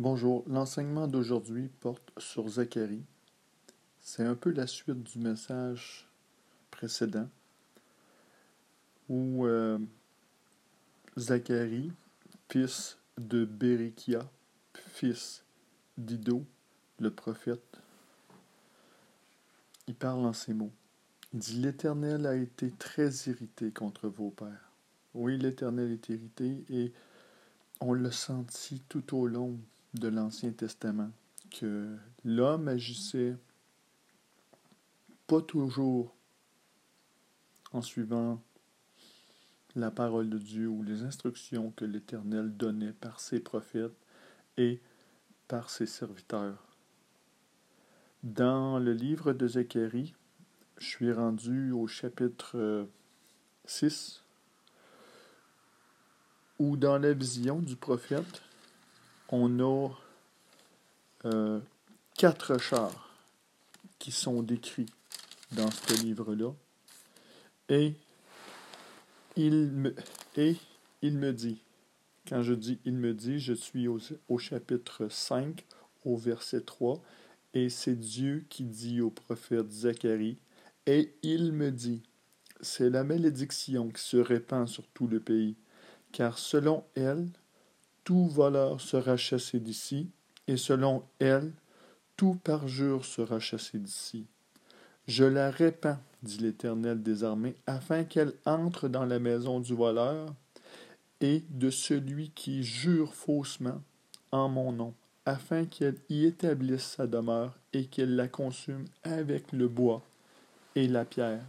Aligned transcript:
Bonjour, 0.00 0.44
l'enseignement 0.46 1.06
d'aujourd'hui 1.06 1.68
porte 1.68 2.10
sur 2.16 2.48
Zacharie. 2.48 3.04
C'est 4.00 4.24
un 4.24 4.34
peu 4.34 4.50
la 4.50 4.66
suite 4.66 5.02
du 5.02 5.18
message 5.18 6.08
précédent 6.70 7.28
où 9.10 9.44
euh, 9.44 9.78
Zacharie, 11.18 11.92
fils 12.48 12.96
de 13.18 13.44
Bérikia, 13.44 14.20
fils 14.72 15.44
d'Ido, 15.98 16.46
le 16.98 17.10
prophète, 17.10 17.76
il 19.86 19.94
parle 19.94 20.24
en 20.24 20.32
ces 20.32 20.54
mots. 20.54 20.72
Il 21.34 21.40
dit 21.40 21.60
L'Éternel 21.60 22.26
a 22.26 22.36
été 22.36 22.70
très 22.70 23.10
irrité 23.26 23.70
contre 23.70 24.08
vos 24.08 24.30
pères. 24.30 24.72
Oui, 25.12 25.36
l'Éternel 25.36 25.92
est 25.92 26.08
irrité 26.08 26.64
et 26.70 26.90
on 27.82 27.92
l'a 27.92 28.12
senti 28.12 28.80
tout 28.88 29.14
au 29.14 29.26
long 29.26 29.58
de 29.94 30.08
l'Ancien 30.08 30.52
Testament, 30.52 31.10
que 31.50 31.96
l'homme 32.24 32.68
agissait 32.68 33.36
pas 35.26 35.40
toujours 35.40 36.14
en 37.72 37.82
suivant 37.82 38.42
la 39.76 39.90
parole 39.90 40.28
de 40.28 40.38
Dieu 40.38 40.68
ou 40.68 40.82
les 40.82 41.02
instructions 41.02 41.70
que 41.72 41.84
l'Éternel 41.84 42.56
donnait 42.56 42.92
par 42.92 43.20
ses 43.20 43.40
prophètes 43.40 43.96
et 44.56 44.80
par 45.48 45.70
ses 45.70 45.86
serviteurs. 45.86 46.76
Dans 48.22 48.78
le 48.78 48.92
livre 48.92 49.32
de 49.32 49.46
Zacharie, 49.46 50.14
je 50.78 50.86
suis 50.86 51.12
rendu 51.12 51.72
au 51.72 51.86
chapitre 51.86 52.88
6, 53.64 54.24
où 56.58 56.76
dans 56.76 56.98
la 56.98 57.12
vision 57.12 57.60
du 57.60 57.76
prophète, 57.76 58.42
on 59.30 59.60
a 59.60 59.90
euh, 61.24 61.60
quatre 62.16 62.58
chars 62.58 63.14
qui 63.98 64.12
sont 64.12 64.42
décrits 64.42 64.90
dans 65.52 65.70
ce 65.70 66.02
livre-là. 66.02 66.52
Et 67.68 67.94
il, 69.36 69.70
me, 69.72 69.94
et 70.36 70.56
il 71.02 71.16
me 71.18 71.32
dit, 71.32 71.62
quand 72.28 72.42
je 72.42 72.54
dis 72.54 72.80
il 72.84 72.94
me 72.94 73.14
dit, 73.14 73.38
je 73.38 73.52
suis 73.52 73.88
au, 73.88 73.98
au 74.28 74.38
chapitre 74.38 75.08
5, 75.08 75.64
au 76.04 76.16
verset 76.16 76.62
3, 76.62 77.00
et 77.54 77.68
c'est 77.68 77.96
Dieu 77.96 78.44
qui 78.48 78.64
dit 78.64 79.00
au 79.00 79.10
prophète 79.10 79.70
Zacharie, 79.70 80.38
et 80.86 81.14
il 81.22 81.52
me 81.52 81.70
dit, 81.70 82.02
c'est 82.60 82.90
la 82.90 83.04
malédiction 83.04 83.88
qui 83.88 84.02
se 84.02 84.16
répand 84.16 84.68
sur 84.68 84.86
tout 84.88 85.06
le 85.06 85.20
pays, 85.20 85.56
car 86.12 86.38
selon 86.38 86.84
elle, 86.94 87.28
tout 88.04 88.26
voleur 88.28 88.80
sera 88.80 89.16
chassé 89.16 89.60
d'ici, 89.60 90.08
et 90.46 90.56
selon 90.56 91.04
elle, 91.18 91.52
tout 92.16 92.34
parjure 92.34 93.04
sera 93.04 93.40
chassé 93.40 93.78
d'ici. 93.78 94.26
Je 95.06 95.24
la 95.24 95.50
répands, 95.50 95.98
dit 96.22 96.38
l'Éternel 96.38 97.02
des 97.02 97.24
armées, 97.24 97.56
afin 97.66 98.04
qu'elle 98.04 98.34
entre 98.44 98.88
dans 98.88 99.04
la 99.04 99.18
maison 99.18 99.60
du 99.60 99.74
voleur 99.74 100.34
et 101.20 101.44
de 101.50 101.70
celui 101.70 102.30
qui 102.30 102.62
jure 102.62 103.14
faussement 103.14 103.80
en 104.32 104.48
mon 104.48 104.72
nom, 104.72 104.94
afin 105.26 105.64
qu'elle 105.64 105.96
y 106.08 106.24
établisse 106.24 106.96
sa 106.96 107.06
demeure 107.06 107.56
et 107.72 107.86
qu'elle 107.86 108.16
la 108.16 108.28
consume 108.28 108.84
avec 109.02 109.52
le 109.52 109.68
bois 109.68 110.02
et 110.74 110.88
la 110.88 111.04
pierre. 111.04 111.44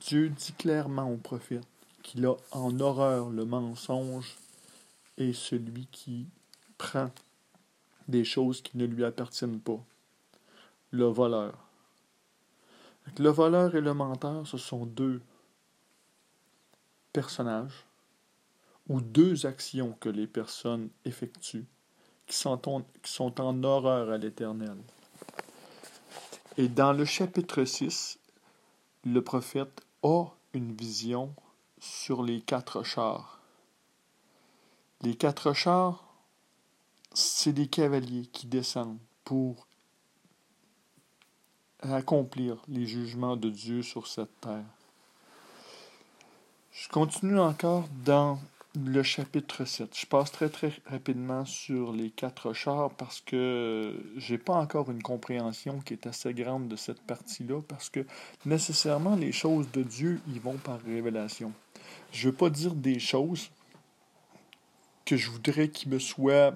Dieu 0.00 0.30
dit 0.30 0.52
clairement 0.52 1.10
au 1.10 1.16
prophète 1.16 1.66
qu'il 2.02 2.24
a 2.26 2.36
en 2.52 2.78
horreur 2.80 3.30
le 3.30 3.44
mensonge 3.44 4.36
et 5.18 5.32
celui 5.32 5.86
qui 5.86 6.26
prend 6.78 7.10
des 8.08 8.24
choses 8.24 8.62
qui 8.62 8.76
ne 8.76 8.84
lui 8.84 9.04
appartiennent 9.04 9.60
pas. 9.60 9.82
Le 10.90 11.06
voleur. 11.06 11.58
Le 13.18 13.28
voleur 13.28 13.74
et 13.74 13.80
le 13.80 13.94
menteur, 13.94 14.46
ce 14.46 14.58
sont 14.58 14.86
deux 14.86 15.20
personnages 17.12 17.84
ou 18.88 19.00
deux 19.00 19.46
actions 19.46 19.96
que 20.00 20.08
les 20.08 20.26
personnes 20.26 20.90
effectuent 21.04 21.66
qui 22.26 22.36
sont 22.36 22.68
en, 22.68 22.82
qui 23.02 23.12
sont 23.12 23.40
en 23.40 23.62
horreur 23.62 24.10
à 24.10 24.18
l'éternel. 24.18 24.76
Et 26.56 26.68
dans 26.68 26.92
le 26.92 27.04
chapitre 27.04 27.64
6, 27.64 28.18
le 29.04 29.22
prophète 29.22 29.82
a 30.02 30.26
une 30.52 30.74
vision 30.74 31.34
sur 31.78 32.22
les 32.22 32.40
quatre 32.40 32.82
chars. 32.82 33.40
Les 35.04 35.14
quatre 35.14 35.52
chars, 35.52 36.02
c'est 37.12 37.52
des 37.52 37.66
cavaliers 37.66 38.24
qui 38.32 38.46
descendent 38.46 38.96
pour 39.22 39.66
accomplir 41.82 42.56
les 42.68 42.86
jugements 42.86 43.36
de 43.36 43.50
Dieu 43.50 43.82
sur 43.82 44.06
cette 44.06 44.40
terre. 44.40 44.64
Je 46.72 46.88
continue 46.88 47.38
encore 47.38 47.84
dans 48.06 48.38
le 48.82 49.02
chapitre 49.02 49.66
7. 49.66 49.94
Je 49.94 50.06
passe 50.06 50.32
très 50.32 50.48
très 50.48 50.72
rapidement 50.86 51.44
sur 51.44 51.92
les 51.92 52.08
quatre 52.08 52.54
chars 52.54 52.88
parce 52.92 53.20
que 53.20 54.02
j'ai 54.16 54.38
pas 54.38 54.54
encore 54.54 54.90
une 54.90 55.02
compréhension 55.02 55.80
qui 55.80 55.92
est 55.92 56.06
assez 56.06 56.32
grande 56.32 56.68
de 56.68 56.76
cette 56.76 57.02
partie-là 57.02 57.60
parce 57.68 57.90
que 57.90 58.06
nécessairement 58.46 59.16
les 59.16 59.32
choses 59.32 59.70
de 59.70 59.82
Dieu 59.82 60.22
y 60.28 60.38
vont 60.38 60.56
par 60.56 60.80
révélation. 60.80 61.52
Je 62.10 62.30
veux 62.30 62.34
pas 62.34 62.48
dire 62.48 62.74
des 62.74 62.98
choses 62.98 63.50
que 65.04 65.16
je 65.16 65.30
voudrais 65.30 65.68
qu'il 65.68 65.90
me 65.90 65.98
soit 65.98 66.54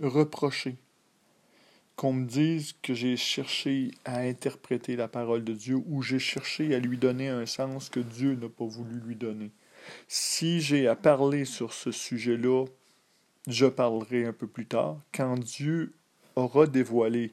reproché. 0.00 0.76
Qu'on 1.96 2.12
me 2.12 2.26
dise 2.26 2.74
que 2.82 2.92
j'ai 2.92 3.16
cherché 3.16 3.92
à 4.04 4.18
interpréter 4.18 4.96
la 4.96 5.06
parole 5.06 5.44
de 5.44 5.52
Dieu 5.52 5.80
ou 5.86 6.02
j'ai 6.02 6.18
cherché 6.18 6.74
à 6.74 6.80
lui 6.80 6.98
donner 6.98 7.28
un 7.28 7.46
sens 7.46 7.88
que 7.88 8.00
Dieu 8.00 8.34
n'a 8.34 8.48
pas 8.48 8.64
voulu 8.64 8.98
lui 8.98 9.14
donner. 9.14 9.52
Si 10.08 10.60
j'ai 10.60 10.88
à 10.88 10.96
parler 10.96 11.44
sur 11.44 11.72
ce 11.72 11.92
sujet-là, 11.92 12.64
je 13.46 13.66
parlerai 13.66 14.24
un 14.24 14.32
peu 14.32 14.46
plus 14.46 14.66
tard, 14.66 14.98
quand 15.12 15.38
Dieu 15.38 15.92
aura 16.34 16.66
dévoilé 16.66 17.32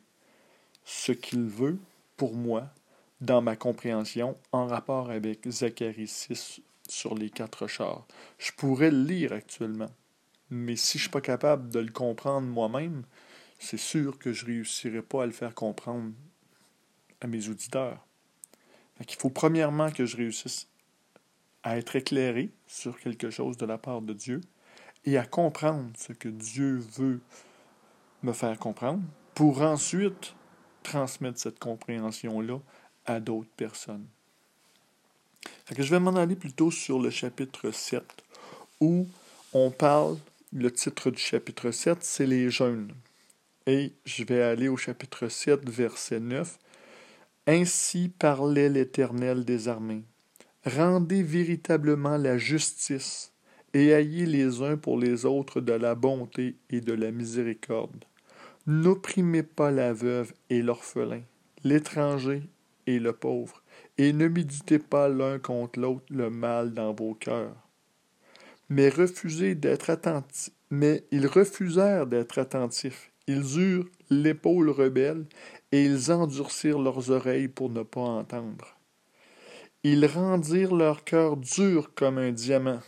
ce 0.84 1.12
qu'il 1.12 1.46
veut 1.46 1.80
pour 2.18 2.36
moi 2.36 2.70
dans 3.22 3.42
ma 3.42 3.56
compréhension 3.56 4.36
en 4.52 4.68
rapport 4.68 5.10
avec 5.10 5.50
Zacharie 5.50 6.08
6 6.08 6.62
sur 6.92 7.16
les 7.16 7.30
quatre 7.30 7.68
chars. 7.68 8.06
Je 8.38 8.52
pourrais 8.52 8.92
le 8.92 9.04
lire 9.04 9.34
actuellement, 9.34 9.90
mais 10.50 10.76
si 10.76 10.98
je 10.98 10.98
ne 10.98 11.02
suis 11.04 11.10
pas 11.10 11.22
capable 11.22 11.70
de 11.70 11.80
le 11.80 11.92
comprendre 11.92 12.48
moi-même, 12.48 13.04
c'est 13.60 13.78
sûr 13.78 14.20
que 14.20 14.34
je 14.34 14.46
ne 14.46 14.52
réussirai 14.52 15.02
pas 15.02 15.24
à 15.24 15.26
le 15.26 15.32
faire 15.32 15.56
comprendre 15.56 16.12
à 17.22 17.28
mes 17.28 17.48
auditeurs. 17.48 18.06
Il 19.00 19.16
faut 19.16 19.30
premièrement 19.30 19.92
que 19.92 20.06
je 20.06 20.18
réussisse 20.18 20.68
à 21.64 21.78
être 21.78 21.96
éclairé 21.96 22.52
sur 22.68 23.00
quelque 23.00 23.30
chose 23.30 23.58
de 23.58 23.66
la 23.66 23.78
part 23.78 24.02
de 24.02 24.14
Dieu 24.14 24.42
et 25.06 25.18
à 25.18 25.26
comprendre 25.26 25.92
ce 25.98 26.14
que 26.14 26.30
Dieu 26.30 26.78
veut 26.78 27.22
me 28.22 28.34
faire 28.34 28.58
comprendre 28.60 29.04
pour 29.34 29.62
ensuite 29.62 30.36
transmettre 30.84 31.40
cette 31.40 31.60
compréhension-là 31.60 32.60
à 33.06 33.20
d'autres 33.20 33.50
personnes. 33.56 34.08
Je 35.78 35.90
vais 35.90 36.00
m'en 36.00 36.16
aller 36.16 36.36
plutôt 36.36 36.72
sur 36.72 37.00
le 37.00 37.10
chapitre 37.10 37.72
7 37.72 38.04
où 38.80 39.08
on 39.54 39.70
parle, 39.70 40.18
le 40.54 40.72
titre 40.72 41.12
du 41.12 41.22
chapitre 41.22 41.72
7, 41.72 42.00
c'est 42.02 42.26
les 42.26 42.50
jeûnes. 42.50 42.92
Et 43.68 43.94
je 44.06 44.24
vais 44.24 44.42
aller 44.42 44.68
au 44.68 44.76
chapitre 44.76 45.28
7, 45.28 45.70
verset 45.70 46.20
9. 46.20 46.58
Ainsi 47.48 48.10
parlait 48.10 48.70
l'Éternel 48.70 49.46
des 49.46 49.68
armées. 49.68 50.04
Rendez 50.66 51.24
véritablement 51.24 52.18
la 52.18 52.38
justice 52.38 53.32
et 53.74 53.90
ayez 53.90 54.26
les 54.26 54.62
uns 54.62 54.78
pour 54.78 54.98
les 54.98 55.26
autres 55.26 55.62
de 55.62 55.74
la 55.74 55.96
bonté 55.96 56.56
et 56.70 56.82
de 56.82 56.94
la 56.94 57.12
miséricorde. 57.12 58.06
N'opprimez 58.68 59.44
pas 59.44 59.72
la 59.72 59.94
veuve 59.94 60.34
et 60.50 60.62
l'orphelin, 60.62 61.22
l'étranger 61.64 62.44
et 62.88 63.00
le 63.00 63.14
pauvre, 63.14 63.61
et 63.98 64.14
ne 64.14 64.28
méditez 64.28 64.80
pas 64.80 65.08
l'un 65.08 65.40
contre 65.40 65.80
l'autre 65.80 66.06
le 66.10 66.30
mal 66.30 66.74
dans 66.74 66.94
vos 66.94 67.14
cœurs. 67.14 67.56
Mais 68.70 68.90
refusez 68.90 69.56
d'être 69.56 69.90
attentifs, 69.90 70.54
mais 70.70 71.04
ils 71.12 71.28
refusèrent 71.28 72.08
d'être 72.08 72.40
attentifs. 72.40 73.12
Ils 73.28 73.60
eurent 73.60 73.90
l'épaule 74.10 74.70
rebelle, 74.70 75.26
et 75.72 75.86
ils 75.86 76.12
endurcirent 76.12 76.80
leurs 76.80 77.12
oreilles 77.12 77.48
pour 77.48 77.70
ne 77.70 77.84
pas 77.84 78.02
entendre. 78.02 78.78
Ils 79.84 80.06
rendirent 80.06 80.76
leur 80.76 81.04
cœur 81.04 81.38
dur 81.38 81.94
comme 81.96 82.18
un 82.18 82.32
diamant, 82.32 82.82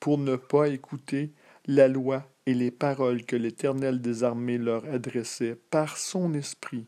pour 0.00 0.18
ne 0.18 0.36
pas 0.36 0.68
écouter 0.68 1.32
la 1.66 1.88
loi 1.88 2.26
et 2.46 2.54
les 2.54 2.70
paroles 2.70 3.24
que 3.24 3.36
l'Éternel 3.36 4.00
des 4.00 4.24
armées 4.24 4.58
leur 4.58 4.84
adressait 4.86 5.56
par 5.70 5.98
son 5.98 6.34
esprit, 6.34 6.86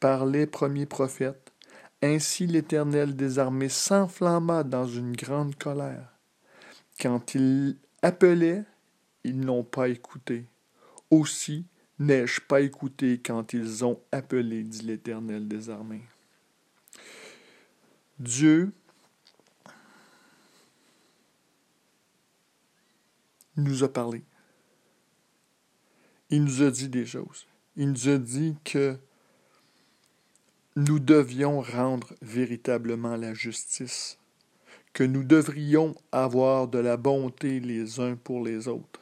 par 0.00 0.26
les 0.26 0.46
premiers 0.46 0.86
prophètes. 0.86 1.43
Ainsi 2.04 2.46
l'Éternel 2.46 3.16
des 3.16 3.38
armées 3.38 3.70
s'enflamma 3.70 4.62
dans 4.62 4.86
une 4.86 5.16
grande 5.16 5.54
colère. 5.54 6.12
Quand 7.00 7.34
il 7.34 7.78
appelait, 8.02 8.62
ils 9.24 9.40
n'ont 9.40 9.64
pas 9.64 9.88
écouté. 9.88 10.46
Aussi 11.10 11.64
n'ai-je 11.98 12.42
pas 12.42 12.60
écouté 12.60 13.22
quand 13.24 13.54
ils 13.54 13.86
ont 13.86 14.02
appelé, 14.12 14.64
dit 14.64 14.82
l'Éternel 14.82 15.48
des 15.48 15.70
armées. 15.70 16.04
Dieu 18.18 18.70
nous 23.56 23.82
a 23.82 23.90
parlé. 23.90 24.22
Il 26.28 26.44
nous 26.44 26.60
a 26.60 26.70
dit 26.70 26.90
des 26.90 27.06
choses. 27.06 27.46
Il 27.76 27.92
nous 27.92 28.08
a 28.10 28.18
dit 28.18 28.58
que 28.62 28.98
nous 30.76 30.98
devions 30.98 31.60
rendre 31.60 32.14
véritablement 32.20 33.16
la 33.16 33.32
justice, 33.32 34.18
que 34.92 35.04
nous 35.04 35.22
devrions 35.22 35.94
avoir 36.10 36.66
de 36.68 36.78
la 36.78 36.96
bonté 36.96 37.60
les 37.60 38.00
uns 38.00 38.16
pour 38.16 38.42
les 38.44 38.66
autres. 38.66 39.00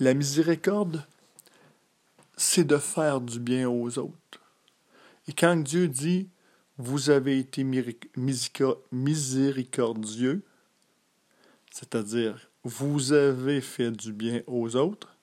La 0.00 0.14
miséricorde, 0.14 1.06
c'est 2.36 2.64
de 2.64 2.78
faire 2.78 3.20
du 3.20 3.38
bien 3.40 3.68
aux 3.68 3.98
autres. 3.98 4.40
Et 5.28 5.32
quand 5.32 5.56
Dieu 5.56 5.88
dit 5.88 6.30
Vous 6.78 7.10
avez 7.10 7.38
été 7.38 7.62
miséricordieux, 8.92 10.42
c'est-à-dire 11.70 12.50
vous 12.64 13.12
avez 13.12 13.60
fait 13.60 13.90
du 13.90 14.12
bien 14.12 14.42
aux 14.46 14.76
autres, 14.76 15.16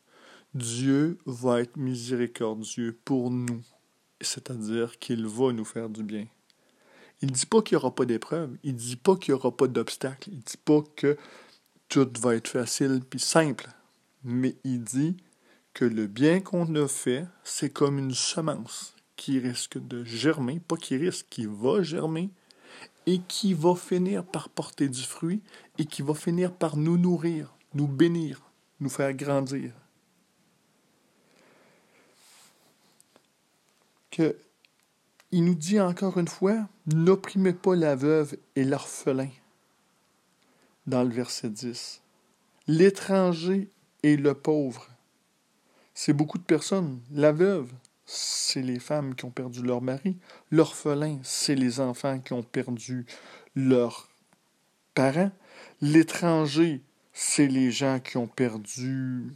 Dieu 0.54 1.18
va 1.26 1.62
être 1.62 1.78
miséricordieux 1.78 3.00
pour 3.06 3.32
nous, 3.32 3.62
c'est-à-dire 4.22 5.00
qu'il 5.00 5.26
va 5.28 5.52
nous 5.52 5.66
faire 5.66 5.90
du 5.90 6.04
bien. 6.04 6.28
Il 7.22 7.30
ne 7.30 7.34
dit 7.34 7.46
pas 7.46 7.62
qu'il 7.62 7.78
n'y 7.78 7.84
aura 7.84 7.94
pas 7.94 8.06
d'épreuves, 8.06 8.56
il 8.64 8.74
ne 8.74 8.80
dit 8.80 8.96
pas 8.96 9.16
qu'il 9.16 9.34
n'y 9.34 9.40
aura 9.40 9.56
pas 9.56 9.68
d'obstacles, 9.68 10.30
il 10.30 10.38
ne 10.38 10.42
dit 10.42 10.58
pas 10.64 10.82
que 10.96 11.18
tout 11.90 12.10
va 12.20 12.36
être 12.36 12.48
facile 12.48 13.02
puis 13.10 13.20
simple, 13.20 13.68
mais 14.24 14.56
il 14.64 14.84
dit 14.84 15.18
que 15.74 15.86
le 15.86 16.08
bien 16.08 16.40
qu'on 16.40 16.76
a 16.76 16.88
fait, 16.88 17.26
c'est 17.44 17.72
comme 17.72 18.00
une 18.00 18.14
semence 18.14 18.96
qui 19.16 19.40
risque 19.40 19.78
de 19.78 20.04
germer, 20.04 20.60
pas 20.60 20.78
qui 20.78 20.96
risque, 20.96 21.28
qui 21.30 21.46
va 21.46 21.82
germer, 21.84 22.30
et 23.06 23.20
qui 23.28 23.54
va 23.54 23.76
finir 23.76 24.24
par 24.24 24.50
porter 24.50 24.88
du 24.88 25.02
fruit, 25.02 25.42
et 25.78 25.86
qui 25.86 26.02
va 26.02 26.14
finir 26.14 26.54
par 26.54 26.78
nous 26.78 26.98
nourrir, 26.98 27.54
nous 27.74 27.88
bénir, 27.88 28.42
nous 28.80 28.90
faire 28.90 29.14
grandir. 29.14 29.74
Il 35.32 35.46
nous 35.46 35.56
dit 35.56 35.80
encore 35.80 36.18
une 36.18 36.28
fois, 36.28 36.68
n'opprimez 36.88 37.54
pas 37.54 37.76
la 37.76 37.96
veuve 37.96 38.38
et 38.56 38.64
l'orphelin, 38.64 39.30
dans 40.88 41.04
le 41.04 41.10
verset 41.10 41.50
10. 41.50 42.02
L'étranger 42.68 43.70
et 44.04 44.18
le 44.18 44.34
pauvre 44.34 44.88
c'est 46.02 46.14
beaucoup 46.14 46.38
de 46.38 46.44
personnes. 46.44 47.02
La 47.12 47.34
veuve, 47.34 47.74
c'est 48.06 48.62
les 48.62 48.80
femmes 48.80 49.16
qui 49.16 49.26
ont 49.26 49.32
perdu 49.32 49.62
leur 49.62 49.82
mari. 49.82 50.16
L'orphelin, 50.50 51.20
c'est 51.24 51.56
les 51.56 51.82
enfants 51.82 52.20
qui 52.20 52.32
ont 52.32 52.42
perdu 52.42 53.06
leurs 53.54 54.08
parents. 54.94 55.34
L'étranger, 55.82 56.82
c'est 57.12 57.48
les 57.48 57.70
gens 57.70 58.00
qui 58.00 58.16
ont 58.16 58.28
perdu, 58.28 59.34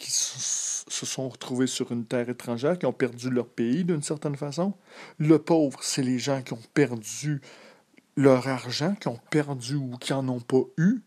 qui 0.00 0.10
se 0.10 1.06
sont 1.06 1.28
retrouvés 1.28 1.66
sur 1.66 1.92
une 1.92 2.06
terre 2.06 2.30
étrangère, 2.30 2.78
qui 2.78 2.86
ont 2.86 2.92
perdu 2.92 3.28
leur 3.28 3.46
pays 3.46 3.84
d'une 3.84 4.02
certaine 4.02 4.34
façon. 4.34 4.72
Le 5.18 5.38
pauvre, 5.38 5.80
c'est 5.82 6.02
les 6.02 6.18
gens 6.18 6.40
qui 6.40 6.54
ont 6.54 6.62
perdu 6.72 7.42
leur 8.16 8.48
argent, 8.48 8.94
qui 8.94 9.08
ont 9.08 9.20
perdu 9.30 9.74
ou 9.74 9.96
qui 10.00 10.12
n'en 10.12 10.26
ont 10.28 10.40
pas 10.40 10.62
eu. 10.78 11.02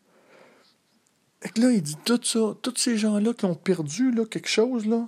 Et 1.42 1.60
là, 1.60 1.72
il 1.72 1.81
dit 1.81 1.98
tout 2.06 2.22
ça, 2.24 2.56
tous 2.62 2.75
ces 2.78 2.98
gens-là 2.98 3.34
qui 3.34 3.45
ont 3.45 3.56
perdu 3.56 4.12
là, 4.12 4.25
quelque 4.25 4.48
chose, 4.48 4.86
là, 4.86 5.07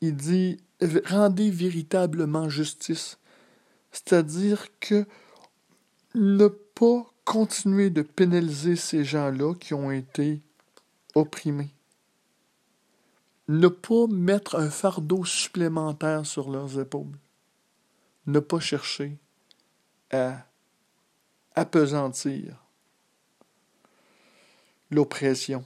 il 0.00 0.16
dit 0.16 0.58
rendez 1.04 1.50
véritablement 1.50 2.48
justice. 2.48 3.18
C'est-à-dire 3.92 4.66
que 4.80 5.06
ne 6.14 6.48
pas 6.48 7.04
continuer 7.24 7.90
de 7.90 8.00
pénaliser 8.02 8.76
ces 8.76 9.04
gens-là 9.04 9.54
qui 9.54 9.74
ont 9.74 9.90
été 9.90 10.40
opprimés. 11.14 11.75
Ne 13.48 13.68
pas 13.68 14.06
mettre 14.08 14.56
un 14.56 14.70
fardeau 14.70 15.24
supplémentaire 15.24 16.26
sur 16.26 16.50
leurs 16.50 16.80
épaules. 16.80 17.18
Ne 18.26 18.40
pas 18.40 18.58
chercher 18.58 19.18
à 20.10 20.46
apesantir 21.54 22.64
l'oppression, 24.90 25.64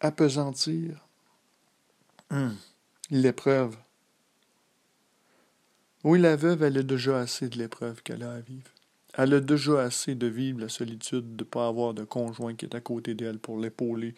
apesantir 0.00 1.06
hum, 2.30 2.56
l'épreuve. 3.10 3.76
Oui, 6.02 6.20
la 6.20 6.36
veuve, 6.36 6.62
elle 6.62 6.78
a 6.78 6.82
déjà 6.82 7.20
assez 7.20 7.48
de 7.48 7.56
l'épreuve 7.56 8.02
qu'elle 8.02 8.22
a 8.22 8.32
à 8.32 8.40
vivre. 8.40 8.73
Elle 9.16 9.34
a 9.34 9.40
déjà 9.40 9.82
assez 9.82 10.14
de 10.14 10.26
vivre 10.26 10.60
la 10.60 10.68
solitude, 10.68 11.36
de 11.36 11.44
ne 11.44 11.48
pas 11.48 11.68
avoir 11.68 11.94
de 11.94 12.04
conjoint 12.04 12.54
qui 12.54 12.64
est 12.66 12.74
à 12.74 12.80
côté 12.80 13.14
d'elle 13.14 13.38
pour 13.38 13.58
l'épauler 13.58 14.14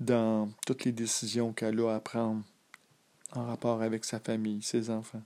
dans 0.00 0.48
toutes 0.66 0.84
les 0.84 0.92
décisions 0.92 1.52
qu'elle 1.52 1.80
a 1.80 1.96
à 1.96 2.00
prendre 2.00 2.42
en 3.32 3.46
rapport 3.46 3.82
avec 3.82 4.04
sa 4.04 4.20
famille, 4.20 4.62
ses 4.62 4.88
enfants. 4.88 5.22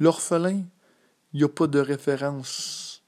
L'orphelin, 0.00 0.64
il 1.32 1.38
n'y 1.38 1.44
a 1.44 1.48
pas 1.48 1.68
de 1.68 1.78
référence 1.78 3.04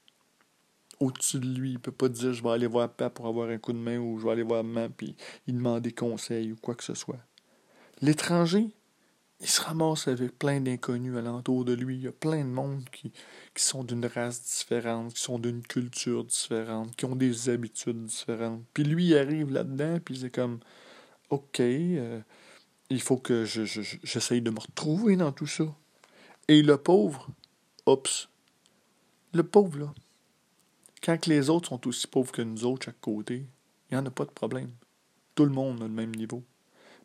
au-dessus 0.99 1.39
de 1.39 1.47
lui. 1.47 1.71
Il 1.71 1.79
peut 1.79 1.91
pas 1.91 2.07
dire 2.07 2.33
je 2.33 2.41
vais 2.41 2.51
aller 2.51 2.67
voir 2.67 2.87
papa 2.89 3.09
pour 3.09 3.27
avoir 3.27 3.49
un 3.49 3.57
coup 3.57 3.73
de 3.73 3.77
main 3.77 3.97
ou 3.97 4.19
je 4.19 4.25
vais 4.25 4.31
aller 4.31 4.43
voir 4.43 4.63
maman 4.63 4.89
puis 4.95 5.15
il 5.47 5.55
demande 5.55 5.81
des 5.81 5.91
conseils 5.91 6.53
ou 6.53 6.55
quoi 6.55 6.75
que 6.75 6.83
ce 6.83 6.93
soit. 6.93 7.19
L'étranger, 8.01 8.69
il 9.39 9.47
se 9.47 9.61
ramasse 9.61 10.07
avec 10.07 10.37
plein 10.39 10.61
d'inconnus 10.61 11.17
alentour 11.17 11.65
de 11.65 11.73
lui. 11.73 11.97
Il 11.97 12.03
y 12.03 12.07
a 12.07 12.13
plein 12.13 12.45
de 12.45 12.49
monde 12.49 12.83
qui, 12.91 13.11
qui 13.53 13.63
sont 13.63 13.83
d'une 13.83 14.05
race 14.05 14.41
différente, 14.41 15.13
qui 15.13 15.21
sont 15.21 15.39
d'une 15.39 15.61
culture 15.61 16.23
différente, 16.23 16.95
qui 16.95 17.05
ont 17.05 17.15
des 17.15 17.49
habitudes 17.49 18.05
différentes. 18.05 18.63
Puis 18.73 18.83
lui, 18.83 19.07
il 19.07 19.17
arrive 19.17 19.51
là-dedans, 19.51 19.99
puis 20.03 20.17
c'est 20.17 20.29
comme, 20.29 20.59
OK, 21.29 21.59
euh, 21.59 22.21
il 22.89 23.01
faut 23.01 23.17
que 23.17 23.43
je, 23.43 23.63
j'essaye 24.03 24.41
de 24.41 24.49
me 24.49 24.59
retrouver 24.59 25.15
dans 25.15 25.31
tout 25.31 25.47
ça. 25.47 25.65
Et 26.47 26.61
le 26.61 26.77
pauvre, 26.77 27.27
oups, 27.85 28.29
le 29.33 29.43
pauvre, 29.43 29.79
là, 29.79 29.93
quand 31.03 31.25
les 31.25 31.49
autres 31.49 31.69
sont 31.69 31.87
aussi 31.87 32.07
pauvres 32.07 32.31
que 32.31 32.41
nous 32.41 32.65
autres, 32.65 32.85
chaque 32.85 33.01
côté, 33.01 33.45
il 33.89 33.97
n'y 33.97 34.01
en 34.01 34.05
a 34.05 34.11
pas 34.11 34.25
de 34.25 34.31
problème. 34.31 34.71
Tout 35.35 35.45
le 35.45 35.51
monde 35.51 35.81
a 35.81 35.87
le 35.87 35.93
même 35.93 36.15
niveau. 36.15 36.43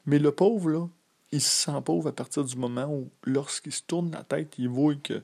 Mais 0.07 0.19
le 0.19 0.31
pauvre, 0.31 0.71
là, 0.71 0.89
il 1.33 1.41
se 1.41 1.65
sent 1.65 1.81
pauvre 1.85 2.09
à 2.09 2.13
partir 2.13 2.45
du 2.45 2.57
moment 2.57 2.87
où, 2.87 3.11
lorsqu'il 3.25 3.73
se 3.73 3.83
tourne 3.83 4.11
la 4.11 4.25
tête, 4.25 4.55
il 4.59 4.69
voit 4.69 4.95
que 4.95 5.23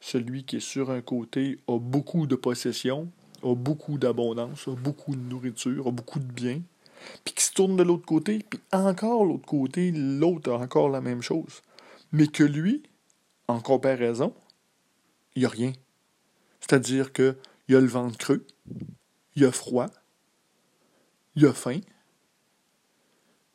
celui 0.00 0.44
qui 0.44 0.56
est 0.56 0.60
sur 0.60 0.90
un 0.90 1.00
côté 1.00 1.58
a 1.68 1.78
beaucoup 1.78 2.26
de 2.26 2.34
possessions, 2.34 3.10
a 3.42 3.54
beaucoup 3.54 3.98
d'abondance, 3.98 4.68
a 4.68 4.74
beaucoup 4.74 5.14
de 5.14 5.20
nourriture, 5.20 5.86
a 5.86 5.90
beaucoup 5.90 6.18
de 6.18 6.30
biens, 6.30 6.60
puis 7.24 7.34
qu'il 7.34 7.42
se 7.42 7.52
tourne 7.52 7.76
de 7.76 7.82
l'autre 7.82 8.06
côté, 8.06 8.40
puis 8.48 8.60
encore 8.72 9.24
l'autre 9.24 9.46
côté, 9.46 9.92
l'autre 9.92 10.50
a 10.50 10.56
encore 10.56 10.88
la 10.88 11.00
même 11.00 11.22
chose. 11.22 11.62
Mais 12.12 12.26
que 12.26 12.44
lui, 12.44 12.82
en 13.48 13.60
comparaison, 13.60 14.34
il 15.34 15.40
n'y 15.40 15.46
a 15.46 15.50
rien. 15.50 15.72
C'est-à-dire 16.60 17.12
que 17.12 17.36
il 17.68 17.74
y 17.74 17.76
a 17.76 17.80
le 17.80 17.86
ventre 17.86 18.18
creux, 18.18 18.46
il 19.36 19.42
y 19.42 19.44
a 19.46 19.52
froid, 19.52 19.86
il 21.34 21.42
y 21.42 21.46
a 21.46 21.52
faim, 21.52 21.80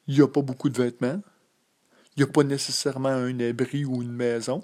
il 0.07 0.15
n'y 0.15 0.21
a 0.21 0.27
pas 0.27 0.41
beaucoup 0.41 0.69
de 0.69 0.81
vêtements, 0.81 1.21
il 2.15 2.23
n'y 2.23 2.29
a 2.29 2.31
pas 2.31 2.43
nécessairement 2.43 3.09
un 3.09 3.39
abri 3.39 3.85
ou 3.85 4.01
une 4.01 4.11
maison. 4.11 4.63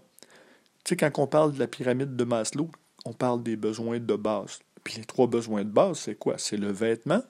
Tu 0.84 0.90
sais, 0.90 0.98
quand 0.98 1.12
on 1.18 1.28
parle 1.28 1.54
de 1.54 1.60
la 1.60 1.68
pyramide 1.68 2.16
de 2.16 2.24
Maslow, 2.24 2.70
on 3.06 3.14
parle 3.14 3.44
des 3.44 3.56
besoins 3.56 4.00
de 4.00 4.16
base. 4.16 4.60
Puis 4.84 4.96
les 4.98 5.06
trois 5.06 5.28
besoins 5.28 5.64
de 5.64 5.70
base, 5.70 6.00
c'est 6.00 6.16
quoi? 6.16 6.38
C'est 6.38 6.58
le 6.58 6.72
vêtement, 6.72 7.24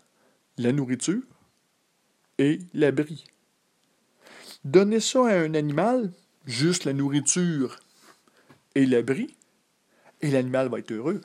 la 0.57 0.71
nourriture 0.71 1.23
et 2.37 2.59
l'abri. 2.73 3.25
Donner 4.63 4.99
ça 4.99 5.27
à 5.27 5.37
un 5.37 5.53
animal, 5.53 6.11
juste 6.45 6.85
la 6.85 6.93
nourriture 6.93 7.79
et 8.73 8.85
l'abri, 8.85 9.35
et 10.21 10.31
l'animal 10.31 10.69
va 10.69 10.79
être 10.79 10.91
heureux. 10.91 11.21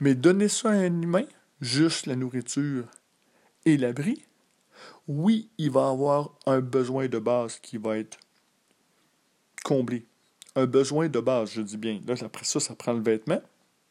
Mais 0.00 0.14
donner 0.14 0.48
ça 0.48 0.70
à 0.70 0.74
un 0.74 1.02
humain, 1.02 1.24
juste 1.60 2.06
la 2.06 2.16
nourriture 2.16 2.86
et 3.64 3.76
l'abri, 3.76 4.24
oui, 5.08 5.48
il 5.58 5.70
va 5.70 5.88
avoir 5.88 6.32
un 6.46 6.60
besoin 6.60 7.08
de 7.08 7.18
base 7.18 7.58
qui 7.60 7.78
va 7.78 7.98
être 7.98 8.18
comblé. 9.64 10.04
Un 10.54 10.66
besoin 10.66 11.08
de 11.08 11.20
base, 11.20 11.50
je 11.50 11.62
dis 11.62 11.76
bien. 11.76 12.00
Là, 12.06 12.14
après 12.22 12.44
ça, 12.44 12.60
ça 12.60 12.74
prend 12.74 12.92
le 12.92 13.02
vêtement, 13.02 13.40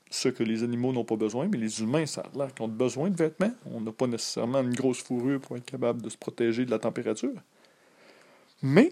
ce 0.09 0.29
que 0.29 0.43
les 0.43 0.63
animaux 0.63 0.91
n'ont 0.91 1.05
pas 1.05 1.15
besoin, 1.15 1.47
mais 1.47 1.57
les 1.57 1.81
humains, 1.81 2.05
ça 2.05 2.21
a 2.21 2.37
l'air 2.37 2.53
qu'ils 2.53 2.65
ont 2.65 2.69
besoin 2.69 3.09
de 3.09 3.15
vêtements. 3.15 3.51
On 3.71 3.81
n'a 3.81 3.91
pas 3.91 4.07
nécessairement 4.07 4.61
une 4.61 4.73
grosse 4.73 5.01
fourrure 5.01 5.39
pour 5.39 5.57
être 5.57 5.65
capable 5.65 6.01
de 6.01 6.09
se 6.09 6.17
protéger 6.17 6.65
de 6.65 6.71
la 6.71 6.79
température. 6.79 7.41
Mais, 8.61 8.91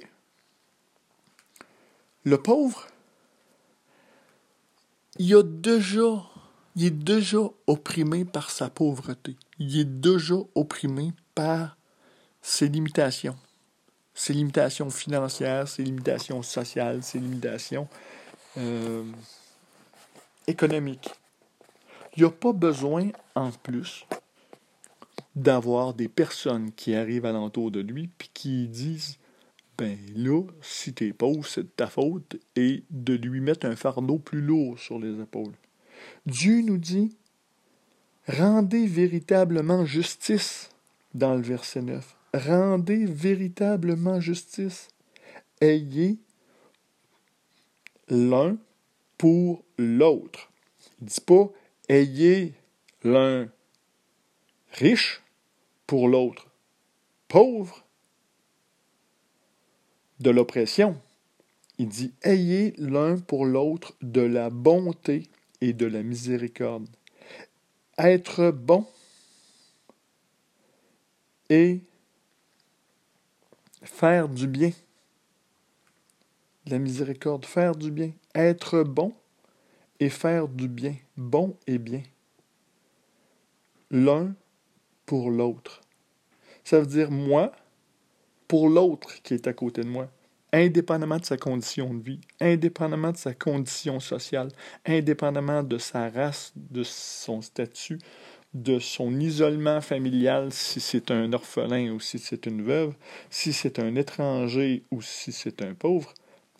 le 2.24 2.38
pauvre, 2.38 2.88
il 5.20 5.36
a 5.36 5.44
il 6.75 6.86
est 6.86 6.92
déjà 6.92 7.38
opprimé 7.68 8.25
par 8.25 8.50
sa 8.50 8.70
pauvreté. 8.70 9.36
Il 9.60 9.80
est 9.80 9.86
déjà 9.86 10.36
opprimé 10.56 11.13
par 11.36 11.77
ses 12.43 12.67
limitations. 12.67 13.35
Ses 14.13 14.33
limitations 14.33 14.91
financières, 14.91 15.67
ses 15.67 15.81
limitations 15.81 16.43
sociales, 16.43 17.01
ses 17.01 17.17
limitations 17.17 17.88
euh, 18.57 19.03
économiques. 20.45 21.09
Il 22.15 22.21
n'y 22.21 22.29
a 22.29 22.31
pas 22.31 22.53
besoin, 22.53 23.09
en 23.33 23.50
plus, 23.50 24.05
d'avoir 25.35 25.95
des 25.95 26.07
personnes 26.07 26.71
qui 26.73 26.93
arrivent 26.93 27.25
alentour 27.25 27.71
de 27.71 27.79
lui 27.79 28.07
puis 28.15 28.29
qui 28.31 28.67
disent 28.67 29.17
ben 29.75 29.97
là, 30.15 30.43
si 30.62 30.93
t'es 30.93 31.13
pauvre, 31.13 31.47
c'est 31.47 31.63
de 31.63 31.67
ta 31.75 31.88
faute, 31.88 32.35
et 32.55 32.83
de 32.91 33.15
lui 33.15 33.41
mettre 33.41 33.65
un 33.65 33.75
fardeau 33.75 34.19
plus 34.19 34.41
lourd 34.41 34.77
sur 34.77 35.00
les 35.00 35.19
épaules. 35.19 35.53
Dieu 36.27 36.62
nous 36.62 36.77
dit 36.77 37.17
Rendez 38.27 38.85
véritablement 38.85 39.83
justice 39.85 40.69
dans 41.15 41.33
le 41.33 41.41
verset 41.41 41.81
9. 41.81 42.15
Rendez 42.33 43.05
véritablement 43.05 44.19
justice. 44.19 44.87
Ayez 45.61 46.17
l'un 48.09 48.57
pour 49.17 49.63
l'autre. 49.77 50.51
Il 50.99 51.03
ne 51.05 51.09
dit 51.09 51.21
pas 51.21 51.49
ayez 51.89 52.53
l'un 53.03 53.49
riche 54.71 55.21
pour 55.85 56.07
l'autre 56.07 56.47
pauvre 57.27 57.85
de 60.19 60.29
l'oppression. 60.29 60.99
Il 61.77 61.87
dit 61.87 62.13
ayez 62.23 62.73
l'un 62.77 63.17
pour 63.17 63.45
l'autre 63.45 63.95
de 64.01 64.21
la 64.21 64.49
bonté 64.49 65.29
et 65.61 65.73
de 65.73 65.85
la 65.85 66.01
miséricorde. 66.01 66.87
Être 67.97 68.51
bon 68.51 68.87
et 71.49 71.81
faire 73.83 74.29
du 74.29 74.47
bien. 74.47 74.71
La 76.67 76.79
miséricorde, 76.79 77.45
faire 77.45 77.75
du 77.75 77.91
bien. 77.91 78.11
Être 78.35 78.83
bon 78.83 79.13
et 79.99 80.09
faire 80.09 80.47
du 80.47 80.67
bien. 80.67 80.95
Bon 81.17 81.57
et 81.67 81.77
bien. 81.77 82.03
L'un 83.91 84.33
pour 85.05 85.29
l'autre. 85.29 85.81
Ça 86.63 86.79
veut 86.79 86.85
dire 86.85 87.11
moi 87.11 87.51
pour 88.47 88.69
l'autre 88.69 89.21
qui 89.23 89.33
est 89.33 89.47
à 89.47 89.53
côté 89.53 89.81
de 89.81 89.87
moi, 89.87 90.09
indépendamment 90.51 91.17
de 91.17 91.25
sa 91.25 91.37
condition 91.37 91.93
de 91.93 92.03
vie, 92.03 92.21
indépendamment 92.39 93.11
de 93.11 93.17
sa 93.17 93.33
condition 93.33 93.99
sociale, 93.99 94.49
indépendamment 94.85 95.63
de 95.63 95.77
sa 95.77 96.09
race, 96.09 96.53
de 96.55 96.83
son 96.83 97.41
statut, 97.41 97.99
de 98.53 98.79
son 98.79 99.19
isolement 99.19 99.81
familial, 99.81 100.53
si 100.53 100.79
c'est 100.79 101.10
un 101.12 101.33
orphelin 101.33 101.91
ou 101.91 102.00
si 102.00 102.19
c'est 102.19 102.45
une 102.45 102.62
veuve, 102.62 102.93
si 103.29 103.51
c'est 103.51 103.79
un 103.79 103.95
étranger 103.95 104.83
ou 104.91 105.01
si 105.01 105.31
c'est 105.31 105.62
un 105.62 105.74
pauvre, 105.74 106.13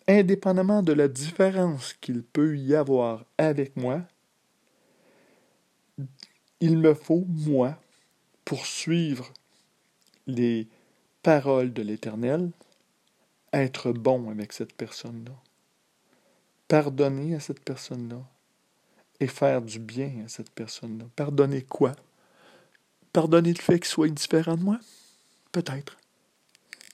indépendamment 0.08 0.82
de 0.82 0.92
la 0.92 1.08
différence 1.08 1.94
qu'il 2.00 2.22
peut 2.22 2.56
y 2.58 2.74
avoir 2.74 3.24
avec 3.38 3.76
moi, 3.76 4.02
il 6.60 6.78
me 6.78 6.94
faut, 6.94 7.24
moi, 7.28 7.78
poursuivre 8.44 9.32
les 10.26 10.66
paroles 11.22 11.72
de 11.72 11.82
l'Éternel, 11.82 12.50
être 13.52 13.92
bon 13.92 14.30
avec 14.30 14.52
cette 14.52 14.72
personne-là, 14.72 15.34
pardonner 16.66 17.34
à 17.36 17.40
cette 17.40 17.60
personne-là 17.60 18.22
et 19.20 19.26
faire 19.26 19.62
du 19.62 19.78
bien 19.78 20.24
à 20.24 20.28
cette 20.28 20.50
personne-là. 20.50 21.04
Pardonner 21.16 21.62
quoi? 21.62 21.92
Pardonner 23.12 23.52
le 23.52 23.60
fait 23.60 23.78
qu'il 23.78 23.88
soit 23.88 24.08
différent 24.08 24.56
de 24.56 24.62
moi? 24.62 24.78
Peut-être. 25.52 25.96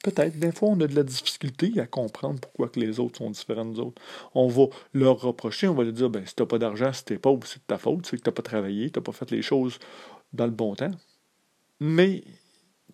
Peut-être. 0.03 0.39
Des 0.39 0.53
fois, 0.53 0.71
on 0.71 0.81
a 0.81 0.87
de 0.87 0.95
la 0.95 1.03
difficulté 1.03 1.79
à 1.79 1.87
comprendre 1.87 2.41
pourquoi 2.41 2.69
que 2.69 2.81
les 2.81 3.01
autres 3.01 3.19
sont 3.19 3.31
différents 3.31 3.67
des 3.67 3.79
autres. 3.79 4.01
On 4.35 4.49
va 4.49 4.67
leur 4.95 5.21
reprocher, 5.21 5.69
on 5.69 5.75
va 5.75 5.85
leur 5.85 5.93
dire, 5.93 6.09
ben, 6.09 6.25
si 6.25 6.35
t'as 6.35 6.47
pas 6.47 6.59
d'argent, 6.59 6.93
si 6.93 7.05
t'es 7.05 7.19
pauvre, 7.19 7.47
c'est 7.47 7.59
de 7.59 7.65
ta 7.67 7.79
faute, 7.79 8.07
c'est 8.07 8.17
que 8.17 8.23
t'as 8.23 8.33
pas 8.33 8.43
travaillé, 8.43 8.91
t'as 8.91 9.03
pas 9.03 9.13
fait 9.13 9.31
les 9.31 9.43
choses 9.43 9.79
dans 10.33 10.47
le 10.47 10.53
bon 10.53 10.75
temps. 10.75 10.93
Mais 11.81 12.25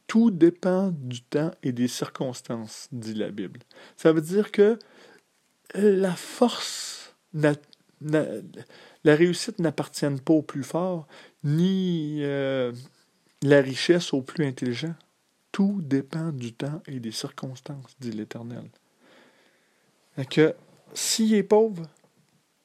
tout 0.06 0.30
dépend 0.30 0.90
du 0.90 1.23
temps 1.23 1.52
et 1.62 1.73
des 1.73 1.88
circonstances, 1.88 2.88
dit 2.92 3.14
la 3.14 3.30
Bible. 3.30 3.61
Ça 3.97 4.12
veut 4.12 4.21
dire 4.21 4.50
que 4.50 4.78
la 5.75 6.14
force, 6.14 7.14
la, 9.06 9.14
réussite 9.14 9.58
n'appartient 9.58 10.06
pas 10.25 10.34
au 10.34 10.42
plus 10.42 10.62
fort, 10.62 11.06
ni 11.44 12.18
euh, 12.22 12.72
la 13.42 13.60
richesse 13.60 14.12
au 14.12 14.22
plus 14.22 14.46
intelligent. 14.46 14.94
Tout 15.52 15.80
dépend 15.82 16.32
du 16.32 16.52
temps 16.52 16.82
et 16.86 17.00
des 17.00 17.12
circonstances, 17.12 17.96
dit 18.00 18.10
l'Éternel. 18.10 18.68
Que 20.30 20.54
s'il 20.92 21.34
est 21.34 21.42
pauvre, 21.42 21.82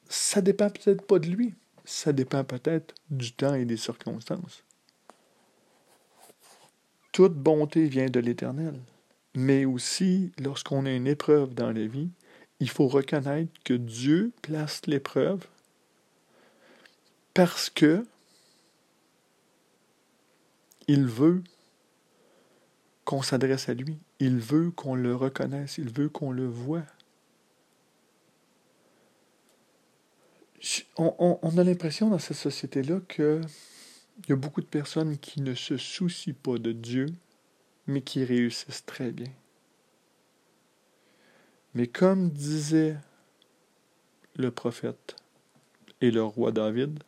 ça 0.08 0.40
dépend 0.42 0.68
peut-être 0.68 1.02
pas 1.06 1.18
de 1.18 1.28
lui, 1.28 1.54
ça 1.84 2.12
dépend 2.12 2.44
peut-être 2.44 2.94
du 3.10 3.32
temps 3.32 3.54
et 3.54 3.64
des 3.64 3.76
circonstances. 3.76 4.62
Toute 7.12 7.34
bonté 7.34 7.86
vient 7.86 8.08
de 8.08 8.20
l'Éternel. 8.20 8.80
Mais 9.34 9.64
aussi, 9.64 10.32
lorsqu'on 10.42 10.86
a 10.86 10.90
une 10.90 11.06
épreuve 11.06 11.54
dans 11.54 11.70
la 11.70 11.86
vie, 11.86 12.10
il 12.60 12.68
faut 12.68 12.88
reconnaître 12.88 13.52
que 13.64 13.74
Dieu 13.74 14.32
place 14.42 14.82
l'épreuve 14.86 15.46
parce 17.34 17.70
que 17.70 18.06
il 20.88 21.06
veut 21.06 21.42
qu'on 23.04 23.22
s'adresse 23.22 23.68
à 23.68 23.74
lui. 23.74 23.98
Il 24.18 24.38
veut 24.38 24.70
qu'on 24.70 24.94
le 24.94 25.14
reconnaisse. 25.14 25.78
Il 25.78 25.90
veut 25.90 26.08
qu'on 26.08 26.32
le 26.32 26.46
voit. 26.46 26.84
On, 30.96 31.38
on 31.42 31.58
a 31.58 31.64
l'impression 31.64 32.10
dans 32.10 32.18
cette 32.18 32.36
société-là 32.36 33.00
que 33.08 33.40
il 34.18 34.30
y 34.30 34.32
a 34.32 34.36
beaucoup 34.36 34.60
de 34.60 34.66
personnes 34.66 35.18
qui 35.18 35.40
ne 35.40 35.54
se 35.54 35.76
soucient 35.76 36.34
pas 36.42 36.58
de 36.58 36.72
Dieu, 36.72 37.06
mais 37.86 38.02
qui 38.02 38.24
réussissent 38.24 38.84
très 38.84 39.10
bien. 39.10 39.32
Mais 41.74 41.86
comme 41.86 42.30
disait 42.30 42.96
le 44.36 44.50
prophète 44.50 45.16
et 46.00 46.10
le 46.10 46.22
roi 46.22 46.52
David, 46.52 47.02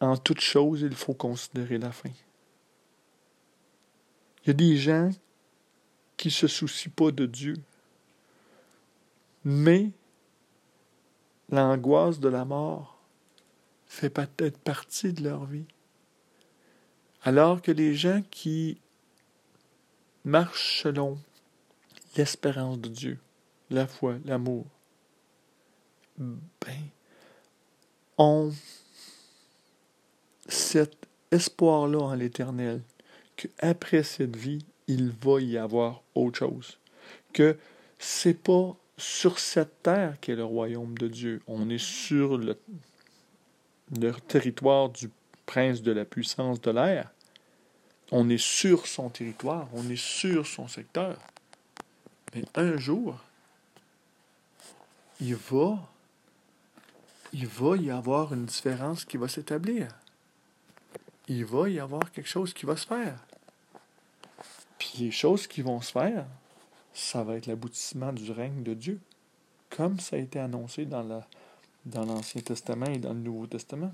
en 0.00 0.16
toute 0.16 0.40
chose, 0.40 0.80
il 0.80 0.94
faut 0.94 1.14
considérer 1.14 1.78
la 1.78 1.92
fin. 1.92 2.10
Il 4.42 4.48
y 4.48 4.50
a 4.50 4.54
des 4.54 4.76
gens 4.76 5.10
qui 6.16 6.28
ne 6.28 6.32
se 6.32 6.46
soucient 6.46 6.92
pas 6.94 7.10
de 7.10 7.26
Dieu, 7.26 7.56
mais 9.44 9.90
l'angoisse 11.50 12.20
de 12.20 12.28
la 12.28 12.44
mort 12.44 12.98
fait 13.86 14.10
peut-être 14.10 14.58
partie 14.58 15.12
de 15.12 15.24
leur 15.24 15.44
vie. 15.44 15.66
Alors 17.22 17.60
que 17.60 17.72
les 17.72 17.94
gens 17.94 18.22
qui 18.30 18.80
marchent 20.24 20.82
selon 20.82 21.18
l'espérance 22.16 22.78
de 22.78 22.88
Dieu, 22.88 23.18
la 23.68 23.86
foi, 23.86 24.16
l'amour, 24.24 24.66
ben, 26.18 26.88
ont 28.16 28.52
cet 30.50 30.96
espoir-là 31.30 31.98
en 31.98 32.14
l'éternel, 32.14 32.82
qu'après 33.36 34.02
cette 34.02 34.36
vie, 34.36 34.64
il 34.86 35.10
va 35.10 35.40
y 35.40 35.56
avoir 35.56 36.02
autre 36.14 36.38
chose. 36.38 36.78
Que 37.32 37.56
c'est 37.98 38.34
pas 38.34 38.76
sur 38.96 39.38
cette 39.38 39.82
terre 39.82 40.16
qu'est 40.20 40.34
le 40.34 40.44
royaume 40.44 40.98
de 40.98 41.08
Dieu. 41.08 41.40
On 41.46 41.70
est 41.70 41.78
sur 41.78 42.36
le, 42.36 42.58
le 43.98 44.12
territoire 44.12 44.90
du 44.90 45.10
prince 45.46 45.82
de 45.82 45.92
la 45.92 46.04
puissance 46.04 46.60
de 46.60 46.70
l'air. 46.70 47.10
On 48.12 48.28
est 48.28 48.42
sur 48.42 48.86
son 48.86 49.08
territoire, 49.08 49.68
on 49.72 49.88
est 49.88 50.00
sur 50.00 50.46
son 50.46 50.66
secteur. 50.66 51.16
Mais 52.34 52.44
un 52.54 52.76
jour, 52.76 53.18
il 55.20 55.36
va, 55.36 55.78
il 57.32 57.46
va 57.46 57.76
y 57.76 57.90
avoir 57.90 58.34
une 58.34 58.46
différence 58.46 59.04
qui 59.04 59.16
va 59.16 59.28
s'établir. 59.28 59.88
Il 61.30 61.44
va 61.44 61.68
y 61.68 61.78
avoir 61.78 62.10
quelque 62.10 62.28
chose 62.28 62.52
qui 62.52 62.66
va 62.66 62.76
se 62.76 62.88
faire. 62.88 63.24
Puis 64.78 64.94
les 64.98 65.10
choses 65.12 65.46
qui 65.46 65.62
vont 65.62 65.80
se 65.80 65.92
faire, 65.92 66.26
ça 66.92 67.22
va 67.22 67.36
être 67.36 67.46
l'aboutissement 67.46 68.12
du 68.12 68.32
règne 68.32 68.64
de 68.64 68.74
Dieu, 68.74 69.00
comme 69.68 70.00
ça 70.00 70.16
a 70.16 70.18
été 70.18 70.40
annoncé 70.40 70.86
dans 70.86 71.04
la 71.04 71.24
dans 71.86 72.04
l'Ancien 72.04 72.42
Testament 72.42 72.86
et 72.86 72.98
dans 72.98 73.12
le 73.12 73.20
Nouveau 73.20 73.46
Testament. 73.46 73.92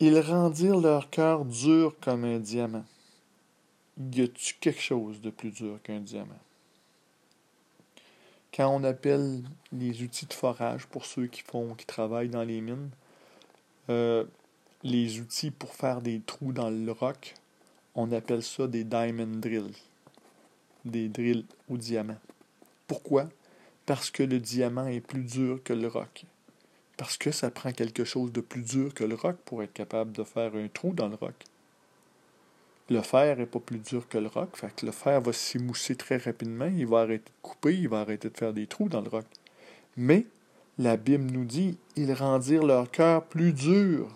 Ils 0.00 0.18
rendirent 0.18 0.80
leur 0.80 1.10
cœur 1.10 1.44
dur 1.44 1.94
comme 2.00 2.24
un 2.24 2.40
diamant. 2.40 2.84
Y 3.98 4.22
a-tu 4.22 4.54
quelque 4.60 4.82
chose 4.82 5.20
de 5.20 5.30
plus 5.30 5.52
dur 5.52 5.78
qu'un 5.84 6.00
diamant? 6.00 6.40
Quand 8.52 8.68
on 8.68 8.82
appelle 8.82 9.44
les 9.72 10.02
outils 10.02 10.26
de 10.26 10.34
forage 10.34 10.86
pour 10.86 11.06
ceux 11.06 11.28
qui 11.28 11.42
font, 11.42 11.74
qui 11.74 11.86
travaillent 11.86 12.28
dans 12.28 12.42
les 12.42 12.60
mines, 12.60 12.90
euh, 13.90 14.24
les 14.82 15.20
outils 15.20 15.50
pour 15.50 15.74
faire 15.74 16.00
des 16.00 16.20
trous 16.20 16.52
dans 16.52 16.70
le 16.70 16.92
roc, 16.92 17.34
on 17.94 18.12
appelle 18.12 18.42
ça 18.42 18.66
des 18.66 18.84
diamond 18.84 19.38
drills. 19.38 19.74
Des 20.84 21.08
drills 21.08 21.46
au 21.68 21.76
diamant. 21.76 22.18
Pourquoi? 22.86 23.28
Parce 23.86 24.10
que 24.10 24.22
le 24.22 24.38
diamant 24.38 24.86
est 24.86 25.00
plus 25.00 25.22
dur 25.22 25.60
que 25.64 25.72
le 25.72 25.88
roc. 25.88 26.24
Parce 26.96 27.16
que 27.16 27.30
ça 27.30 27.50
prend 27.50 27.72
quelque 27.72 28.04
chose 28.04 28.32
de 28.32 28.40
plus 28.40 28.62
dur 28.62 28.94
que 28.94 29.04
le 29.04 29.14
roc 29.14 29.36
pour 29.44 29.62
être 29.62 29.72
capable 29.72 30.12
de 30.12 30.24
faire 30.24 30.54
un 30.54 30.68
trou 30.68 30.92
dans 30.92 31.08
le 31.08 31.16
roc. 31.16 31.34
Le 32.90 33.02
fer 33.02 33.36
n'est 33.36 33.46
pas 33.46 33.60
plus 33.60 33.78
dur 33.78 34.08
que 34.08 34.16
le 34.16 34.28
roc, 34.28 34.56
fait 34.56 34.74
que 34.74 34.86
le 34.86 34.92
fer 34.92 35.20
va 35.20 35.32
s'émousser 35.32 35.94
très 35.94 36.16
rapidement, 36.16 36.66
il 36.66 36.86
va 36.86 37.00
arrêter 37.00 37.26
de 37.26 37.42
couper, 37.42 37.76
il 37.76 37.88
va 37.88 38.00
arrêter 38.00 38.30
de 38.30 38.36
faire 38.36 38.54
des 38.54 38.66
trous 38.66 38.88
dans 38.88 39.02
le 39.02 39.10
roc. 39.10 39.26
Mais 39.96 40.24
la 40.78 40.96
Bible 40.96 41.30
nous 41.30 41.44
dit, 41.44 41.76
ils 41.98 42.12
rendirent 42.12 42.64
leur 42.64 42.90
cœur 42.90 43.24
plus 43.24 43.52
dur, 43.52 44.08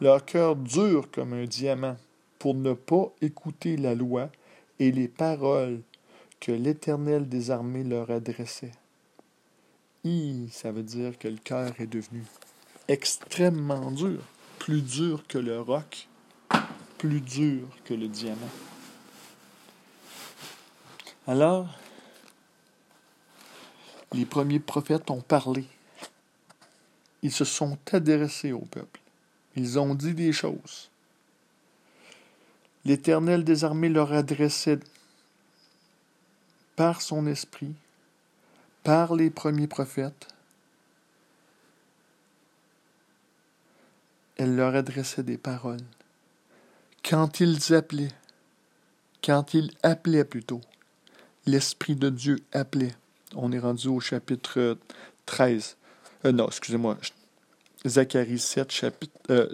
leur 0.00 0.24
cœur 0.24 0.56
dur 0.56 1.08
comme 1.12 1.32
un 1.34 1.44
diamant, 1.44 1.96
pour 2.38 2.54
ne 2.54 2.72
pas 2.72 3.12
écouter 3.20 3.76
la 3.76 3.94
loi 3.94 4.30
et 4.78 4.90
les 4.90 5.08
paroles 5.08 5.82
que 6.40 6.50
l'Éternel 6.50 7.28
des 7.28 7.50
armées 7.50 7.84
leur 7.84 8.10
adressait. 8.10 8.72
I, 10.04 10.48
ça 10.50 10.72
veut 10.72 10.82
dire 10.82 11.18
que 11.18 11.28
le 11.28 11.36
cœur 11.36 11.72
est 11.78 11.86
devenu 11.86 12.24
extrêmement 12.88 13.92
dur, 13.92 14.20
plus 14.58 14.82
dur 14.82 15.22
que 15.28 15.38
le 15.38 15.60
roc 15.60 16.08
plus 17.02 17.20
dur 17.20 17.66
que 17.84 17.94
le 17.94 18.06
diamant. 18.06 18.36
Alors, 21.26 21.66
les 24.12 24.24
premiers 24.24 24.60
prophètes 24.60 25.10
ont 25.10 25.20
parlé. 25.20 25.64
Ils 27.22 27.32
se 27.32 27.44
sont 27.44 27.78
adressés 27.92 28.52
au 28.52 28.60
peuple. 28.60 29.00
Ils 29.54 29.78
ont 29.78 29.94
dit 29.94 30.14
des 30.14 30.32
choses. 30.32 30.90
L'Éternel 32.84 33.44
des 33.44 33.64
armées 33.64 33.88
leur 33.88 34.12
adressait 34.12 34.80
par 36.74 37.00
son 37.00 37.26
esprit, 37.26 37.74
par 38.82 39.14
les 39.14 39.30
premiers 39.30 39.68
prophètes, 39.68 40.28
elle 44.36 44.56
leur 44.56 44.74
adressait 44.74 45.22
des 45.22 45.38
paroles 45.38 45.84
quand 47.08 47.40
ils 47.40 47.74
appelaient, 47.74 48.12
quand 49.24 49.54
ils 49.54 49.70
appelaient 49.82 50.24
plutôt, 50.24 50.60
l'Esprit 51.46 51.96
de 51.96 52.10
Dieu 52.10 52.38
appelait. 52.52 52.94
On 53.34 53.52
est 53.52 53.58
rendu 53.58 53.88
au 53.88 54.00
chapitre 54.00 54.78
13. 55.26 55.76
Euh, 56.24 56.32
non, 56.32 56.46
excusez-moi. 56.46 56.96
Zacharie, 57.86 58.38
7, 58.38 58.70
chapitre, 58.70 59.18
euh, 59.30 59.48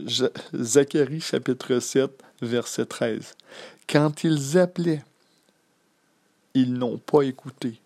Zacharie 0.55 1.21
chapitre 1.21 1.79
7, 1.79 2.11
verset 2.43 2.87
13. 2.87 3.35
Quand 3.89 4.23
ils 4.23 4.59
appelaient, 4.59 5.05
ils 6.55 6.75
n'ont 6.75 6.99
pas 6.99 7.23
écouté. 7.23 7.81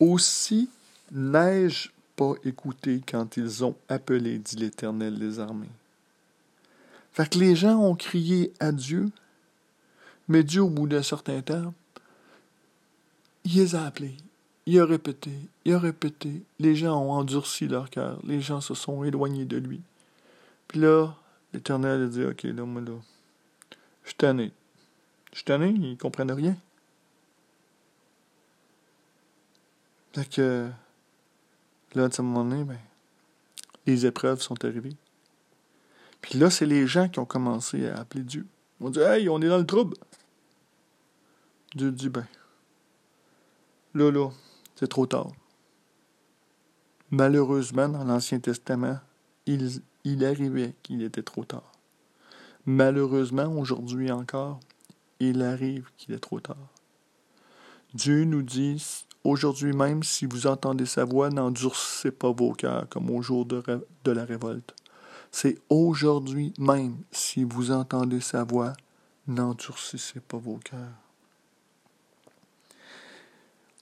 Aussi 0.00 0.70
n'ai-je 1.12 1.90
pas 2.16 2.32
écouté 2.44 3.02
quand 3.06 3.36
ils 3.36 3.64
ont 3.64 3.76
appelé, 3.88 4.38
dit 4.38 4.56
l'Éternel 4.56 5.18
des 5.18 5.38
armées. 5.38 5.68
Fait 7.12 7.28
que 7.28 7.38
les 7.38 7.56
gens 7.56 7.78
ont 7.78 7.94
crié 7.94 8.52
à 8.58 8.72
Dieu, 8.72 9.10
mais 10.28 10.42
Dieu, 10.42 10.62
au 10.62 10.70
bout 10.70 10.86
d'un 10.86 11.02
certain 11.02 11.40
temps, 11.42 11.72
il 13.44 13.54
les 13.54 13.74
a 13.74 13.84
appelés. 13.84 14.16
Il 14.66 14.80
a 14.80 14.84
répété, 14.84 15.30
il 15.64 15.74
a 15.74 15.78
répété. 15.78 16.42
Les 16.58 16.74
gens 16.74 17.00
ont 17.00 17.12
endurci 17.12 17.68
leur 17.68 17.88
cœur. 17.88 18.18
Les 18.24 18.40
gens 18.40 18.60
se 18.60 18.74
sont 18.74 19.04
éloignés 19.04 19.44
de 19.44 19.56
lui. 19.56 19.80
Puis 20.66 20.80
là, 20.80 21.14
l'Éternel 21.52 22.02
a 22.02 22.06
dit, 22.06 22.24
OK, 22.24 22.42
là, 22.42 22.64
moi, 22.64 22.82
là, 22.82 22.98
je 24.02 24.08
suis 24.08 24.16
tanné. 24.16 24.52
Je 25.30 25.36
suis 25.36 25.44
tanné, 25.44 25.68
ils 25.68 25.92
ne 25.92 25.94
comprennent 25.96 26.32
rien. 26.32 26.56
Fait 30.14 30.28
que, 30.28 30.68
là, 31.94 32.04
à 32.04 32.10
ce 32.10 32.22
moment 32.22 32.44
donné, 32.44 32.64
ben, 32.64 32.78
les 33.86 34.06
épreuves 34.06 34.40
sont 34.40 34.64
arrivées. 34.64 34.96
Puis 36.20 36.38
là, 36.38 36.50
c'est 36.50 36.66
les 36.66 36.86
gens 36.86 37.08
qui 37.08 37.18
ont 37.20 37.24
commencé 37.24 37.86
à 37.86 38.00
appeler 38.00 38.24
Dieu. 38.24 38.46
Ils 38.80 38.86
ont 38.86 38.90
dit 38.90 38.98
Hey, 38.98 39.28
on 39.28 39.40
est 39.40 39.48
dans 39.48 39.58
le 39.58 39.66
trouble. 39.66 39.96
Dieu 41.74 41.92
dit 41.92 42.08
Ben, 42.08 42.26
là, 43.94 44.10
là, 44.10 44.30
c'est 44.76 44.88
trop 44.88 45.06
tard. 45.06 45.32
Malheureusement, 47.10 47.88
dans 47.88 48.04
l'Ancien 48.04 48.38
Testament, 48.38 48.98
il, 49.46 50.24
arrivait 50.24 50.74
qu'il 50.82 51.02
était 51.02 51.22
trop 51.22 51.44
tard. 51.44 51.72
Malheureusement, 52.66 53.46
aujourd'hui 53.46 54.10
encore, 54.10 54.60
il 55.20 55.42
arrive 55.42 55.88
qu'il 55.96 56.14
est 56.14 56.20
trop 56.20 56.40
tard. 56.40 56.68
Dieu 57.94 58.24
nous 58.24 58.42
dit 58.42 58.84
aujourd'hui 59.24 59.72
même, 59.72 60.02
si 60.02 60.26
vous 60.26 60.46
entendez 60.46 60.86
sa 60.86 61.04
voix, 61.04 61.30
n'endurcissez 61.30 62.10
pas 62.10 62.32
vos 62.32 62.52
cœurs 62.52 62.88
comme 62.88 63.10
au 63.10 63.22
jour 63.22 63.46
de, 63.46 63.62
de 64.04 64.10
la 64.10 64.24
révolte. 64.24 64.74
C'est 65.30 65.58
aujourd'hui 65.70 66.52
même, 66.58 66.96
si 67.12 67.44
vous 67.44 67.70
entendez 67.70 68.20
sa 68.20 68.44
voix, 68.44 68.72
n'endurcissez 69.28 70.20
pas 70.20 70.38
vos 70.38 70.58
cœurs. 70.58 70.92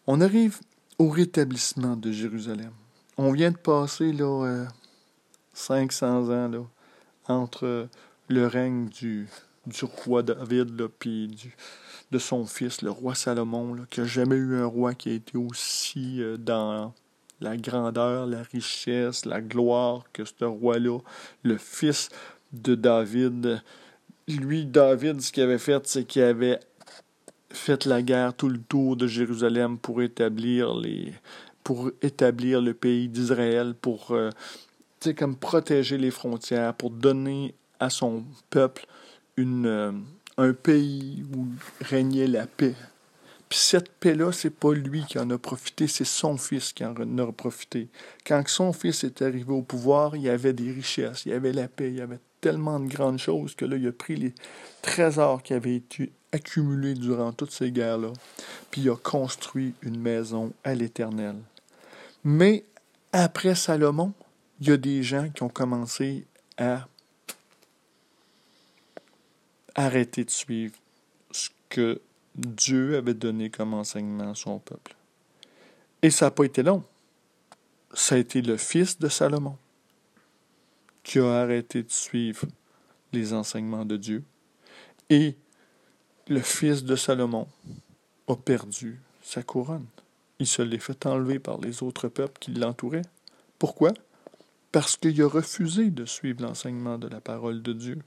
On 0.06 0.20
arrive 0.20 0.60
au 0.98 1.08
rétablissement 1.08 1.96
de 1.96 2.12
Jérusalem. 2.12 2.72
On 3.16 3.32
vient 3.32 3.50
de 3.50 3.56
passer 3.56 4.12
là, 4.12 4.66
500 5.52 6.30
euh, 6.30 6.46
ans 6.46 6.48
là, 6.48 6.64
entre 7.28 7.88
le 8.28 8.46
règne 8.46 8.88
du, 8.88 9.28
roi 9.82 10.22
David 10.22 10.88
puis 10.98 11.52
de 12.10 12.18
son 12.18 12.46
fils, 12.46 12.82
le 12.82 12.90
roi 12.90 13.14
Salomon, 13.14 13.74
là, 13.74 13.82
qui 13.90 14.00
n'a 14.00 14.06
jamais 14.06 14.36
eu 14.36 14.56
un 14.56 14.66
roi 14.66 14.94
qui 14.94 15.10
a 15.10 15.12
été 15.14 15.38
aussi 15.38 16.22
euh, 16.22 16.36
dans 16.36 16.92
la 17.40 17.56
grandeur, 17.56 18.26
la 18.26 18.42
richesse, 18.42 19.24
la 19.24 19.40
gloire 19.40 20.04
que 20.12 20.24
ce 20.24 20.44
roi-là, 20.44 20.98
le 21.42 21.56
fils 21.56 22.08
de 22.52 22.74
David, 22.74 23.62
lui, 24.28 24.64
David, 24.64 25.20
ce 25.20 25.32
qu'il 25.32 25.42
avait 25.42 25.58
fait, 25.58 25.86
c'est 25.86 26.04
qu'il 26.04 26.22
avait 26.22 26.60
fait 27.54 27.86
la 27.86 28.02
guerre 28.02 28.34
tout 28.34 28.48
le 28.48 28.58
tour 28.58 28.96
de 28.96 29.06
Jérusalem 29.06 29.78
pour 29.78 30.02
établir 30.02 30.74
les 30.74 31.12
pour 31.62 31.90
établir 32.02 32.60
le 32.60 32.74
pays 32.74 33.08
d'Israël, 33.08 33.74
pour 33.74 34.10
euh, 34.10 34.28
comme 35.16 35.34
protéger 35.34 35.96
les 35.96 36.10
frontières, 36.10 36.74
pour 36.74 36.90
donner 36.90 37.54
à 37.80 37.88
son 37.88 38.24
peuple 38.50 38.86
une, 39.38 39.66
euh, 39.66 39.92
un 40.36 40.52
pays 40.52 41.24
où 41.34 41.46
régnait 41.80 42.26
la 42.26 42.46
paix. 42.46 42.74
Puis 43.48 43.58
cette 43.58 43.90
paix-là, 43.92 44.32
c'est 44.32 44.50
pas 44.50 44.72
lui 44.72 45.04
qui 45.06 45.18
en 45.18 45.30
a 45.30 45.38
profité, 45.38 45.86
c'est 45.86 46.04
son 46.04 46.36
fils 46.36 46.72
qui 46.72 46.84
en 46.84 46.94
a 46.94 47.32
profité. 47.32 47.88
Quand 48.26 48.46
son 48.46 48.72
fils 48.72 49.04
est 49.04 49.22
arrivé 49.22 49.52
au 49.52 49.62
pouvoir, 49.62 50.16
il 50.16 50.22
y 50.22 50.28
avait 50.28 50.52
des 50.52 50.70
richesses, 50.70 51.24
il 51.26 51.32
y 51.32 51.34
avait 51.34 51.52
la 51.52 51.68
paix, 51.68 51.88
il 51.88 51.96
y 51.96 52.00
avait 52.00 52.20
tellement 52.40 52.80
de 52.80 52.88
grandes 52.88 53.18
choses 53.18 53.54
que 53.54 53.64
là, 53.64 53.76
il 53.76 53.86
a 53.86 53.92
pris 53.92 54.16
les 54.16 54.34
trésors 54.82 55.42
qui 55.42 55.54
avaient 55.54 55.76
été 55.76 56.12
accumulés 56.34 56.94
durant 56.94 57.32
toutes 57.32 57.52
ces 57.52 57.70
guerres-là, 57.70 58.12
puis 58.70 58.82
il 58.82 58.90
a 58.90 58.96
construit 58.96 59.72
une 59.82 59.98
maison 59.98 60.52
à 60.64 60.74
l'Éternel. 60.74 61.36
Mais 62.24 62.64
après 63.12 63.54
Salomon, 63.54 64.12
il 64.60 64.68
y 64.68 64.72
a 64.72 64.76
des 64.76 65.02
gens 65.02 65.30
qui 65.30 65.44
ont 65.44 65.48
commencé 65.48 66.26
à 66.58 66.88
arrêter 69.76 70.24
de 70.24 70.30
suivre 70.30 70.74
ce 71.30 71.50
que 71.68 72.00
Dieu 72.34 72.96
avait 72.96 73.14
donné 73.14 73.50
comme 73.50 73.74
enseignement 73.74 74.32
à 74.32 74.34
son 74.34 74.58
peuple. 74.58 74.96
Et 76.02 76.10
ça 76.10 76.26
n'a 76.26 76.30
pas 76.32 76.44
été 76.44 76.62
long. 76.62 76.82
Ça 77.92 78.16
a 78.16 78.18
été 78.18 78.42
le 78.42 78.56
fils 78.56 78.98
de 78.98 79.08
Salomon 79.08 79.56
qui 81.04 81.20
a 81.20 81.42
arrêté 81.42 81.82
de 81.82 81.90
suivre 81.90 82.46
les 83.12 83.32
enseignements 83.32 83.84
de 83.84 83.96
Dieu. 83.96 84.24
Et 85.10 85.36
le 86.28 86.40
fils 86.40 86.84
de 86.84 86.96
Salomon 86.96 87.46
a 88.28 88.36
perdu 88.36 89.00
sa 89.22 89.42
couronne. 89.42 89.86
Il 90.38 90.46
se 90.46 90.62
l'est 90.62 90.78
fait 90.78 91.06
enlever 91.06 91.38
par 91.38 91.58
les 91.60 91.82
autres 91.82 92.08
peuples 92.08 92.38
qui 92.40 92.52
l'entouraient. 92.52 93.04
Pourquoi? 93.58 93.92
Parce 94.72 94.96
qu'il 94.96 95.20
a 95.22 95.28
refusé 95.28 95.90
de 95.90 96.04
suivre 96.04 96.42
l'enseignement 96.42 96.98
de 96.98 97.08
la 97.08 97.20
parole 97.20 97.62
de 97.62 97.72
Dieu. 97.72 97.98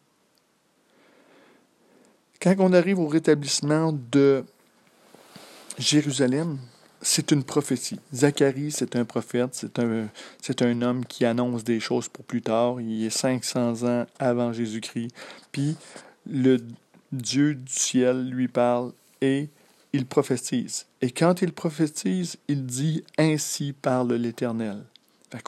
Quand 2.41 2.55
on 2.59 2.73
arrive 2.73 2.99
au 2.99 3.07
rétablissement 3.07 3.93
de 4.11 4.43
Jérusalem, 5.77 6.59
c'est 7.01 7.31
une 7.31 7.43
prophétie. 7.43 7.99
Zacharie, 8.13 8.71
c'est 8.71 8.95
un 8.95 9.05
prophète, 9.05 9.49
c'est 9.53 9.79
un, 9.79 10.09
un 10.61 10.81
homme 10.81 11.05
qui 11.05 11.25
annonce 11.25 11.63
des 11.63 11.79
choses 11.79 12.09
pour 12.09 12.25
plus 12.25 12.41
tard. 12.41 12.81
Il 12.81 13.05
est 13.05 13.09
500 13.09 13.83
ans 13.83 14.05
avant 14.19 14.51
Jésus-Christ. 14.51 15.11
Puis 15.51 15.77
le 16.29 16.57
Dieu 17.11 17.55
du 17.55 17.71
ciel 17.71 18.29
lui 18.29 18.47
parle 18.47 18.91
et 19.21 19.49
il 19.93 20.05
prophétise. 20.05 20.85
Et 21.01 21.11
quand 21.11 21.41
il 21.41 21.53
prophétise, 21.53 22.37
il 22.47 22.65
dit 22.65 23.03
Ainsi 23.17 23.73
parle 23.73 24.13
l'Éternel. 24.13 24.83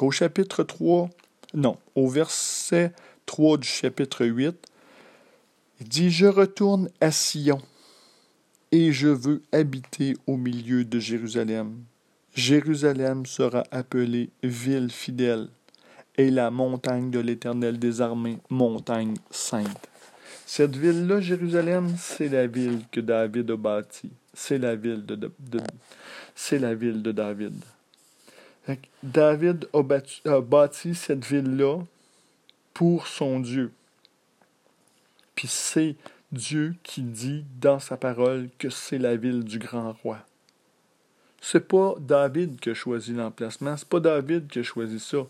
Au 0.02 0.12
chapitre 0.12 0.64
3, 0.64 1.10
non, 1.54 1.78
au 1.96 2.08
verset 2.08 2.94
3 3.26 3.58
du 3.58 3.68
chapitre 3.68 4.26
8, 4.26 4.56
il 5.82 5.88
dit 5.88 6.10
Je 6.10 6.26
retourne 6.26 6.90
à 7.02 7.12
Sion 7.12 7.62
et 8.72 8.92
je 8.92 9.08
veux 9.08 9.42
habiter 9.52 10.16
au 10.28 10.38
milieu 10.38 10.86
de 10.86 11.00
Jérusalem. 11.00 11.84
Jérusalem 12.36 13.26
sera 13.26 13.64
appelée 13.72 14.30
ville 14.44 14.92
fidèle 14.92 15.50
et 16.18 16.30
la 16.30 16.52
montagne 16.52 17.12
de 17.12 17.20
l'Éternel 17.20 17.80
des 17.80 18.02
armées, 18.02 18.38
montagne 18.50 19.16
sainte. 19.32 19.90
Cette 20.52 20.76
ville-là, 20.76 21.22
Jérusalem, 21.22 21.94
c'est 21.96 22.28
la 22.28 22.48
ville 22.48 22.82
que 22.92 23.00
David 23.00 23.52
a 23.52 23.56
bâtie. 23.56 24.10
C'est 24.34 24.58
la 24.58 24.76
ville 24.76 25.06
de, 25.06 25.16
David. 27.12 27.54
David 29.04 29.70
a 29.74 30.42
bâti 30.42 30.96
cette 30.96 31.24
ville-là 31.24 31.84
pour 32.74 33.06
son 33.06 33.40
Dieu. 33.40 33.72
Puis 35.36 35.48
c'est 35.48 35.96
Dieu 36.32 36.74
qui 36.82 37.04
dit 37.04 37.46
dans 37.62 37.78
sa 37.78 37.96
parole 37.96 38.50
que 38.58 38.72
c'est 38.72 38.98
la 38.98 39.16
ville 39.16 39.44
du 39.44 39.60
grand 39.60 39.94
roi. 40.02 40.18
C'est 41.42 41.68
pas 41.68 41.94
David 42.00 42.60
qui 42.60 42.72
a 42.72 42.74
choisi 42.74 43.14
l'emplacement, 43.14 43.78
c'est 43.78 43.88
pas 43.88 44.00
David 44.00 44.48
qui 44.48 44.58
a 44.58 44.64
choisi 44.64 45.00
ça. 45.00 45.28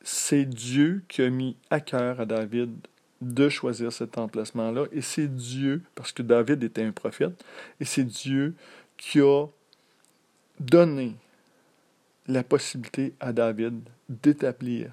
C'est 0.00 0.46
Dieu 0.46 1.02
qui 1.08 1.20
a 1.20 1.28
mis 1.28 1.58
à 1.68 1.80
cœur 1.80 2.20
à 2.20 2.24
David 2.24 2.70
de 3.20 3.48
choisir 3.48 3.92
cet 3.92 4.18
emplacement-là. 4.18 4.86
Et 4.92 5.00
c'est 5.00 5.28
Dieu, 5.28 5.82
parce 5.94 6.12
que 6.12 6.22
David 6.22 6.62
était 6.62 6.82
un 6.82 6.92
prophète, 6.92 7.44
et 7.80 7.84
c'est 7.84 8.04
Dieu 8.04 8.54
qui 8.96 9.20
a 9.20 9.46
donné 10.60 11.14
la 12.26 12.42
possibilité 12.42 13.14
à 13.20 13.32
David 13.32 13.80
d'établir 14.08 14.90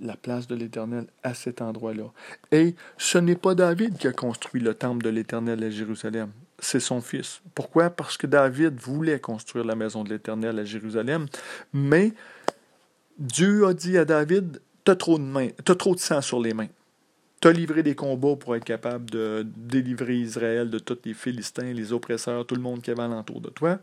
la 0.00 0.16
place 0.16 0.46
de 0.46 0.54
l'Éternel 0.54 1.06
à 1.22 1.34
cet 1.34 1.62
endroit-là. 1.62 2.12
Et 2.52 2.74
ce 2.98 3.18
n'est 3.18 3.36
pas 3.36 3.54
David 3.54 3.96
qui 3.96 4.06
a 4.06 4.12
construit 4.12 4.60
le 4.60 4.74
temple 4.74 5.02
de 5.04 5.10
l'Éternel 5.10 5.62
à 5.64 5.70
Jérusalem, 5.70 6.30
c'est 6.58 6.80
son 6.80 7.00
fils. 7.00 7.40
Pourquoi? 7.54 7.90
Parce 7.90 8.16
que 8.16 8.26
David 8.26 8.78
voulait 8.78 9.20
construire 9.20 9.64
la 9.64 9.74
maison 9.74 10.04
de 10.04 10.10
l'Éternel 10.10 10.58
à 10.58 10.64
Jérusalem, 10.64 11.26
mais 11.72 12.12
Dieu 13.18 13.66
a 13.66 13.74
dit 13.74 13.96
à 13.96 14.04
David, 14.04 14.60
t'as 14.84 14.96
trop 14.96 15.18
de 15.18 15.50
t'as 15.64 15.74
trop 15.74 15.94
de 15.94 16.00
sang 16.00 16.20
sur 16.20 16.40
les 16.40 16.54
mains. 16.54 16.68
T'as 17.40 17.52
livré 17.52 17.82
des 17.82 17.94
combats 17.94 18.36
pour 18.36 18.56
être 18.56 18.64
capable 18.64 19.10
de 19.10 19.46
délivrer 19.56 20.16
Israël 20.16 20.70
de 20.70 20.78
tous 20.78 20.98
les 21.04 21.14
Philistins, 21.14 21.72
les 21.72 21.92
oppresseurs, 21.92 22.46
tout 22.46 22.54
le 22.54 22.62
monde 22.62 22.80
qui 22.80 22.90
avait 22.90 23.02
alentour 23.02 23.40
de 23.40 23.50
toi, 23.50 23.78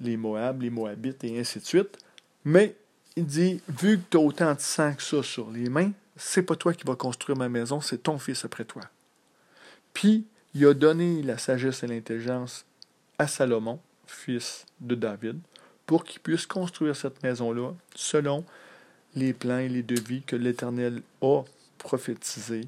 les 0.00 0.16
Moab, 0.16 0.62
les 0.62 0.70
Moabites 0.70 1.24
et 1.24 1.38
ainsi 1.38 1.58
de 1.58 1.64
suite. 1.64 1.98
Mais 2.44 2.76
il 3.16 3.26
dit, 3.26 3.60
vu 3.68 3.98
que 3.98 4.04
tu 4.10 4.16
as 4.16 4.20
autant 4.20 4.54
de 4.54 4.60
sang 4.60 4.94
que 4.94 5.02
ça 5.02 5.22
sur 5.22 5.50
les 5.50 5.68
mains, 5.68 5.90
c'est 6.16 6.42
pas 6.42 6.54
toi 6.54 6.72
qui 6.72 6.84
vas 6.84 6.96
construire 6.96 7.36
ma 7.36 7.48
maison, 7.48 7.80
c'est 7.80 8.02
ton 8.02 8.18
fils 8.18 8.44
après 8.44 8.64
toi. 8.64 8.82
Puis, 9.92 10.24
il 10.54 10.66
a 10.66 10.74
donné 10.74 11.22
la 11.22 11.38
sagesse 11.38 11.82
et 11.82 11.86
l'intelligence 11.88 12.64
à 13.18 13.26
Salomon, 13.26 13.80
fils 14.06 14.66
de 14.80 14.94
David, 14.94 15.38
pour 15.86 16.04
qu'il 16.04 16.20
puisse 16.20 16.46
construire 16.46 16.94
cette 16.94 17.22
maison-là 17.22 17.72
selon 17.94 18.44
les 19.16 19.32
plans 19.32 19.58
et 19.58 19.68
les 19.68 19.82
devis 19.82 20.22
que 20.22 20.36
l'Éternel 20.36 21.02
a 21.20 21.42
prophétisés 21.84 22.66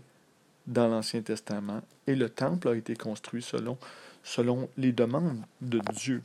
dans 0.68 0.86
l'Ancien 0.86 1.22
Testament. 1.22 1.80
Et 2.06 2.14
le 2.14 2.28
temple 2.28 2.68
a 2.68 2.76
été 2.76 2.94
construit 2.94 3.42
selon, 3.42 3.76
selon 4.22 4.68
les 4.76 4.92
demandes 4.92 5.42
de 5.60 5.80
Dieu 5.92 6.22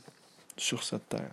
sur 0.56 0.84
cette 0.84 1.08
terre. 1.08 1.30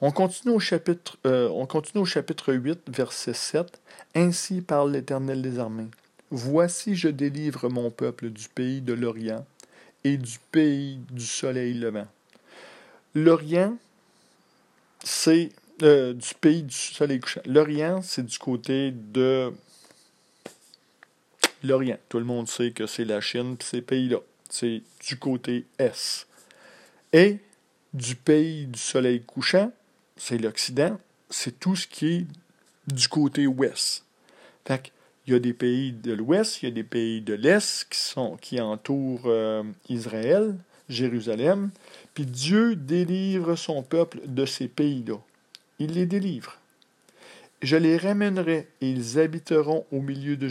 On 0.00 0.12
continue 0.12 0.54
au 0.54 0.60
chapitre, 0.60 1.18
euh, 1.26 1.48
on 1.48 1.66
continue 1.66 2.02
au 2.02 2.06
chapitre 2.06 2.54
8, 2.54 2.80
verset 2.88 3.34
7. 3.34 3.80
Ainsi 4.14 4.60
parle 4.60 4.92
l'Éternel 4.92 5.42
des 5.42 5.58
armées. 5.58 5.88
Voici, 6.30 6.94
je 6.94 7.08
délivre 7.08 7.68
mon 7.68 7.90
peuple 7.90 8.30
du 8.30 8.48
pays 8.48 8.80
de 8.80 8.92
l'Orient 8.92 9.44
et 10.04 10.18
du 10.18 10.38
pays 10.52 11.00
du 11.10 11.24
soleil 11.24 11.74
levant. 11.74 12.06
L'Orient, 13.14 13.76
c'est 15.02 15.50
euh, 15.82 16.12
du 16.12 16.34
pays 16.40 16.62
du 16.62 16.74
soleil 16.74 17.20
couchant. 17.20 17.40
L'Orient, 17.46 18.02
c'est 18.02 18.24
du 18.24 18.38
côté 18.38 18.92
de 18.92 19.52
l'Orient. 21.66 21.98
Tout 22.08 22.18
le 22.18 22.24
monde 22.24 22.48
sait 22.48 22.70
que 22.70 22.86
c'est 22.86 23.04
la 23.04 23.20
Chine, 23.20 23.56
puis 23.56 23.68
ces 23.68 23.82
pays-là. 23.82 24.18
C'est 24.48 24.82
du 25.06 25.16
côté 25.18 25.66
Est. 25.78 26.26
Et 27.12 27.38
du 27.92 28.14
pays 28.14 28.66
du 28.66 28.78
soleil 28.78 29.22
couchant, 29.22 29.72
c'est 30.16 30.38
l'Occident, 30.38 30.98
c'est 31.30 31.58
tout 31.58 31.76
ce 31.76 31.86
qui 31.86 32.06
est 32.06 32.26
du 32.86 33.08
côté 33.08 33.46
ouest. 33.46 34.04
Fait 34.66 34.92
il 35.26 35.32
y 35.32 35.36
a 35.36 35.40
des 35.40 35.52
pays 35.52 35.92
de 35.92 36.12
l'ouest, 36.12 36.62
il 36.62 36.66
y 36.66 36.68
a 36.68 36.74
des 36.74 36.84
pays 36.84 37.20
de 37.20 37.34
l'est 37.34 37.88
qui, 38.40 38.60
entourent 38.60 39.22
euh, 39.26 39.64
Israël, 39.88 40.54
Jérusalem, 40.88 41.70
puis 42.14 42.26
Dieu 42.26 42.76
délivre 42.76 43.56
son 43.56 43.82
peuple 43.82 44.20
de 44.26 44.46
ces 44.46 44.68
pays-là. 44.68 45.16
Il 45.80 45.94
les 45.94 46.06
délivre. 46.06 46.58
Je 47.62 47.76
les 47.76 47.96
ramènerai 47.96 48.68
et 48.80 48.90
ils 48.90 49.18
habiteront 49.18 49.86
au 49.90 50.00
milieu 50.00 50.36
de, 50.36 50.46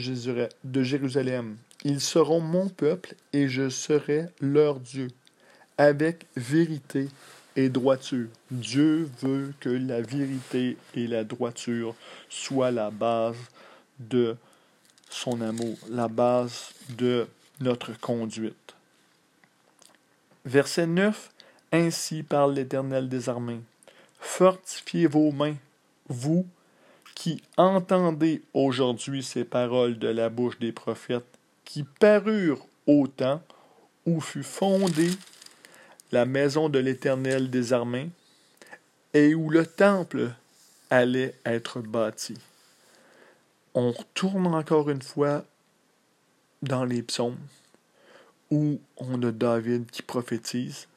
Jérusalem. 0.83 1.57
Ils 1.83 2.01
seront 2.01 2.39
mon 2.39 2.67
peuple 2.67 3.15
et 3.31 3.47
je 3.47 3.69
serai 3.69 4.25
leur 4.41 4.79
Dieu, 4.79 5.09
avec 5.77 6.25
vérité 6.35 7.09
et 7.55 7.69
droiture. 7.69 8.27
Dieu 8.49 9.09
veut 9.21 9.53
que 9.59 9.69
la 9.69 10.01
vérité 10.01 10.77
et 10.95 11.05
la 11.05 11.23
droiture 11.23 11.93
soient 12.27 12.71
la 12.71 12.89
base 12.89 13.37
de 13.99 14.35
son 15.09 15.41
amour, 15.41 15.77
la 15.89 16.07
base 16.07 16.71
de 16.97 17.27
notre 17.61 17.97
conduite. 17.99 18.73
Verset 20.43 20.87
9. 20.87 21.31
Ainsi 21.71 22.23
parle 22.23 22.53
l'Éternel 22.53 23.09
des 23.09 23.29
armées. 23.29 23.61
Fortifiez 24.19 25.07
vos 25.07 25.31
mains, 25.31 25.55
vous 26.07 26.45
qui 27.15 27.41
entendez 27.57 28.43
aujourd'hui 28.53 29.23
ces 29.23 29.45
paroles 29.45 29.97
de 29.97 30.09
la 30.09 30.29
bouche 30.29 30.59
des 30.59 30.71
prophètes, 30.71 31.25
qui 31.63 31.83
parurent 31.83 32.67
au 32.85 33.07
temps 33.07 33.41
où 34.05 34.21
fut 34.21 34.43
fondée 34.43 35.11
la 36.11 36.25
maison 36.25 36.69
de 36.69 36.77
l'Éternel 36.77 37.49
des 37.49 37.73
armées, 37.73 38.11
et 39.13 39.33
où 39.33 39.49
le 39.49 39.65
temple 39.65 40.31
allait 40.89 41.33
être 41.45 41.79
bâti. 41.79 42.37
On 43.73 43.91
retourne 43.91 44.47
encore 44.47 44.89
une 44.89 45.01
fois 45.01 45.43
dans 46.61 46.85
les 46.85 47.01
psaumes, 47.01 47.39
où 48.51 48.79
on 48.97 49.23
a 49.23 49.31
David 49.31 49.89
qui 49.89 50.01
prophétise, 50.01 50.87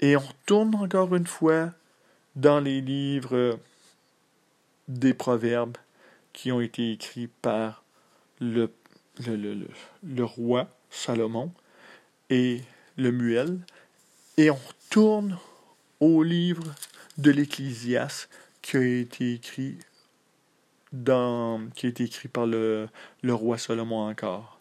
et 0.00 0.16
on 0.16 0.20
retourne 0.20 0.74
encore 0.76 1.14
une 1.14 1.26
fois 1.26 1.72
dans 2.34 2.60
les 2.60 2.80
livres 2.80 3.58
des 4.88 5.14
proverbes 5.14 5.76
qui 6.32 6.52
ont 6.52 6.60
été 6.60 6.92
écrits 6.92 7.28
par 7.28 7.84
le, 8.40 8.70
roi 10.20 10.68
Salomon 10.90 11.52
et 12.30 12.60
le 12.96 13.10
Muel, 13.10 13.58
et 14.36 14.50
on 14.50 14.54
retourne 14.54 15.38
au 16.00 16.22
livre 16.22 16.74
de 17.18 17.30
l'Ecclésiaste 17.30 18.28
qui 18.60 18.76
a 18.76 18.82
été 18.82 19.34
écrit 19.34 19.78
dans, 20.92 21.68
qui 21.74 21.86
a 21.86 21.90
écrit 21.90 22.28
par 22.28 22.46
le, 22.46 22.88
le 23.22 23.34
roi 23.34 23.58
Salomon 23.58 24.08
encore. 24.08 24.58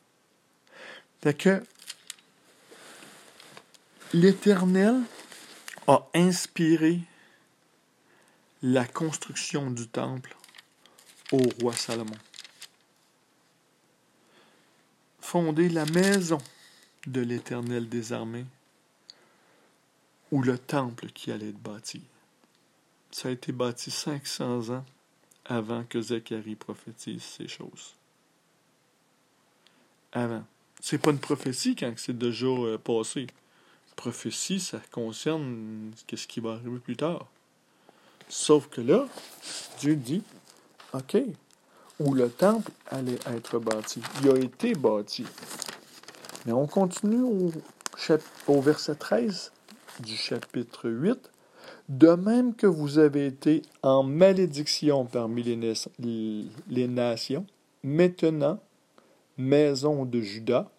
Fait 1.22 1.34
que 1.34 1.64
l'Éternel 4.14 5.02
a 5.88 6.08
inspiré 6.14 7.02
la 8.62 8.86
construction 8.86 9.70
du 9.72 9.88
temple 9.88 10.36
au 11.32 11.42
roi 11.62 11.74
Salomon. 11.74 12.18
Fonder 15.20 15.70
la 15.70 15.86
maison 15.86 16.38
de 17.08 17.22
l'Éternel 17.22 17.90
des 17.90 18.14
armées 18.14 18.46
ou 20.32 20.42
le 20.42 20.58
temple 20.58 21.08
qui 21.08 21.32
allait 21.32 21.50
être 21.50 21.62
bâti. 21.62 22.02
Ça 23.12 23.30
a 23.30 23.32
été 23.32 23.52
bâti 23.52 23.92
500 23.92 24.70
ans 24.70 24.86
avant 25.46 25.84
que 25.84 26.02
Zacharie 26.02 26.56
prophétise 26.56 27.24
ces 27.24 27.48
choses. 27.48 27.96
Avant. 30.12 30.44
C'est 30.82 30.98
pas 30.98 31.12
une 31.12 31.20
prophétie 31.20 31.76
quand 31.76 31.94
c'est 31.98 32.18
déjà 32.18 32.46
euh, 32.46 32.78
passé. 32.78 33.28
Prophétie, 33.96 34.60
ça 34.60 34.82
concerne 34.92 35.92
ce 36.14 36.28
qui 36.28 36.40
va 36.40 36.54
arriver 36.54 36.80
plus 36.80 36.98
tard. 36.98 37.28
Sauf 38.30 38.68
que 38.70 38.82
là, 38.82 39.06
Dieu 39.80 39.96
dit, 39.96 40.24
OK, 40.94 41.18
où 42.00 42.14
le 42.14 42.30
temple 42.30 42.72
allait 42.88 43.20
être 43.36 43.60
bâti. 43.60 44.02
Il 44.22 44.30
a 44.30 44.38
été 44.38 44.74
bâti. 44.74 45.26
Mais 46.46 46.52
on 46.52 46.68
continue 46.68 47.22
au, 48.48 48.62
verset 48.62 48.96
13 48.96 49.52
du 50.02 50.16
chapitre 50.16 50.90
8, 50.90 51.32
de 51.90 52.10
même 52.10 52.54
que 52.56 52.68
vous 52.68 53.00
avez 53.00 53.28
été 53.28 53.62
en 53.82 54.04
malédiction 54.04 55.06
parmi 55.06 55.44
les, 55.44 55.74
les 56.68 56.88
nations, 56.88 57.46
Maintenant, 57.86 58.60
maison 59.38 60.06
de 60.06 60.20
Judas 60.22 60.72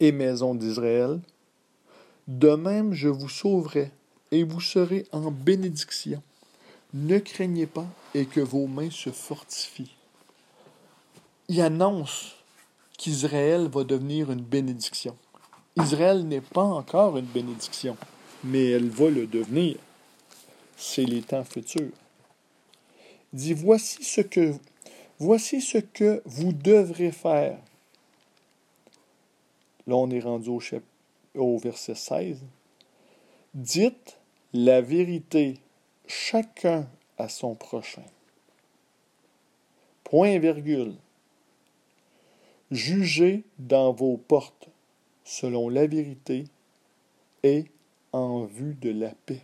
et 0.00 0.10
maison 0.10 0.56
d'Israël, 0.56 1.20
de 2.26 2.50
même 2.56 2.92
je 2.92 3.08
vous 3.08 3.28
sauverai 3.28 3.92
et 4.30 4.44
vous 4.44 4.60
serez 4.60 5.06
en 5.12 5.30
bénédiction. 5.30 6.22
Ne 6.94 7.18
craignez 7.18 7.66
pas 7.66 7.86
et 8.14 8.26
que 8.26 8.40
vos 8.40 8.66
mains 8.66 8.90
se 8.90 9.10
fortifient. 9.10 9.94
Il 11.48 11.60
annonce 11.60 12.34
qu'Israël 12.96 13.68
va 13.68 13.84
devenir 13.84 14.30
une 14.30 14.42
bénédiction. 14.42 15.16
Israël 15.76 16.26
n'est 16.26 16.40
pas 16.40 16.62
encore 16.62 17.16
une 17.16 17.26
bénédiction, 17.26 17.96
mais 18.44 18.70
elle 18.70 18.88
va 18.88 19.10
le 19.10 19.26
devenir. 19.26 19.76
C'est 20.76 21.04
les 21.04 21.22
temps 21.22 21.44
futurs. 21.44 21.92
Il 23.32 23.38
dit 23.38 23.54
voici 23.54 24.02
ce 24.02 24.20
que 24.20 24.54
voici 25.18 25.60
ce 25.60 25.78
que 25.78 26.22
vous 26.24 26.52
devrez 26.52 27.12
faire. 27.12 27.58
Là, 29.86 29.96
on 29.96 30.10
est 30.10 30.20
rendu 30.20 30.50
au, 30.50 30.60
au 31.34 31.58
verset 31.58 31.94
16. 31.94 32.38
Dites 33.54 34.17
la 34.54 34.80
vérité 34.80 35.60
chacun 36.06 36.88
à 37.18 37.28
son 37.28 37.54
prochain. 37.54 38.04
Point 40.04 40.38
virgule. 40.38 40.94
Jugez 42.70 43.44
dans 43.58 43.92
vos 43.92 44.16
portes 44.16 44.68
selon 45.24 45.68
la 45.68 45.86
vérité 45.86 46.44
et 47.42 47.66
en 48.12 48.44
vue 48.44 48.74
de 48.74 48.90
la 48.90 49.10
paix. 49.26 49.42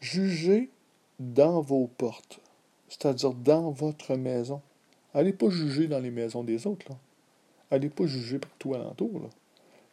Jugez 0.00 0.70
dans 1.18 1.60
vos 1.60 1.86
portes, 1.86 2.40
c'est-à-dire 2.88 3.34
dans 3.34 3.70
votre 3.70 4.16
maison. 4.16 4.62
Allez 5.12 5.34
pas 5.34 5.50
juger 5.50 5.88
dans 5.88 6.00
les 6.00 6.10
maisons 6.10 6.42
des 6.42 6.66
autres. 6.66 6.86
Là. 6.88 6.96
Allez 7.70 7.90
pas 7.90 8.06
juger 8.06 8.38
partout 8.38 8.74
alentour. 8.74 9.20
Là. 9.20 9.28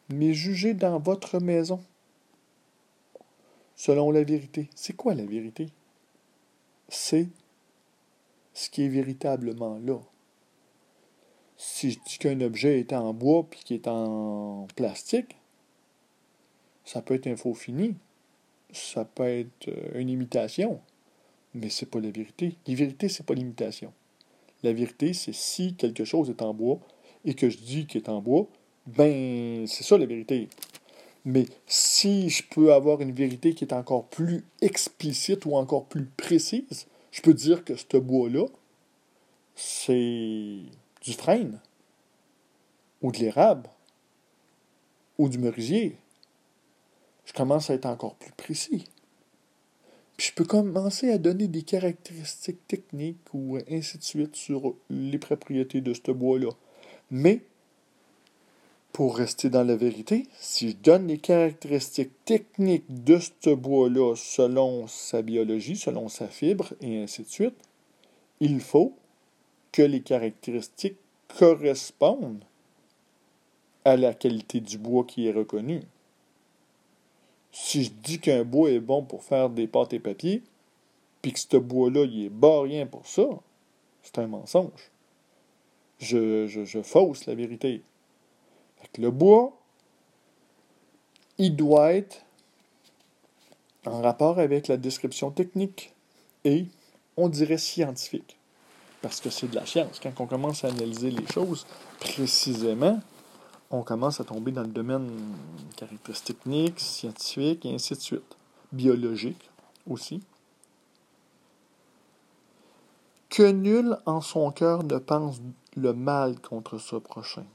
Mais 0.10 0.34
jugez 0.34 0.74
dans 0.74 0.98
votre 1.00 1.40
maison 1.40 1.82
selon 3.82 4.12
la 4.12 4.24
vérité. 4.24 4.70
C'est 4.76 4.96
quoi 4.96 5.16
la 5.16 5.26
vérité? 5.26 5.70
C'est 6.88 7.30
ce 8.54 8.70
qui 8.70 8.84
est 8.84 8.90
véritablement 8.90 9.80
là. 9.84 10.00
Si 11.58 11.90
je 11.90 12.00
dis 12.06 12.20
qu'un 12.20 12.42
objet 12.42 12.80
est 12.80 12.94
en 12.94 13.12
bois 13.12 13.48
puis 13.50 13.62
qu'il 13.64 13.78
est 13.78 13.88
en 13.88 14.68
plastique, 14.76 15.36
ça 16.86 17.02
peut 17.02 17.16
être 17.16 17.26
un 17.26 17.36
faux 17.36 17.56
fini. 17.56 17.96
Ça 18.72 19.04
peut 19.04 19.24
être 19.24 19.70
euh, 19.70 20.00
une 20.00 20.10
imitation. 20.10 20.80
Mais 21.56 21.70
c'est 21.70 21.88
pas 21.88 22.00
la 22.00 22.12
vérité. 22.12 22.58
La 22.68 22.76
vérité, 22.76 23.10
c'est 23.10 23.26
pas 23.26 23.34
l'imitation. 23.34 23.94
La 24.62 24.74
vérité, 24.74 25.14
c'est 25.14 25.34
si 25.34 25.74
quelque 25.74 26.06
chose 26.06 26.30
est 26.30 26.44
en 26.44 26.54
bois 26.54 26.80
et 27.26 27.34
que 27.34 27.50
je 27.50 27.58
dis 27.58 27.88
qu'il 27.88 28.04
est 28.04 28.10
en 28.10 28.22
bois, 28.22 28.46
ben 28.86 29.66
c'est 29.66 29.84
ça 29.84 29.98
la 29.98 30.06
vérité. 30.06 30.50
Mais 31.26 31.46
si 31.68 32.30
je 32.30 32.44
peux 32.44 32.74
avoir 32.74 33.02
une 33.02 33.12
vérité 33.12 33.54
qui 33.54 33.64
est 33.64 33.74
encore 33.74 34.08
plus 34.08 34.44
explicite 34.62 35.46
ou 35.46 35.56
encore 35.56 35.86
plus 35.86 36.06
précise, 36.06 36.88
je 37.12 37.22
peux 37.22 37.34
dire 37.34 37.64
que 37.64 37.76
ce 37.76 37.98
bois-là, 37.98 38.46
c'est 39.56 40.58
du 41.02 41.14
frêne, 41.14 41.60
ou 43.02 43.12
de 43.12 43.20
l'érable, 43.20 43.70
ou 45.18 45.30
du 45.30 45.38
merisier. 45.38 45.98
Je 47.26 47.34
commence 47.34 47.70
à 47.70 47.76
être 47.76 47.86
encore 47.86 48.16
plus 48.16 48.32
précis. 48.32 48.86
Puis 50.18 50.28
je 50.30 50.34
peux 50.34 50.46
commencer 50.46 51.12
à 51.12 51.18
donner 51.18 51.48
des 51.48 51.62
caractéristiques 51.62 52.68
techniques 52.68 53.34
ou 53.34 53.58
ainsi 53.70 53.98
de 53.98 54.04
suite 54.04 54.36
sur 54.36 54.76
les 54.90 55.18
propriétés 55.18 55.82
de 55.82 55.94
ce 55.94 56.12
bois-là. 56.12 56.50
Mais 57.10 57.42
pour 58.94 59.18
rester 59.18 59.50
dans 59.50 59.64
la 59.64 59.76
vérité, 59.76 60.28
si 60.40 60.72
je 60.72 60.76
donne 60.76 61.08
les 61.08 61.18
caractéristiques 61.18 62.12
techniques 62.26 63.04
de 63.04 63.20
ce 63.20 63.52
bois-là 63.52 64.16
selon 64.16 64.88
sa 64.88 65.22
biologie, 65.22 65.78
selon 65.78 66.10
sa 66.10 66.28
fibre, 66.28 66.74
et 66.82 67.02
ainsi 67.02 67.24
de 67.24 67.28
suite, 67.28 67.56
il 68.40 68.60
faut 68.60 68.94
que 69.72 69.82
les 69.82 70.02
caractéristiques 70.02 70.98
correspondent 71.40 72.44
à 73.86 73.96
la 73.96 74.14
qualité 74.14 74.60
du 74.60 74.78
bois 74.78 75.06
qui 75.06 75.28
est 75.28 75.32
reconnu. 75.32 75.82
Si 77.52 77.86
je 77.86 77.92
dis 77.92 78.20
qu'un 78.20 78.44
bois 78.44 78.72
est 78.72 78.80
bon 78.80 79.04
pour 79.04 79.24
faire 79.24 79.50
des 79.50 79.68
pâtes 79.68 79.94
et 79.94 80.00
papiers, 80.00 80.44
puis 81.22 81.34
que 81.34 81.40
ce 81.40 81.58
bois-là, 81.58 82.06
il 82.06 82.26
est 82.26 82.30
bas 82.30 82.62
rien 82.62 82.86
pour 82.86 83.08
ça, 83.08 83.28
c'est 84.04 84.20
un 84.20 84.28
mensonge. 84.28 84.92
Je, 86.00 86.48
je, 86.48 86.66
je 86.66 86.82
fausse 86.82 87.26
la 87.26 87.36
vérité 87.36 87.84
le 88.98 89.12
bois, 89.12 89.58
il 91.38 91.56
doit 91.56 91.94
être 91.94 92.18
en 93.86 94.02
rapport 94.02 94.40
avec 94.40 94.68
la 94.68 94.78
description 94.78 95.32
technique 95.32 95.94
et, 96.44 96.66
on 97.18 97.30
dirait, 97.30 97.58
scientifique. 97.58 98.38
Parce 99.02 99.20
que 99.20 99.30
c'est 99.30 99.48
de 99.48 99.56
la 99.56 99.66
science. 99.66 100.00
Quand 100.00 100.20
on 100.20 100.28
commence 100.28 100.64
à 100.64 100.68
analyser 100.68 101.10
les 101.10 101.26
choses 101.28 101.66
précisément, 102.00 103.00
on 103.72 103.82
commence 103.82 104.20
à 104.20 104.24
tomber 104.24 104.52
dans 104.52 104.62
le 104.62 104.68
domaine 104.68 105.10
caractéristiques 105.78 106.40
techniques, 106.40 106.80
scientifiques 106.80 107.66
et 107.66 107.74
ainsi 107.74 107.96
de 107.96 108.00
suite. 108.00 108.36
Biologique 108.72 109.50
aussi. 109.90 110.22
Que 113.30 113.50
nul 113.50 113.98
en 114.06 114.22
son 114.22 114.52
cœur 114.52 114.84
ne 114.84 114.98
pense 114.98 115.42
le 115.76 115.94
mal 115.94 116.40
contre 116.40 116.78
ce 116.78 116.98
prochain. 116.98 117.46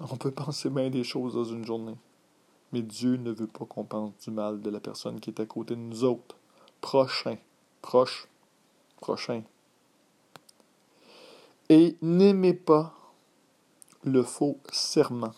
On 0.00 0.16
peut 0.16 0.30
penser 0.30 0.68
bien 0.68 0.90
des 0.90 1.04
choses 1.04 1.34
dans 1.34 1.44
une 1.44 1.64
journée. 1.64 1.96
Mais 2.72 2.82
Dieu 2.82 3.16
ne 3.16 3.30
veut 3.30 3.46
pas 3.46 3.64
qu'on 3.64 3.84
pense 3.84 4.12
du 4.18 4.30
mal 4.30 4.60
de 4.60 4.70
la 4.70 4.80
personne 4.80 5.20
qui 5.20 5.30
est 5.30 5.40
à 5.40 5.46
côté 5.46 5.74
de 5.74 5.80
nous 5.80 6.04
autres. 6.04 6.36
Prochain. 6.80 7.38
Proche. 7.80 8.28
Prochain. 9.00 9.42
Et 11.68 11.96
n'aimez 12.02 12.54
pas 12.54 12.94
le 14.04 14.22
faux 14.22 14.58
serment. 14.70 15.34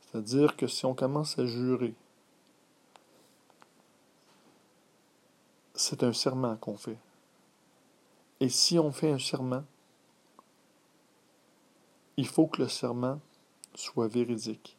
C'est-à-dire 0.00 0.56
que 0.56 0.66
si 0.66 0.84
on 0.84 0.94
commence 0.94 1.38
à 1.38 1.46
jurer, 1.46 1.94
c'est 5.74 6.02
un 6.02 6.12
serment 6.12 6.56
qu'on 6.56 6.76
fait. 6.76 6.98
Et 8.40 8.48
si 8.48 8.78
on 8.78 8.92
fait 8.92 9.10
un 9.10 9.18
serment, 9.18 9.64
il 12.16 12.26
faut 12.26 12.46
que 12.46 12.62
le 12.62 12.68
serment 12.68 13.20
soit 13.74 14.08
véridique. 14.08 14.76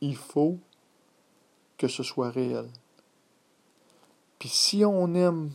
Il 0.00 0.16
faut 0.16 0.58
que 1.78 1.88
ce 1.88 2.02
soit 2.02 2.30
réel. 2.30 2.68
Puis 4.38 4.48
si 4.48 4.84
on 4.84 5.14
aime 5.14 5.50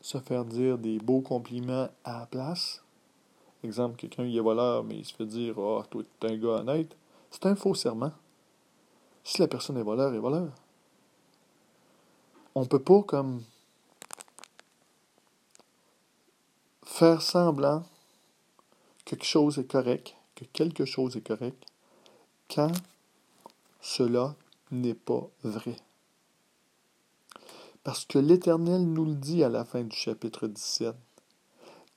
se 0.00 0.18
faire 0.18 0.44
dire 0.44 0.78
des 0.78 0.98
beaux 0.98 1.20
compliments 1.20 1.88
à 2.04 2.20
la 2.20 2.26
place, 2.26 2.82
exemple, 3.62 3.96
quelqu'un 3.96 4.24
il 4.24 4.36
est 4.36 4.40
voleur, 4.40 4.84
mais 4.84 4.98
il 4.98 5.04
se 5.04 5.14
fait 5.14 5.26
dire 5.26 5.54
Ah, 5.58 5.80
oh, 5.80 5.82
toi, 5.90 6.02
es 6.02 6.26
un 6.26 6.36
gars 6.36 6.60
honnête, 6.60 6.96
c'est 7.30 7.46
un 7.46 7.56
faux 7.56 7.74
serment. 7.74 8.12
Si 9.24 9.40
la 9.40 9.48
personne 9.48 9.78
est 9.78 9.82
voleur, 9.82 10.10
elle 10.10 10.16
est 10.16 10.20
voleur. 10.20 10.52
On 12.54 12.66
peut 12.66 12.82
pas 12.82 13.02
comme 13.02 13.42
faire 16.84 17.22
semblant 17.22 17.80
que 19.04 19.10
quelque 19.10 19.24
chose 19.24 19.58
est 19.58 19.68
correct 19.68 20.14
que 20.34 20.44
quelque 20.44 20.84
chose 20.84 21.16
est 21.16 21.26
correct 21.26 21.64
quand 22.54 22.72
cela 23.80 24.34
n'est 24.70 24.94
pas 24.94 25.28
vrai. 25.42 25.76
Parce 27.82 28.06
que 28.06 28.18
l'Éternel 28.18 28.82
nous 28.82 29.04
le 29.04 29.14
dit 29.14 29.44
à 29.44 29.48
la 29.48 29.64
fin 29.64 29.82
du 29.82 29.94
chapitre 29.94 30.46
17. 30.46 30.94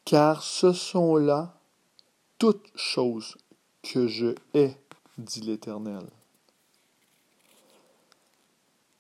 Car 0.04 0.43
ce 0.43 0.73
sont 0.73 1.15
là 1.15 1.58
toutes 2.38 2.67
choses 2.76 3.38
que 3.82 4.08
je 4.08 4.36
hais, 4.54 4.78
dit 5.17 5.41
l'Éternel. 5.41 6.06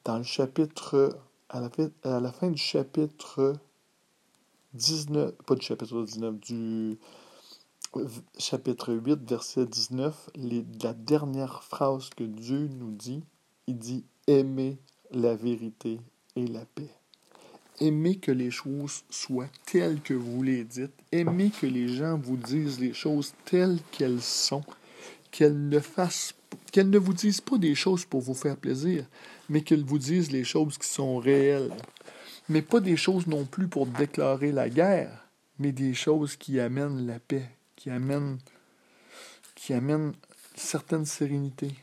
Dans 0.05 0.17
le 0.17 0.23
chapitre, 0.23 1.19
à 1.49 1.59
la, 1.59 1.69
fin, 1.69 1.89
à 2.03 2.19
la 2.19 2.31
fin 2.31 2.49
du 2.49 2.57
chapitre 2.57 3.53
19, 4.73 5.33
pas 5.45 5.55
du 5.55 5.65
chapitre 5.65 6.01
19, 6.01 6.39
du 6.39 6.97
chapitre 8.37 8.93
8, 8.93 9.29
verset 9.29 9.65
19, 9.65 10.29
la 10.81 10.93
dernière 10.93 11.63
phrase 11.63 12.09
que 12.15 12.23
Dieu 12.23 12.69
nous 12.79 12.91
dit, 12.91 13.23
il 13.67 13.77
dit 13.77 14.05
Aimez 14.27 14.77
la 15.11 15.35
vérité 15.35 15.99
et 16.35 16.47
la 16.47 16.65
paix. 16.65 16.89
Aimez 17.79 18.15
que 18.17 18.31
les 18.31 18.49
choses 18.49 19.03
soient 19.09 19.49
telles 19.65 20.01
que 20.01 20.13
vous 20.13 20.41
les 20.41 20.63
dites. 20.63 20.93
Aimez 21.11 21.51
que 21.51 21.67
les 21.67 21.87
gens 21.87 22.17
vous 22.17 22.37
disent 22.37 22.79
les 22.79 22.93
choses 22.93 23.33
telles 23.45 23.79
qu'elles 23.91 24.21
sont. 24.21 24.63
Qu'elles 25.29 25.69
ne 25.69 25.79
fassent 25.79 26.33
qu'elles 26.71 26.89
ne 26.89 26.97
vous 26.97 27.13
disent 27.13 27.41
pas 27.41 27.57
des 27.57 27.75
choses 27.75 28.05
pour 28.05 28.21
vous 28.21 28.33
faire 28.33 28.57
plaisir, 28.57 29.05
mais 29.49 29.61
qu'elles 29.61 29.83
vous 29.83 29.97
disent 29.97 30.31
les 30.31 30.43
choses 30.43 30.77
qui 30.77 30.87
sont 30.87 31.17
réelles. 31.17 31.71
Mais 32.49 32.61
pas 32.61 32.79
des 32.79 32.97
choses 32.97 33.27
non 33.27 33.45
plus 33.45 33.67
pour 33.67 33.85
déclarer 33.85 34.51
la 34.51 34.69
guerre, 34.69 35.27
mais 35.59 35.71
des 35.71 35.93
choses 35.93 36.35
qui 36.35 36.59
amènent 36.59 37.05
la 37.05 37.19
paix, 37.19 37.49
qui 37.77 37.89
amènent, 37.89 38.39
qui 39.55 39.73
amènent 39.73 40.13
certaine 40.55 41.05
sérénité. 41.05 41.73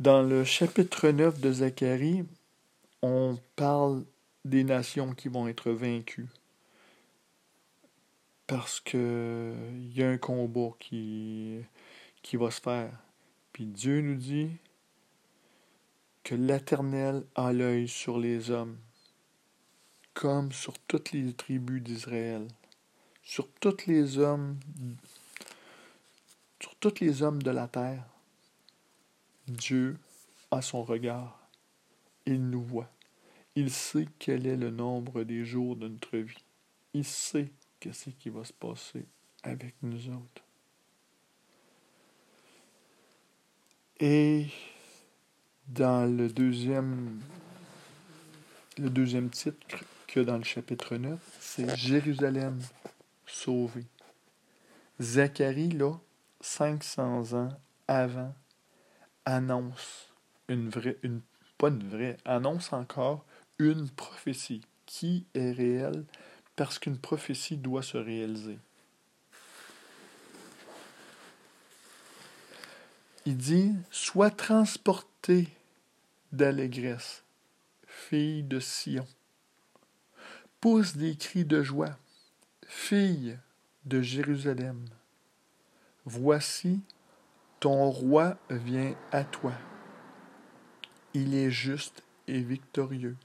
Dans 0.00 0.22
le 0.22 0.42
chapitre 0.42 1.10
9 1.10 1.40
de 1.40 1.52
Zacharie, 1.52 2.24
on 3.02 3.38
parle 3.54 4.04
des 4.44 4.64
nations 4.64 5.14
qui 5.14 5.28
vont 5.28 5.46
être 5.46 5.70
vaincues. 5.70 6.28
Parce 8.46 8.80
que 8.80 9.54
il 9.74 9.96
y 9.96 10.02
a 10.02 10.08
un 10.10 10.18
combat 10.18 10.70
qui, 10.78 11.60
qui 12.22 12.36
va 12.36 12.50
se 12.50 12.60
faire. 12.60 12.92
Puis 13.52 13.66
Dieu 13.66 14.00
nous 14.00 14.16
dit 14.16 14.50
que 16.22 16.34
l'Éternel 16.34 17.24
a 17.34 17.52
l'œil 17.52 17.88
sur 17.88 18.18
les 18.18 18.50
hommes, 18.50 18.76
comme 20.16 20.50
sur 20.50 20.78
toutes 20.78 21.12
les 21.12 21.34
tribus 21.34 21.82
d'Israël, 21.82 22.48
sur 23.22 23.48
tous 23.60 23.86
les 23.86 24.16
hommes, 24.16 24.58
sur 26.58 26.74
tous 26.76 27.00
les 27.00 27.22
hommes 27.22 27.42
de 27.42 27.50
la 27.50 27.68
terre. 27.68 28.02
Dieu 29.46 29.98
a 30.50 30.62
son 30.62 30.82
regard. 30.82 31.38
Il 32.24 32.48
nous 32.48 32.62
voit. 32.62 32.90
Il 33.54 33.70
sait 33.70 34.08
quel 34.18 34.46
est 34.46 34.56
le 34.56 34.70
nombre 34.70 35.22
des 35.22 35.44
jours 35.44 35.76
de 35.76 35.86
notre 35.86 36.16
vie. 36.16 36.44
Il 36.94 37.04
sait 37.04 37.52
qu'est-ce 37.78 38.08
qui 38.08 38.30
va 38.30 38.42
se 38.42 38.54
passer 38.54 39.04
avec 39.42 39.74
nous 39.82 40.08
autres. 40.08 40.42
Et 44.00 44.46
dans 45.68 46.10
le 46.10 46.28
deuxième, 46.28 47.20
le 48.78 48.88
deuxième 48.88 49.28
titre 49.28 49.84
que 50.06 50.20
dans 50.20 50.38
le 50.38 50.44
chapitre 50.44 50.96
9, 50.96 51.18
c'est 51.40 51.76
Jérusalem 51.76 52.60
sauvée. 53.26 53.86
Zacharie, 55.00 55.70
là, 55.70 55.92
500 56.40 57.34
ans 57.34 57.48
avant 57.88 58.34
annonce 59.24 60.12
une 60.48 60.68
vraie, 60.68 60.96
pas 61.58 61.68
une 61.68 61.88
vraie, 61.88 62.16
annonce 62.24 62.72
encore 62.72 63.24
une 63.58 63.88
prophétie 63.90 64.62
qui 64.86 65.26
est 65.34 65.52
réelle 65.52 66.04
parce 66.54 66.78
qu'une 66.78 66.98
prophétie 66.98 67.56
doit 67.56 67.82
se 67.82 67.98
réaliser. 67.98 68.58
Il 73.26 73.36
dit 73.36 73.72
Sois 73.90 74.30
transporté 74.30 75.48
d'allégresse, 76.32 77.24
fille 77.86 78.44
de 78.44 78.60
Sion. 78.60 79.06
Pousse 80.60 80.96
des 80.96 81.16
cris 81.16 81.44
de 81.44 81.62
joie, 81.62 81.98
fille 82.66 83.38
de 83.84 84.00
Jérusalem. 84.00 84.86
Voici 86.06 86.80
ton 87.60 87.90
roi 87.90 88.38
vient 88.48 88.94
à 89.12 89.24
toi. 89.24 89.52
Il 91.14 91.34
est 91.34 91.50
juste 91.50 92.02
et 92.26 92.40
victorieux. 92.40 93.16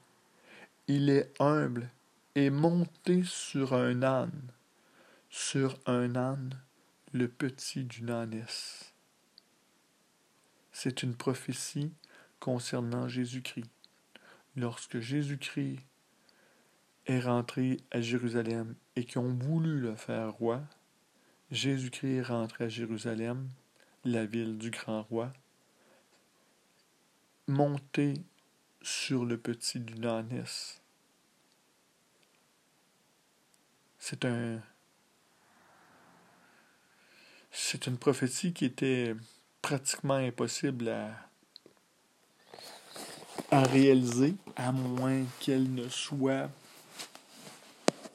Il 0.88 1.10
est 1.10 1.32
humble 1.40 1.90
et 2.36 2.50
monté 2.50 3.24
sur 3.24 3.74
un 3.74 4.04
âne, 4.04 4.52
sur 5.30 5.80
un 5.86 6.16
âne, 6.16 6.60
le 7.14 7.28
petit 7.28 7.86
d'une 7.86 8.10
ânesse. 8.10 8.94
C'est 10.72 11.02
une 11.02 11.16
prophétie 11.16 11.94
concernant 12.40 13.08
Jésus-Christ. 13.08 13.72
Lorsque 14.56 15.00
Jésus-Christ 15.00 15.80
est 17.08 17.20
rentré 17.20 17.78
à 17.92 18.02
Jérusalem 18.02 18.76
et 18.96 19.06
qui 19.06 19.18
ont 19.18 19.34
voulu 19.34 19.80
le 19.80 19.96
faire 19.96 20.32
roi, 20.34 20.62
Jésus-Christ 21.52 22.16
est 22.16 22.22
rentré 22.22 22.66
à 22.66 22.70
Jérusalem 22.70 23.50
la 24.06 24.26
ville 24.26 24.58
du 24.58 24.72
grand 24.72 25.04
roi, 25.04 25.32
monter 27.48 28.16
sur 28.82 29.26
le 29.26 29.38
petit 29.38 29.80
d'une 29.80 30.06
ânesse. 30.06 30.82
C'est 34.00 34.26
un. 34.26 34.60
C'est 37.52 37.86
une 37.86 37.98
prophétie 37.98 38.54
qui 38.54 38.66
était 38.66 39.14
pratiquement 39.62 40.16
impossible 40.16 40.88
à, 40.88 41.12
à 43.52 43.64
réaliser, 43.64 44.36
à 44.56 44.72
moins 44.72 45.26
qu'elle 45.42 45.74
ne 45.74 45.90
soit 45.90 46.50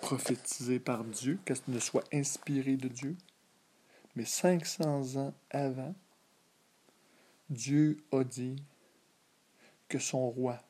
prophétisée 0.06 0.78
par 0.78 1.02
Dieu, 1.02 1.40
qu'elle 1.44 1.56
ne 1.66 1.80
soit 1.80 2.04
inspirée 2.14 2.76
de 2.76 2.86
Dieu. 2.86 3.16
Mais 4.14 4.24
500 4.24 5.16
ans 5.16 5.34
avant, 5.50 5.96
Dieu 7.50 7.96
a 8.12 8.22
dit 8.22 8.54
que 9.88 9.98
son 9.98 10.30
roi, 10.30 10.62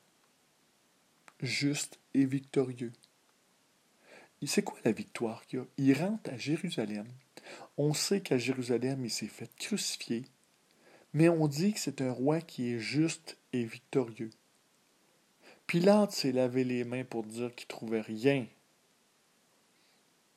juste 1.42 1.98
et 2.14 2.24
victorieux, 2.24 2.94
c'est 4.46 4.62
quoi 4.62 4.78
la 4.86 4.92
victoire 4.92 5.44
qu'il 5.44 5.58
a? 5.58 5.66
Il 5.76 5.92
rentre 5.92 6.30
à 6.30 6.38
Jérusalem. 6.38 7.06
On 7.76 7.92
sait 7.92 8.22
qu'à 8.22 8.38
Jérusalem, 8.38 9.04
il 9.04 9.10
s'est 9.10 9.26
fait 9.26 9.54
crucifier, 9.56 10.24
mais 11.12 11.28
on 11.28 11.46
dit 11.46 11.74
que 11.74 11.80
c'est 11.80 12.00
un 12.00 12.10
roi 12.10 12.40
qui 12.40 12.72
est 12.72 12.78
juste 12.78 13.36
et 13.52 13.64
victorieux. 13.64 14.30
Pilate 15.66 16.12
s'est 16.12 16.32
lavé 16.32 16.64
les 16.64 16.84
mains 16.84 17.04
pour 17.04 17.24
dire 17.24 17.54
qu'il 17.54 17.66
trouvait 17.66 18.00
rien 18.00 18.46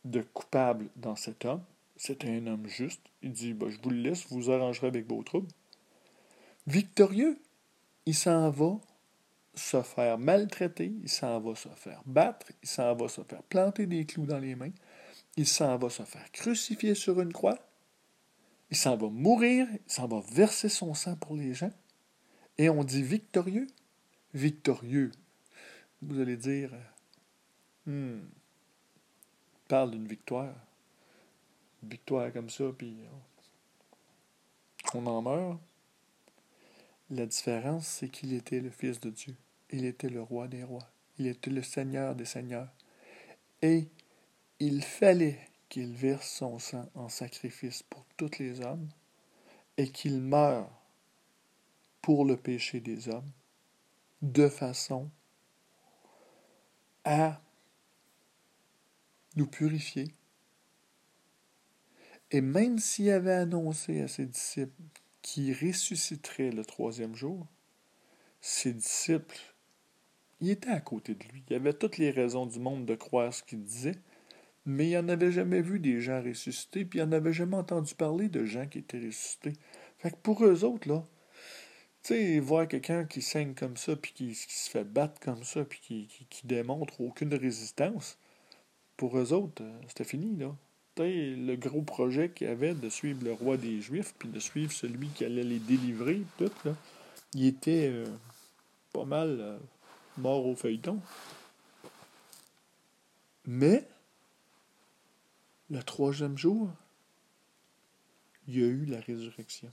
de 0.06 0.22
coupable 0.22 0.90
dans 0.96 1.16
cet 1.16 1.46
homme. 1.46 1.64
C'était 1.96 2.30
un 2.30 2.48
homme 2.48 2.68
juste. 2.68 3.02
Il 3.22 3.32
dit 3.32 3.54
bah, 3.54 3.68
Je 3.70 3.78
vous 3.82 3.90
le 3.90 4.02
laisse, 4.02 4.28
vous 4.30 4.52
arrangerez 4.52 4.88
avec 4.88 5.08
vos 5.08 5.24
troubles. 5.24 5.50
Victorieux, 6.68 7.42
il 8.06 8.16
s'en 8.16 8.50
va 8.50 8.80
se 9.56 9.82
faire 9.82 10.18
maltraiter, 10.18 10.94
il 11.02 11.10
s'en 11.10 11.40
va 11.40 11.56
se 11.56 11.70
faire 11.70 12.02
battre, 12.06 12.52
il 12.64 12.70
s'en 12.70 12.96
va 12.96 13.08
se 13.08 13.22
faire 13.24 13.44
planter 13.44 13.86
des 13.86 14.06
clous 14.06 14.26
dans 14.26 14.40
les 14.40 14.56
mains, 14.56 14.72
il 15.36 15.48
s'en 15.48 15.78
va 15.78 15.90
se 15.90 16.04
faire 16.04 16.32
crucifier 16.32 16.96
sur 16.96 17.20
une 17.20 17.34
croix, 17.34 17.60
il 18.72 18.78
s'en 18.78 18.96
va 18.96 19.10
mourir, 19.10 19.68
il 19.72 19.92
s'en 19.92 20.08
va 20.08 20.22
verser 20.32 20.70
son 20.70 20.94
sang 20.94 21.16
pour 21.16 21.36
les 21.36 21.54
gens, 21.54 21.72
et 22.58 22.70
on 22.70 22.84
dit 22.84 23.04
victorieux. 23.04 23.68
Victorieux. 24.34 25.12
Vous 26.02 26.20
allez 26.20 26.38
dire, 26.38 26.72
hmm, 27.86 28.20
parle 29.70 29.92
d'une 29.92 30.08
victoire 30.08 30.54
victoire 31.84 32.34
comme 32.34 32.50
ça, 32.50 32.66
puis 32.78 32.98
on 34.94 35.06
en 35.06 35.22
meurt. 35.22 35.60
La 37.10 37.26
différence, 37.26 37.88
c'est 37.88 38.10
qu'il 38.10 38.34
était 38.34 38.60
le 38.60 38.70
Fils 38.70 39.00
de 39.00 39.10
Dieu. 39.10 39.36
Il 39.72 39.86
était 39.86 40.10
le 40.10 40.22
roi 40.22 40.48
des 40.48 40.64
rois. 40.64 40.88
Il 41.18 41.28
était 41.28 41.50
le 41.50 41.64
Seigneur 41.64 42.16
des 42.16 42.26
seigneurs. 42.26 42.70
Et 43.62 43.88
il 44.60 44.84
fallait 44.84 45.40
qu'il 45.70 45.94
verse 45.94 46.30
son 46.30 46.60
sang 46.60 46.90
en 46.96 47.10
sacrifice 47.10 47.84
pour 47.84 48.06
tous 48.18 48.40
les 48.40 48.62
hommes 48.62 48.90
et 49.78 49.90
qu'il 49.90 50.20
meure 50.20 50.70
pour 52.02 52.26
le 52.26 52.38
péché 52.38 52.80
des 52.80 53.10
hommes 53.10 53.32
de 54.22 54.50
façon 54.50 55.10
à 57.06 57.42
nous 59.36 59.48
purifier 59.48 60.14
et 62.32 62.42
même 62.42 62.78
s'il 62.78 63.10
avait 63.10 63.34
annoncé 63.34 64.02
à 64.02 64.08
ses 64.08 64.26
disciples 64.26 64.84
qu'il 65.22 65.52
ressusciterait 65.54 66.52
le 66.52 66.64
troisième 66.64 67.16
jour, 67.16 67.48
ses 68.40 68.74
disciples, 68.74 69.40
ils 70.40 70.52
étaient 70.52 70.70
à 70.70 70.80
côté 70.80 71.16
de 71.16 71.24
lui. 71.26 71.44
Il 71.50 71.56
avait 71.56 71.74
toutes 71.74 71.98
les 71.98 72.12
raisons 72.12 72.46
du 72.46 72.60
monde 72.60 72.86
de 72.86 72.96
croire 72.96 73.34
ce 73.34 73.44
qu'il 73.44 73.64
disait, 73.64 73.98
mais 74.66 74.92
il 74.92 75.00
n'en 75.00 75.10
avait 75.10 75.32
jamais 75.32 75.62
vu 75.62 75.80
des 75.80 76.00
gens 76.02 76.22
ressuscités, 76.22 76.86
puis 76.86 77.00
il 77.00 77.06
n'en 77.06 77.14
avait 77.14 77.34
jamais 77.34 77.58
entendu 77.58 77.96
parler 77.96 78.30
de 78.30 78.46
gens 78.46 78.68
qui 78.68 78.80
étaient 78.80 79.00
ressuscités. 79.00 79.54
Fait 79.98 80.12
que 80.12 80.18
pour 80.18 80.46
eux 80.46 80.64
autres, 80.64 80.88
là, 80.88 81.04
tu 82.04 82.14
sais, 82.14 82.40
voir 82.40 82.68
quelqu'un 82.68 83.06
qui 83.06 83.22
saigne 83.22 83.56
comme 83.56 83.76
ça, 83.76 83.96
puis 83.96 84.14
qui, 84.14 84.36
se 84.36 84.70
fait 84.70 84.86
battre 84.86 85.20
comme 85.20 85.44
ça, 85.44 85.66
puis 85.66 85.80
qui, 85.82 86.48
démontre 86.48 87.02
aucune 87.02 87.34
résistance, 87.34 88.18
pour 89.00 89.18
eux 89.18 89.34
autres, 89.34 89.64
euh, 89.64 89.82
c'était 89.88 90.04
fini, 90.04 90.36
là 90.38 90.54
le 91.04 91.56
gros 91.56 91.82
projet 91.82 92.30
qu'il 92.30 92.48
avait 92.48 92.74
de 92.74 92.90
suivre 92.90 93.24
le 93.24 93.34
roi 93.34 93.58
des 93.58 93.82
Juifs, 93.82 94.14
puis 94.18 94.30
de 94.30 94.40
suivre 94.40 94.72
celui 94.72 95.08
qui 95.10 95.26
allait 95.26 95.44
les 95.44 95.60
délivrer, 95.60 96.22
tout, 96.38 96.52
là, 96.66 96.76
il 97.34 97.46
était 97.46 97.90
euh, 97.92 98.06
pas 98.92 99.06
mal 99.06 99.38
euh, 99.40 99.58
mort 100.18 100.46
au 100.46 100.56
feuilleton. 100.56 101.00
Mais, 103.46 103.88
le 105.70 105.82
troisième 105.84 106.38
jour, 106.38 106.70
il 108.48 108.60
y 108.60 108.64
a 108.64 108.68
eu 108.68 108.86
la 108.86 109.00
résurrection. 109.00 109.72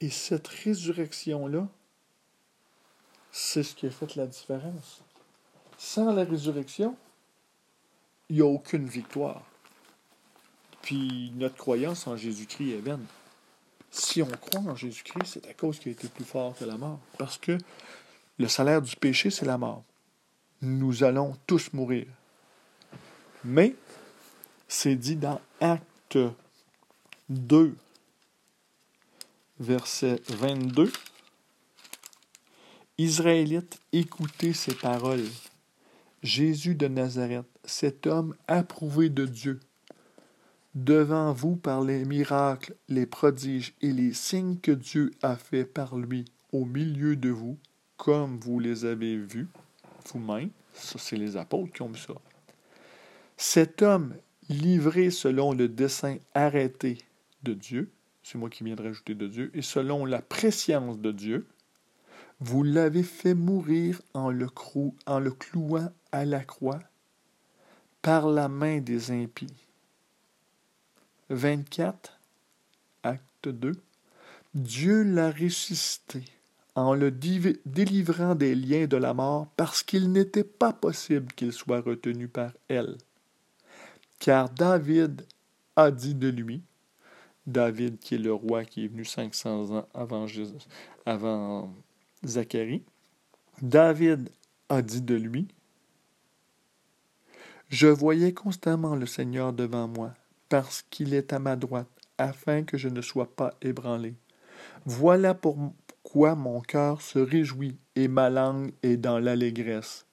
Et 0.00 0.10
cette 0.10 0.46
résurrection-là, 0.46 1.68
c'est 3.32 3.62
ce 3.62 3.74
qui 3.74 3.86
a 3.86 3.90
fait 3.90 4.14
la 4.14 4.26
différence. 4.26 5.02
sans 5.78 6.12
la 6.12 6.24
résurrection, 6.24 6.96
il 8.28 8.36
n'y 8.36 8.42
a 8.42 8.46
aucune 8.46 8.86
victoire. 8.86 9.42
Puis 10.82 11.32
notre 11.36 11.56
croyance 11.56 12.06
en 12.06 12.16
Jésus-Christ 12.16 12.72
est 12.72 12.80
vaine. 12.80 13.04
Si 13.90 14.22
on 14.22 14.26
croit 14.26 14.60
en 14.60 14.76
Jésus-Christ, 14.76 15.26
c'est 15.26 15.48
à 15.48 15.54
cause 15.54 15.78
qu'il 15.78 15.90
a 15.90 15.92
été 15.92 16.08
plus 16.08 16.24
fort 16.24 16.54
que 16.56 16.64
la 16.64 16.76
mort. 16.76 16.98
Parce 17.18 17.38
que 17.38 17.58
le 18.38 18.48
salaire 18.48 18.82
du 18.82 18.94
péché, 18.96 19.30
c'est 19.30 19.46
la 19.46 19.58
mort. 19.58 19.82
Nous 20.60 21.02
allons 21.04 21.36
tous 21.46 21.72
mourir. 21.72 22.06
Mais, 23.44 23.74
c'est 24.68 24.96
dit 24.96 25.16
dans 25.16 25.40
Acte 25.60 26.18
2, 27.28 27.74
verset 29.60 30.20
22, 30.28 30.92
Israélites, 32.98 33.80
écoutez 33.92 34.52
ces 34.52 34.74
paroles. 34.74 35.24
Jésus 36.22 36.74
de 36.74 36.88
Nazareth, 36.88 37.46
cet 37.66 38.06
homme 38.06 38.34
approuvé 38.48 39.10
de 39.10 39.26
Dieu, 39.26 39.60
devant 40.74 41.32
vous 41.32 41.56
par 41.56 41.82
les 41.82 42.04
miracles, 42.04 42.74
les 42.88 43.06
prodiges 43.06 43.74
et 43.82 43.92
les 43.92 44.12
signes 44.12 44.58
que 44.58 44.72
Dieu 44.72 45.10
a 45.22 45.36
faits 45.36 45.72
par 45.72 45.96
lui 45.96 46.24
au 46.52 46.64
milieu 46.64 47.16
de 47.16 47.30
vous, 47.30 47.58
comme 47.96 48.38
vous 48.38 48.58
les 48.58 48.84
avez 48.84 49.16
vus 49.16 49.48
vous-même. 50.06 50.50
Ça, 50.72 50.98
c'est 50.98 51.16
les 51.16 51.36
apôtres 51.36 51.72
qui 51.72 51.82
ont 51.82 51.88
vu 51.88 51.98
ça. 51.98 52.14
Cet 53.36 53.82
homme, 53.82 54.14
livré 54.48 55.10
selon 55.10 55.52
le 55.52 55.68
dessein 55.68 56.18
arrêté 56.34 56.98
de 57.42 57.54
Dieu, 57.54 57.90
c'est 58.22 58.38
moi 58.38 58.50
qui 58.50 58.64
viens 58.64 58.76
de 58.76 58.82
rajouter 58.82 59.14
de 59.14 59.26
Dieu, 59.26 59.50
et 59.54 59.62
selon 59.62 60.04
la 60.04 60.22
préscience 60.22 60.98
de 60.98 61.12
Dieu, 61.12 61.46
vous 62.40 62.62
l'avez 62.62 63.02
fait 63.02 63.34
mourir 63.34 64.00
en 64.12 64.30
le, 64.30 64.48
en 65.06 65.18
le 65.18 65.30
clouant 65.30 65.90
à 66.12 66.24
la 66.24 66.44
croix 66.44 66.80
par 68.06 68.28
la 68.28 68.46
main 68.46 68.78
des 68.78 69.10
impies. 69.10 69.52
24, 71.28 72.20
acte 73.02 73.48
2. 73.48 73.72
Dieu 74.54 75.02
l'a 75.02 75.32
ressuscité 75.32 76.22
en 76.76 76.94
le 76.94 77.10
délivrant 77.10 78.36
des 78.36 78.54
liens 78.54 78.86
de 78.86 78.96
la 78.96 79.12
mort 79.12 79.48
parce 79.56 79.82
qu'il 79.82 80.12
n'était 80.12 80.44
pas 80.44 80.72
possible 80.72 81.32
qu'il 81.32 81.52
soit 81.52 81.80
retenu 81.80 82.28
par 82.28 82.52
elle. 82.68 82.96
Car 84.20 84.50
David 84.50 85.26
a 85.74 85.90
dit 85.90 86.14
de 86.14 86.28
lui, 86.28 86.62
David 87.44 87.98
qui 87.98 88.14
est 88.14 88.18
le 88.18 88.32
roi 88.32 88.64
qui 88.64 88.84
est 88.84 88.88
venu 88.88 89.04
500 89.04 89.78
ans 89.78 89.88
avant, 89.92 90.26
avant 91.06 91.74
Zacharie, 92.24 92.84
David 93.60 94.30
a 94.68 94.80
dit 94.80 95.02
de 95.02 95.16
lui, 95.16 95.48
Je 97.68 97.88
voyais 97.88 98.32
constamment 98.32 98.94
le 98.94 99.06
Seigneur 99.06 99.52
devant 99.52 99.88
moi, 99.88 100.12
parce 100.48 100.82
qu'il 100.88 101.14
est 101.14 101.32
à 101.32 101.40
ma 101.40 101.56
droite, 101.56 101.88
afin 102.16 102.62
que 102.62 102.78
je 102.78 102.88
ne 102.88 103.02
sois 103.02 103.26
pas 103.34 103.54
ébranlé. 103.60 104.14
Voilà 104.84 105.34
pourquoi 105.34 106.36
mon 106.36 106.60
cœur 106.60 107.02
se 107.02 107.18
réjouit 107.18 107.76
et 107.96 108.06
ma 108.06 108.30
langue 108.30 108.72
est 108.84 108.96
dans 108.96 109.18
l'allégresse. 109.18 110.06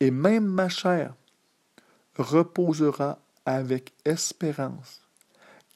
Et 0.00 0.10
même 0.10 0.46
ma 0.46 0.68
chair 0.68 1.14
reposera 2.18 3.20
avec 3.44 3.92
espérance, 4.04 5.02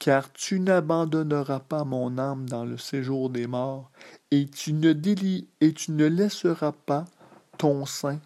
car 0.01 0.33
tu 0.33 0.59
n'abandonneras 0.59 1.61
pas 1.61 1.85
mon 1.85 2.19
âme 2.19 2.49
dans 2.49 2.65
le 2.65 2.77
séjour 2.77 3.31
des 3.31 3.47
morts, 3.47 3.93
et 4.33 4.49
tu 4.49 4.73
ne 4.73 4.93
délis, 4.93 5.47
et 5.61 5.73
tu 5.73 5.93
ne 5.93 6.07
laisseras 6.07 6.73
pas 6.73 7.05
ton 7.57 7.87
sein 7.87 8.19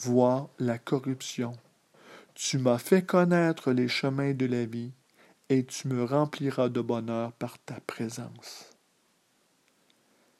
voir 0.00 0.48
la 0.58 0.78
corruption. 0.78 1.52
Tu 2.42 2.56
m'as 2.56 2.78
fait 2.78 3.04
connaître 3.04 3.70
les 3.70 3.86
chemins 3.86 4.32
de 4.32 4.46
la 4.46 4.64
vie, 4.64 4.92
et 5.50 5.66
tu 5.66 5.88
me 5.88 6.04
rempliras 6.04 6.70
de 6.70 6.80
bonheur 6.80 7.34
par 7.34 7.58
ta 7.58 7.78
présence. 7.80 8.70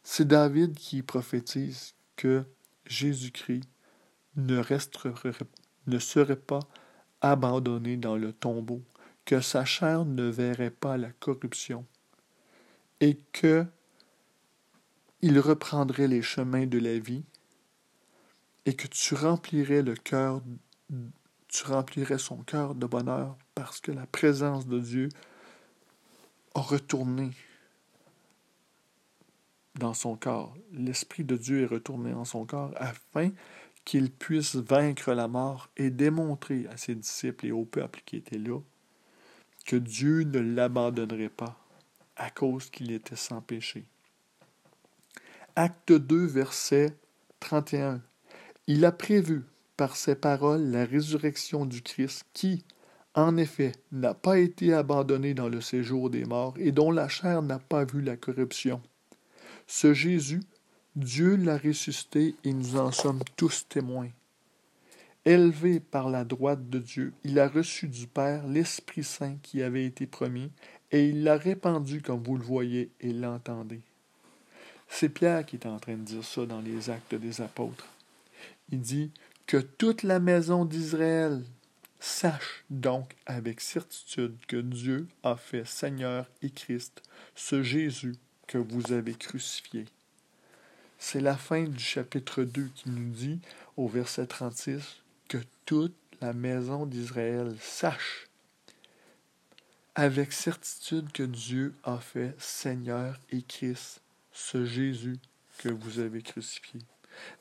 C'est 0.02 0.26
David 0.26 0.74
qui 0.74 1.02
prophétise 1.02 1.92
que 2.16 2.42
Jésus-Christ 2.86 3.68
ne, 4.36 4.62
serait 5.98 6.36
pas 6.36 6.60
abandonné 7.20 7.98
dans 7.98 8.16
le 8.16 8.32
tombeau, 8.32 8.80
que 9.26 9.42
sa 9.42 9.66
chair 9.66 10.06
ne 10.06 10.24
verrait 10.24 10.70
pas 10.70 10.96
la 10.96 11.12
corruption, 11.12 11.84
et 13.00 13.18
que 13.32 13.66
il 15.20 15.38
reprendrait 15.38 16.08
les 16.08 16.22
chemins 16.22 16.66
de 16.66 16.78
la 16.78 16.98
vie, 16.98 17.24
et 18.64 18.74
que 18.74 18.86
tu 18.86 19.14
remplirais 19.14 19.82
le 19.82 19.94
cœur, 19.94 20.40
tu 21.50 21.64
remplirais 21.64 22.18
son 22.18 22.38
cœur 22.38 22.74
de 22.74 22.86
bonheur 22.86 23.36
parce 23.54 23.80
que 23.80 23.90
la 23.90 24.06
présence 24.06 24.66
de 24.66 24.78
Dieu 24.78 25.08
a 26.54 26.60
retourné 26.60 27.30
dans 29.74 29.94
son 29.94 30.16
corps. 30.16 30.54
L'Esprit 30.72 31.24
de 31.24 31.36
Dieu 31.36 31.62
est 31.62 31.66
retourné 31.66 32.12
dans 32.12 32.24
son 32.24 32.46
corps 32.46 32.72
afin 32.76 33.30
qu'il 33.84 34.10
puisse 34.12 34.54
vaincre 34.56 35.12
la 35.12 35.26
mort 35.26 35.68
et 35.76 35.90
démontrer 35.90 36.66
à 36.68 36.76
ses 36.76 36.94
disciples 36.94 37.46
et 37.46 37.52
au 37.52 37.64
peuple 37.64 38.02
qui 38.04 38.16
était 38.16 38.38
là 38.38 38.60
que 39.66 39.76
Dieu 39.76 40.22
ne 40.22 40.38
l'abandonnerait 40.38 41.28
pas 41.28 41.58
à 42.16 42.30
cause 42.30 42.70
qu'il 42.70 42.92
était 42.92 43.16
sans 43.16 43.40
péché. 43.40 43.84
Acte 45.56 45.92
2, 45.92 46.26
verset 46.26 46.96
31. 47.40 48.00
Il 48.66 48.84
a 48.84 48.92
prévu 48.92 49.44
par 49.80 49.96
ses 49.96 50.14
paroles 50.14 50.70
la 50.70 50.84
résurrection 50.84 51.64
du 51.64 51.80
Christ 51.80 52.26
qui, 52.34 52.66
en 53.14 53.38
effet, 53.38 53.72
n'a 53.92 54.12
pas 54.12 54.38
été 54.38 54.74
abandonné 54.74 55.32
dans 55.32 55.48
le 55.48 55.62
séjour 55.62 56.10
des 56.10 56.26
morts 56.26 56.52
et 56.58 56.70
dont 56.70 56.90
la 56.90 57.08
chair 57.08 57.40
n'a 57.40 57.58
pas 57.58 57.86
vu 57.86 58.02
la 58.02 58.18
corruption. 58.18 58.82
Ce 59.66 59.94
Jésus, 59.94 60.42
Dieu 60.96 61.34
l'a 61.34 61.56
ressuscité 61.56 62.34
et 62.44 62.52
nous 62.52 62.76
en 62.76 62.92
sommes 62.92 63.22
tous 63.36 63.66
témoins. 63.70 64.10
Élevé 65.24 65.80
par 65.80 66.10
la 66.10 66.24
droite 66.24 66.68
de 66.68 66.78
Dieu, 66.78 67.14
il 67.24 67.38
a 67.38 67.48
reçu 67.48 67.88
du 67.88 68.06
Père 68.06 68.46
l'Esprit 68.48 69.02
Saint 69.02 69.38
qui 69.42 69.62
avait 69.62 69.86
été 69.86 70.06
promis, 70.06 70.52
et 70.92 71.08
il 71.08 71.24
l'a 71.24 71.38
répandu 71.38 72.02
comme 72.02 72.22
vous 72.22 72.36
le 72.36 72.44
voyez 72.44 72.90
et 73.00 73.14
l'entendez. 73.14 73.80
C'est 74.90 75.08
Pierre 75.08 75.46
qui 75.46 75.56
est 75.56 75.66
en 75.66 75.78
train 75.78 75.96
de 75.96 76.02
dire 76.02 76.22
ça 76.22 76.44
dans 76.44 76.60
les 76.60 76.90
actes 76.90 77.14
des 77.14 77.40
apôtres. 77.40 77.88
Il 78.72 78.80
dit 78.80 79.10
que 79.50 79.56
toute 79.56 80.04
la 80.04 80.20
maison 80.20 80.64
d'Israël 80.64 81.42
sache 81.98 82.64
donc 82.70 83.16
avec 83.26 83.60
certitude 83.60 84.36
que 84.46 84.58
Dieu 84.58 85.08
a 85.24 85.34
fait 85.34 85.66
Seigneur 85.66 86.30
et 86.40 86.50
Christ, 86.50 87.02
ce 87.34 87.60
Jésus 87.60 88.14
que 88.46 88.58
vous 88.58 88.92
avez 88.92 89.12
crucifié. 89.14 89.86
C'est 91.00 91.20
la 91.20 91.36
fin 91.36 91.64
du 91.64 91.82
chapitre 91.82 92.44
2 92.44 92.70
qui 92.76 92.90
nous 92.90 93.10
dit, 93.10 93.40
au 93.76 93.88
verset 93.88 94.28
36, 94.28 95.02
que 95.28 95.38
toute 95.66 95.96
la 96.20 96.32
maison 96.32 96.86
d'Israël 96.86 97.52
sache 97.60 98.28
avec 99.96 100.32
certitude 100.32 101.10
que 101.10 101.24
Dieu 101.24 101.74
a 101.82 101.98
fait 101.98 102.36
Seigneur 102.38 103.18
et 103.32 103.42
Christ, 103.42 104.00
ce 104.32 104.64
Jésus 104.64 105.18
que 105.58 105.70
vous 105.70 105.98
avez 105.98 106.22
crucifié. 106.22 106.80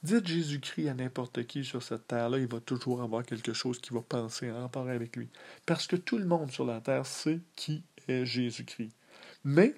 Dites 0.03 0.27
Jésus-Christ 0.27 0.89
à 0.89 0.93
n'importe 0.93 1.45
qui 1.45 1.63
sur 1.63 1.83
cette 1.83 2.07
terre-là, 2.07 2.39
il 2.39 2.47
va 2.47 2.59
toujours 2.59 3.01
avoir 3.01 3.23
quelque 3.23 3.53
chose 3.53 3.79
qui 3.79 3.93
va 3.93 4.01
penser 4.01 4.51
en 4.51 4.61
rapport 4.61 4.87
avec 4.87 5.15
lui. 5.15 5.27
Parce 5.65 5.87
que 5.87 5.95
tout 5.95 6.17
le 6.17 6.25
monde 6.25 6.51
sur 6.51 6.65
la 6.65 6.81
terre 6.81 7.05
sait 7.05 7.39
qui 7.55 7.83
est 8.07 8.25
Jésus-Christ. 8.25 8.91
Mais 9.43 9.75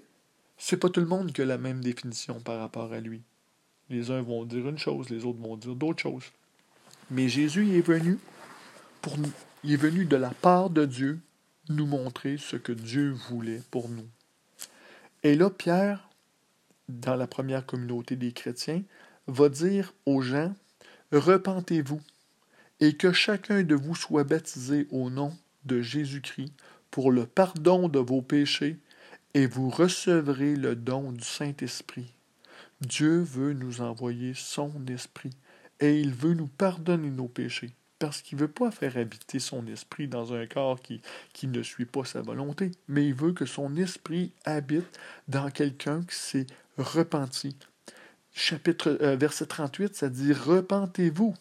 c'est 0.57 0.77
pas 0.77 0.89
tout 0.89 0.99
le 0.99 1.07
monde 1.07 1.31
qui 1.31 1.41
a 1.41 1.45
la 1.45 1.57
même 1.57 1.81
définition 1.81 2.39
par 2.39 2.59
rapport 2.59 2.93
à 2.93 2.99
lui. 2.99 3.21
Les 3.89 4.11
uns 4.11 4.21
vont 4.21 4.45
dire 4.45 4.67
une 4.67 4.77
chose, 4.77 5.09
les 5.09 5.25
autres 5.25 5.39
vont 5.39 5.57
dire 5.57 5.75
d'autres 5.75 6.01
choses. 6.01 6.25
Mais 7.09 7.27
Jésus 7.27 7.77
est 7.77 7.85
venu 7.85 8.19
pour 9.01 9.17
nous. 9.17 9.31
Il 9.63 9.73
est 9.73 9.77
venu 9.77 10.05
de 10.05 10.15
la 10.15 10.29
part 10.29 10.69
de 10.69 10.85
Dieu 10.85 11.19
nous 11.69 11.85
montrer 11.85 12.37
ce 12.37 12.55
que 12.55 12.71
Dieu 12.71 13.11
voulait 13.11 13.61
pour 13.69 13.89
nous. 13.89 14.07
Et 15.23 15.35
là, 15.35 15.49
Pierre, 15.49 16.09
dans 16.89 17.15
la 17.15 17.27
première 17.27 17.65
communauté 17.65 18.15
des 18.15 18.31
chrétiens, 18.31 18.83
va 19.31 19.49
dire 19.49 19.93
aux 20.05 20.21
gens, 20.21 20.53
Repentez-vous, 21.11 21.99
et 22.79 22.93
que 22.93 23.11
chacun 23.11 23.63
de 23.63 23.75
vous 23.75 23.95
soit 23.95 24.23
baptisé 24.23 24.87
au 24.91 25.09
nom 25.09 25.33
de 25.65 25.81
Jésus-Christ 25.81 26.53
pour 26.89 27.11
le 27.11 27.25
pardon 27.25 27.89
de 27.89 27.99
vos 27.99 28.21
péchés, 28.21 28.77
et 29.33 29.45
vous 29.45 29.69
recevrez 29.69 30.55
le 30.55 30.75
don 30.75 31.11
du 31.11 31.23
Saint-Esprit. 31.23 32.13
Dieu 32.81 33.21
veut 33.21 33.53
nous 33.53 33.81
envoyer 33.81 34.33
son 34.35 34.71
esprit 34.87 35.31
et 35.79 35.99
il 35.99 36.13
veut 36.13 36.33
nous 36.33 36.47
pardonner 36.47 37.09
nos 37.09 37.27
péchés 37.27 37.71
parce 37.99 38.23
qu'il 38.23 38.37
ne 38.37 38.41
veut 38.41 38.51
pas 38.51 38.71
faire 38.71 38.97
habiter 38.97 39.37
son 39.37 39.67
esprit 39.67 40.07
dans 40.07 40.33
un 40.33 40.47
corps 40.47 40.79
qui, 40.81 41.47
ne 41.47 41.61
suit 41.61 41.85
pas 41.85 42.03
sa 42.03 42.21
volonté, 42.21 42.71
mais 42.87 43.05
il 43.05 43.13
veut 43.13 43.31
que 43.31 43.45
son 43.45 43.75
esprit 43.75 44.31
habite 44.43 44.99
dans 45.27 45.51
quelqu'un 45.51 46.01
qui 46.01 46.15
s'est 46.15 46.47
repenti. 46.79 47.55
Chapitre, 48.33 48.97
euh, 49.01 49.15
verset 49.15 49.45
38, 49.45 49.95
ça 49.95 50.09
dit 50.09 50.33
Repentez-vous 50.33 51.33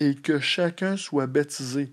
et 0.00 0.14
que 0.14 0.40
chacun 0.40 0.96
soit 0.96 1.26
baptisé. 1.26 1.92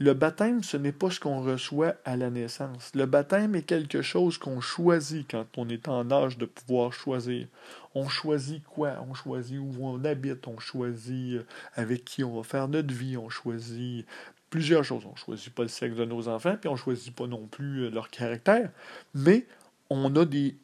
Le 0.00 0.12
baptême, 0.12 0.64
ce 0.64 0.76
n'est 0.76 0.92
pas 0.92 1.10
ce 1.10 1.20
qu'on 1.20 1.40
reçoit 1.40 1.94
à 2.04 2.16
la 2.16 2.28
naissance. 2.30 2.90
Le 2.94 3.06
baptême 3.06 3.54
est 3.54 3.62
quelque 3.62 4.02
chose 4.02 4.38
qu'on 4.38 4.60
choisit 4.60 5.30
quand 5.30 5.46
on 5.56 5.68
est 5.68 5.88
en 5.88 6.10
âge 6.10 6.36
de 6.36 6.46
pouvoir 6.46 6.92
choisir. 6.92 7.46
On 7.94 8.08
choisit 8.08 8.64
quoi? 8.64 8.96
On 9.08 9.14
choisit 9.14 9.58
où 9.58 9.72
on 9.80 10.04
habite, 10.04 10.48
on 10.48 10.58
choisit 10.58 11.36
euh, 11.36 11.46
avec 11.74 12.04
qui 12.04 12.24
on 12.24 12.36
va 12.36 12.42
faire 12.42 12.66
notre 12.66 12.92
vie, 12.92 13.16
on 13.16 13.28
choisit 13.28 14.04
plusieurs 14.50 14.84
choses. 14.84 15.04
On 15.06 15.14
choisit 15.14 15.54
pas 15.54 15.62
le 15.62 15.68
sexe 15.68 15.96
de 15.96 16.04
nos 16.04 16.28
enfants, 16.28 16.56
puis 16.60 16.68
on 16.68 16.76
choisit 16.76 17.14
pas 17.14 17.26
non 17.26 17.46
plus 17.46 17.84
euh, 17.84 17.90
leur 17.90 18.08
caractère. 18.08 18.70
Mais 19.14 19.46
on 19.90 20.16
a 20.16 20.24
des. 20.24 20.56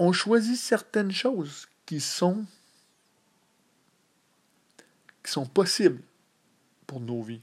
On 0.00 0.12
choisit 0.12 0.56
certaines 0.56 1.12
choses 1.12 1.68
qui 1.86 2.00
sont 2.00 2.44
qui 5.22 5.32
sont 5.32 5.46
possibles 5.46 6.02
pour 6.86 7.00
nos 7.00 7.22
vies. 7.22 7.42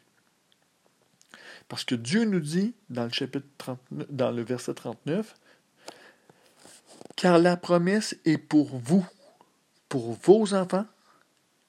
Parce 1.68 1.84
que 1.84 1.96
Dieu 1.96 2.24
nous 2.24 2.40
dit 2.40 2.74
dans 2.90 3.04
le 3.06 3.10
chapitre 3.10 3.48
39, 3.58 4.08
dans 4.10 4.32
le 4.32 4.42
verset 4.42 4.74
39, 4.74 5.36
car 7.16 7.40
la 7.40 7.58
promesse 7.58 8.16
est 8.26 8.38
pour 8.38 8.78
vous, 8.78 9.06
pour 9.90 10.14
vos 10.14 10.54
enfants 10.54 10.86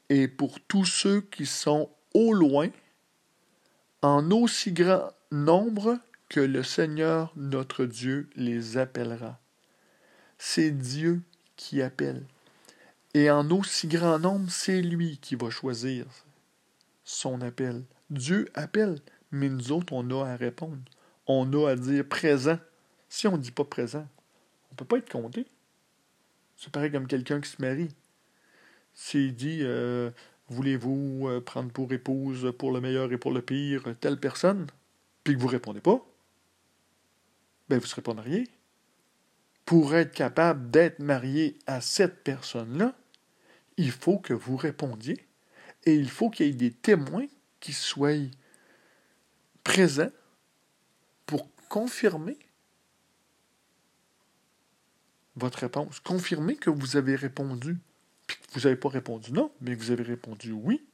et 0.09 0.29
pour 0.29 0.61
tous 0.61 0.85
ceux 0.85 1.20
qui 1.20 1.47
sont 1.47 1.91
au 2.12 2.33
loin, 2.33 2.68
en 4.03 4.31
aussi 4.31 4.72
grand 4.72 5.11
nombre 5.31 5.99
que 6.29 6.41
le 6.41 6.62
Seigneur 6.62 7.33
notre 7.37 7.85
Dieu 7.85 8.29
les 8.37 8.77
appellera. 8.77 9.41
C'est 10.39 10.70
Dieu 10.70 11.22
qui 11.57 11.83
appelle. 11.83 12.27
Et 13.15 13.31
en 13.31 13.49
aussi 13.51 13.87
grand 13.87 14.19
nombre, 14.19 14.51
c'est 14.51 14.83
lui 14.83 15.19
qui 15.19 15.37
va 15.37 15.49
choisir 15.49 16.05
son 17.05 17.41
appel. 17.41 17.85
Dieu 18.11 18.49
appelle, 18.55 18.99
mais 19.31 19.49
nous 19.49 19.71
autres, 19.71 19.93
on 19.93 20.11
a 20.11 20.27
à 20.27 20.37
répondre. 20.37 20.83
On 21.27 21.53
a 21.53 21.71
à 21.71 21.77
dire 21.77 22.05
présent. 22.07 22.59
Si 23.09 23.29
on 23.29 23.33
ne 23.33 23.43
dit 23.43 23.53
pas 23.53 23.65
présent, 23.65 24.07
on 24.71 24.75
ne 24.75 24.77
peut 24.77 24.85
pas 24.85 24.99
être 24.99 25.11
compté. 25.11 25.47
C'est 26.57 26.73
pareil 26.73 26.91
comme 26.91 27.07
quelqu'un 27.07 27.41
qui 27.41 27.49
se 27.49 27.62
marie. 27.62 27.95
S'il 28.95 29.35
dit 29.35 29.61
euh, 29.62 30.11
Voulez-vous 30.49 31.29
euh, 31.29 31.41
prendre 31.41 31.71
pour 31.71 31.93
épouse 31.93 32.53
pour 32.59 32.73
le 32.73 32.81
meilleur 32.81 33.12
et 33.12 33.19
pour 33.19 33.33
le 33.33 33.43
pire 33.43 33.83
telle 34.01 34.19
personne 34.19 34.67
puis 35.23 35.35
que 35.35 35.41
vous 35.41 35.47
ne 35.47 35.53
répondez 35.53 35.81
pas, 35.81 36.05
ben 37.69 37.79
vous 37.79 37.85
ne 37.85 37.89
serez 37.89 38.03
pas 38.03 38.12
marié. 38.12 38.49
Pour 39.65 39.95
être 39.95 40.12
capable 40.12 40.71
d'être 40.71 40.99
marié 40.99 41.59
à 41.67 41.81
cette 41.81 42.23
personne-là, 42.23 42.95
il 43.77 43.91
faut 43.91 44.18
que 44.18 44.35
vous 44.35 44.57
répondiez 44.57 45.27
et 45.85 45.95
il 45.95 46.09
faut 46.09 46.31
qu'il 46.31 46.47
y 46.47 46.51
ait 46.51 46.53
des 46.53 46.72
témoins 46.72 47.27
qui 47.61 47.72
soient 47.72 48.12
présents 49.62 50.11
pour 51.27 51.49
confirmer 51.68 52.39
votre 55.37 55.59
réponse. 55.59 56.01
Confirmer 56.01 56.57
que 56.57 56.70
vous 56.70 56.97
avez 56.97 57.16
répondu. 57.16 57.79
Puis 58.27 58.39
que 58.39 58.53
vous 58.55 58.61
n'avez 58.61 58.77
pas 58.77 58.89
répondu 58.89 59.33
non, 59.33 59.51
mais 59.61 59.77
que 59.77 59.83
vous 59.83 59.91
avez 59.91 60.05
répondu 60.05 60.53
oui. 60.53 60.85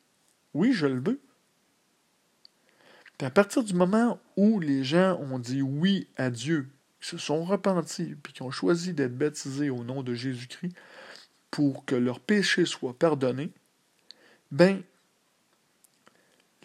Oui, 0.55 0.73
je 0.73 0.87
le 0.87 1.01
veux. 1.01 1.21
À 3.21 3.31
partir 3.31 3.63
du 3.63 3.75
moment 3.75 4.19
où 4.37 4.61
les 4.61 4.83
gens 4.83 5.19
ont 5.21 5.39
dit 5.39 5.61
oui 5.61 6.09
à 6.17 6.31
Dieu, 6.31 6.71
se 7.01 7.19
sont 7.19 7.45
repentis, 7.45 8.15
puis 8.23 8.33
qui 8.33 8.43
ont 8.43 8.51
choisi 8.51 8.93
d'être 8.95 9.17
baptisés 9.17 9.71
au 9.71 9.85
nom 9.85 10.03
de 10.03 10.15
Jésus-Christ 10.15 10.75
pour 11.51 11.85
que 11.85 11.95
leurs 11.95 12.21
péchés 12.21 12.67
soient 12.67 12.99
pardonnés, 12.99 13.53
ben, 14.51 14.83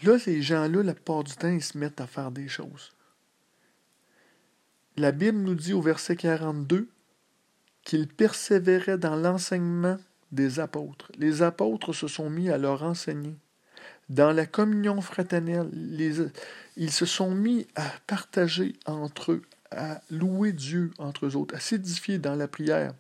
là, 0.04 0.20
ces 0.20 0.42
gens-là, 0.42 0.84
la 0.84 0.94
plupart 0.94 1.24
du 1.24 1.34
temps, 1.34 1.50
ils 1.50 1.64
se 1.64 1.78
mettent 1.78 2.02
à 2.02 2.08
faire 2.08 2.32
des 2.32 2.48
choses. 2.48 2.94
La 4.98 5.12
Bible 5.12 5.40
nous 5.40 5.56
dit 5.56 5.74
au 5.74 5.82
verset 5.82 6.16
42 6.16 6.88
qu'ils 7.84 8.08
persévéraient 8.08 8.98
dans 8.98 9.16
l'enseignement 9.16 9.98
des 10.32 10.60
apôtres. 10.60 11.12
Les 11.18 11.42
apôtres 11.42 11.94
se 11.94 12.08
sont 12.08 12.30
mis 12.30 12.50
à 12.50 12.58
leur 12.58 12.84
enseigner. 12.84 13.36
Dans 14.10 14.32
la 14.32 14.46
communion 14.46 15.02
fraternelle, 15.02 15.70
ils 16.78 16.92
se 16.92 17.06
sont 17.06 17.34
mis 17.34 17.68
à 17.76 17.84
partager 18.08 18.74
entre 18.86 19.34
eux, 19.34 19.42
à 19.72 20.02
louer 20.10 20.54
Dieu 20.54 20.92
entre 20.98 21.26
eux 21.26 21.36
autres, 21.36 21.56
à 21.56 21.60
s'édifier 21.60 22.20
dans 22.20 22.36
la 22.36 22.48
prière, 22.48 22.94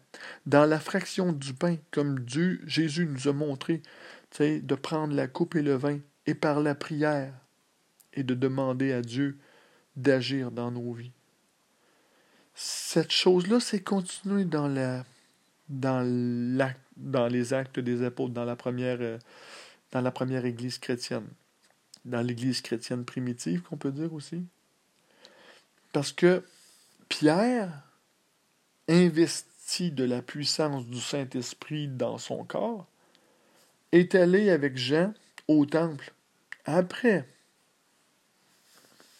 dans 0.45 0.65
la 0.65 0.79
fraction 0.79 1.31
du 1.31 1.53
pain, 1.53 1.77
comme 1.91 2.19
Dieu, 2.19 2.61
Jésus 2.65 3.05
nous 3.05 3.27
a 3.27 3.33
montré, 3.33 3.81
de 4.39 4.75
prendre 4.75 5.13
la 5.13 5.27
coupe 5.27 5.55
et 5.55 5.61
le 5.61 5.75
vin, 5.75 5.99
et 6.25 6.33
par 6.33 6.59
la 6.59 6.75
prière, 6.75 7.33
et 8.13 8.23
de 8.23 8.33
demander 8.33 8.91
à 8.91 9.01
Dieu 9.01 9.37
d'agir 9.95 10.51
dans 10.51 10.71
nos 10.71 10.91
vies. 10.93 11.11
Cette 12.53 13.11
chose-là, 13.11 13.59
c'est 13.59 13.81
continuer 13.81 14.45
dans 14.45 14.67
la, 14.67 15.05
dans, 15.69 16.05
dans 16.97 17.27
les 17.27 17.53
actes 17.53 17.79
des 17.79 18.03
apôtres, 18.03 18.33
dans 18.33 18.45
la 18.45 18.55
première, 18.55 18.97
euh, 19.01 19.17
dans 19.91 20.01
la 20.01 20.11
première 20.11 20.45
Église 20.45 20.77
chrétienne, 20.77 21.27
dans 22.05 22.21
l'Église 22.21 22.61
chrétienne 22.61 23.05
primitive, 23.05 23.61
qu'on 23.61 23.77
peut 23.77 23.91
dire 23.91 24.13
aussi. 24.13 24.45
Parce 25.91 26.11
que 26.11 26.43
Pierre 27.09 27.83
investi 28.87 29.91
de 29.91 30.03
la 30.03 30.21
puissance 30.21 30.85
du 30.85 30.99
Saint-Esprit 30.99 31.87
dans 31.87 32.17
son 32.17 32.43
corps, 32.43 32.87
est 33.91 34.15
allé 34.15 34.49
avec 34.49 34.77
Jean 34.77 35.13
au 35.47 35.65
temple 35.65 36.13
après 36.65 37.27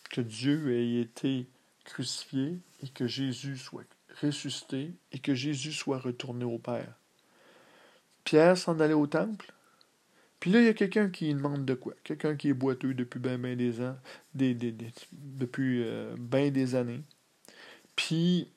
que 0.10 0.22
Dieu 0.22 0.74
ait 0.74 1.02
été 1.02 1.48
crucifié 1.84 2.58
et 2.84 2.90
que 2.90 3.08
Jésus 3.08 3.58
soit 3.58 3.86
ressuscité 4.22 4.94
et 5.12 5.20
que 5.20 5.34
Jésus 5.34 5.72
soit 5.72 6.00
retourné 6.00 6.46
au 6.46 6.58
Père. 6.58 6.94
Pierre 8.24 8.58
s'en 8.58 8.80
allait 8.80 8.94
au 8.94 9.08
temple. 9.08 9.54
Puis 10.40 10.52
là, 10.52 10.60
il 10.60 10.66
y 10.66 10.70
a 10.70 10.74
quelqu'un 10.74 11.10
qui 11.10 11.34
demande 11.34 11.66
de 11.66 11.74
quoi? 11.74 11.94
Quelqu'un 12.04 12.36
qui 12.36 12.50
est 12.50 12.54
boiteux 12.54 12.94
depuis 12.94 13.20
ben 13.20 13.56
des 13.56 13.82
ans, 13.82 13.98
des, 14.34 14.54
depuis 15.12 15.84
euh, 15.84 16.16
bien 16.18 16.52
des 16.52 16.76
années. 16.76 17.02
Puis 17.96 18.50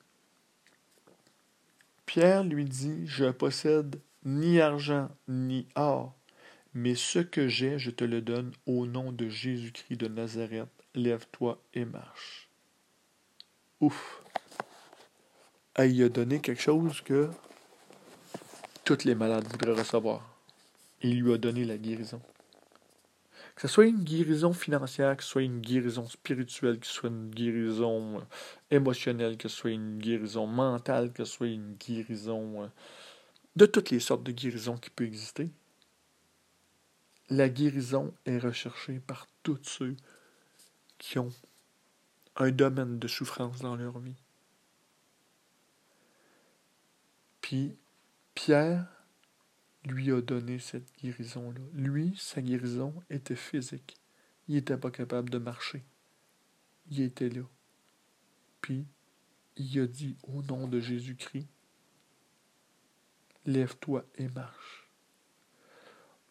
Pierre 2.05 2.43
lui 2.43 2.65
dit, 2.65 3.05
je 3.05 3.25
possède 3.25 4.01
ni 4.25 4.59
argent 4.59 5.09
ni 5.27 5.67
or, 5.75 6.15
mais 6.73 6.95
ce 6.95 7.19
que 7.19 7.47
j'ai, 7.47 7.79
je 7.79 7.91
te 7.91 8.03
le 8.03 8.21
donne 8.21 8.51
au 8.65 8.85
nom 8.85 9.11
de 9.11 9.29
Jésus-Christ 9.29 9.97
de 9.97 10.07
Nazareth. 10.07 10.69
Lève-toi 10.95 11.61
et 11.73 11.85
marche. 11.85 12.49
Ouf. 13.79 14.23
il 15.77 16.03
a 16.03 16.09
donné 16.09 16.39
quelque 16.39 16.61
chose 16.61 17.01
que 17.01 17.29
tous 18.83 19.03
les 19.05 19.15
malades 19.15 19.47
voudraient 19.47 19.79
recevoir. 19.79 20.35
Il 21.01 21.21
lui 21.21 21.33
a 21.33 21.37
donné 21.37 21.63
la 21.63 21.77
guérison. 21.77 22.19
Que 23.59 23.67
ce 23.67 23.73
soit 23.73 23.87
une 23.87 24.05
guérison 24.05 24.53
financière, 24.53 25.17
que 25.17 25.23
ce 25.23 25.31
soit 25.31 25.41
une 25.41 25.59
guérison 25.59 26.05
spirituelle, 26.07 26.79
que 26.79 26.87
ce 26.87 26.93
soit 26.93 27.09
une 27.09 27.29
guérison 27.29 28.19
euh, 28.19 28.23
émotionnelle, 28.71 29.35
que 29.35 29.49
ce 29.49 29.57
soit 29.57 29.71
une 29.71 29.99
guérison 29.99 30.47
mentale, 30.47 31.11
que 31.11 31.25
ce 31.25 31.33
soit 31.33 31.47
une 31.47 31.73
guérison 31.73 32.63
euh, 32.63 32.67
de 33.57 33.65
toutes 33.65 33.89
les 33.89 33.99
sortes 33.99 34.23
de 34.23 34.31
guérisons 34.31 34.77
qui 34.77 34.89
peuvent 34.89 35.07
exister. 35.07 35.51
La 37.29 37.49
guérison 37.49 38.13
est 38.25 38.37
recherchée 38.37 39.01
par 39.01 39.27
tous 39.43 39.59
ceux 39.63 39.97
qui 40.97 41.19
ont 41.19 41.33
un 42.37 42.51
domaine 42.51 42.97
de 42.97 43.09
souffrance 43.09 43.59
dans 43.59 43.75
leur 43.75 43.99
vie. 43.99 44.23
Puis 47.41 47.77
Pierre 48.35 48.98
lui 49.89 50.11
a 50.11 50.21
donné 50.21 50.59
cette 50.59 50.91
guérison-là. 51.01 51.61
Lui, 51.73 52.15
sa 52.17 52.41
guérison 52.41 52.93
était 53.09 53.35
physique. 53.35 53.97
Il 54.47 54.55
n'était 54.55 54.77
pas 54.77 54.91
capable 54.91 55.29
de 55.29 55.37
marcher. 55.37 55.83
Il 56.89 57.01
était 57.01 57.29
là. 57.29 57.43
Puis, 58.61 58.85
il 59.57 59.79
a 59.79 59.87
dit 59.87 60.15
au 60.23 60.41
nom 60.43 60.67
de 60.67 60.79
Jésus-Christ, 60.79 61.47
lève-toi 63.45 64.05
et 64.15 64.27
marche. 64.29 64.87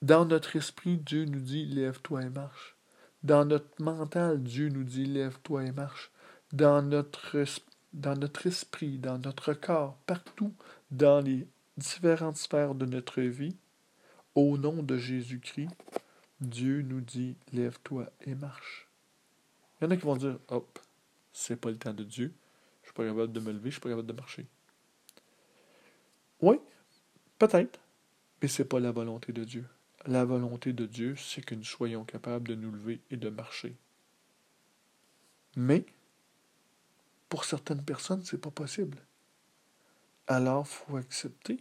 Dans 0.03 0.25
notre 0.25 0.57
esprit, 0.57 0.99
Dieu 0.99 1.25
nous 1.25 1.41
dit, 1.41 1.67
lève-toi 1.67 2.23
et 2.23 2.31
marche. 2.31 2.77
Dans 3.23 3.45
notre 3.45 3.83
mental, 3.83 4.43
Dieu 4.43 4.69
nous 4.69 4.85
dit, 4.85 5.07
lève-toi 5.07 5.65
et 5.65 5.73
marche. 5.73 6.11
Dans 6.53 6.83
notre, 6.83 7.45
dans 7.93 8.17
notre 8.17 8.47
esprit, 8.47 8.99
dans 8.99 9.19
notre 9.19 9.55
corps, 9.55 9.97
partout, 10.07 10.55
dans 10.91 11.21
les 11.21 11.49
différentes 11.79 12.37
sphères 12.37 12.75
de 12.75 12.85
notre 12.85 13.23
vie, 13.23 13.57
au 14.35 14.59
nom 14.59 14.83
de 14.83 14.99
Jésus-Christ, 14.99 15.71
Dieu 16.41 16.83
nous 16.83 17.01
dit 17.01 17.37
lève-toi 17.53 18.11
et 18.23 18.35
marche. 18.35 18.89
Il 19.81 19.85
y 19.85 19.87
en 19.87 19.91
a 19.91 19.97
qui 19.97 20.03
vont 20.05 20.17
dire 20.17 20.39
hop, 20.49 20.79
c'est 21.33 21.57
pas 21.57 21.71
le 21.71 21.79
temps 21.79 21.95
de 21.95 22.05
Dieu, 22.05 22.35
je 22.83 22.89
suis 22.89 22.95
pas 22.95 23.07
capable 23.07 23.33
de 23.33 23.41
me 23.41 23.53
lever, 23.53 23.71
je 23.71 23.75
suis 23.75 23.81
pas 23.81 23.89
capable 23.89 24.09
de 24.09 24.13
marcher. 24.13 24.47
Oui, 26.41 26.57
peut-être, 27.39 27.81
mais 28.43 28.49
c'est 28.49 28.65
pas 28.65 28.81
la 28.81 28.93
volonté 28.93 29.33
de 29.33 29.45
Dieu. 29.45 29.65
la 30.07 30.25
volonté 30.25 30.73
de 30.73 30.87
Dieu, 30.87 31.17
c'est 31.17 31.45
que 31.45 31.55
nous 31.55 31.65
soyons 31.65 32.05
capables 32.05 32.49
de 32.49 32.55
nous 32.55 32.71
lever 32.71 33.01
et 33.11 33.17
de 33.17 33.29
marcher. 33.29 33.77
Mais, 35.57 35.85
pour 37.29 37.45
certaines 37.45 37.83
personnes, 37.85 38.25
c'est 38.25 38.41
pas 38.41 38.51
possible. 38.51 38.99
Alors, 40.29 40.67
faut 40.67 40.97
accepter 40.97 41.59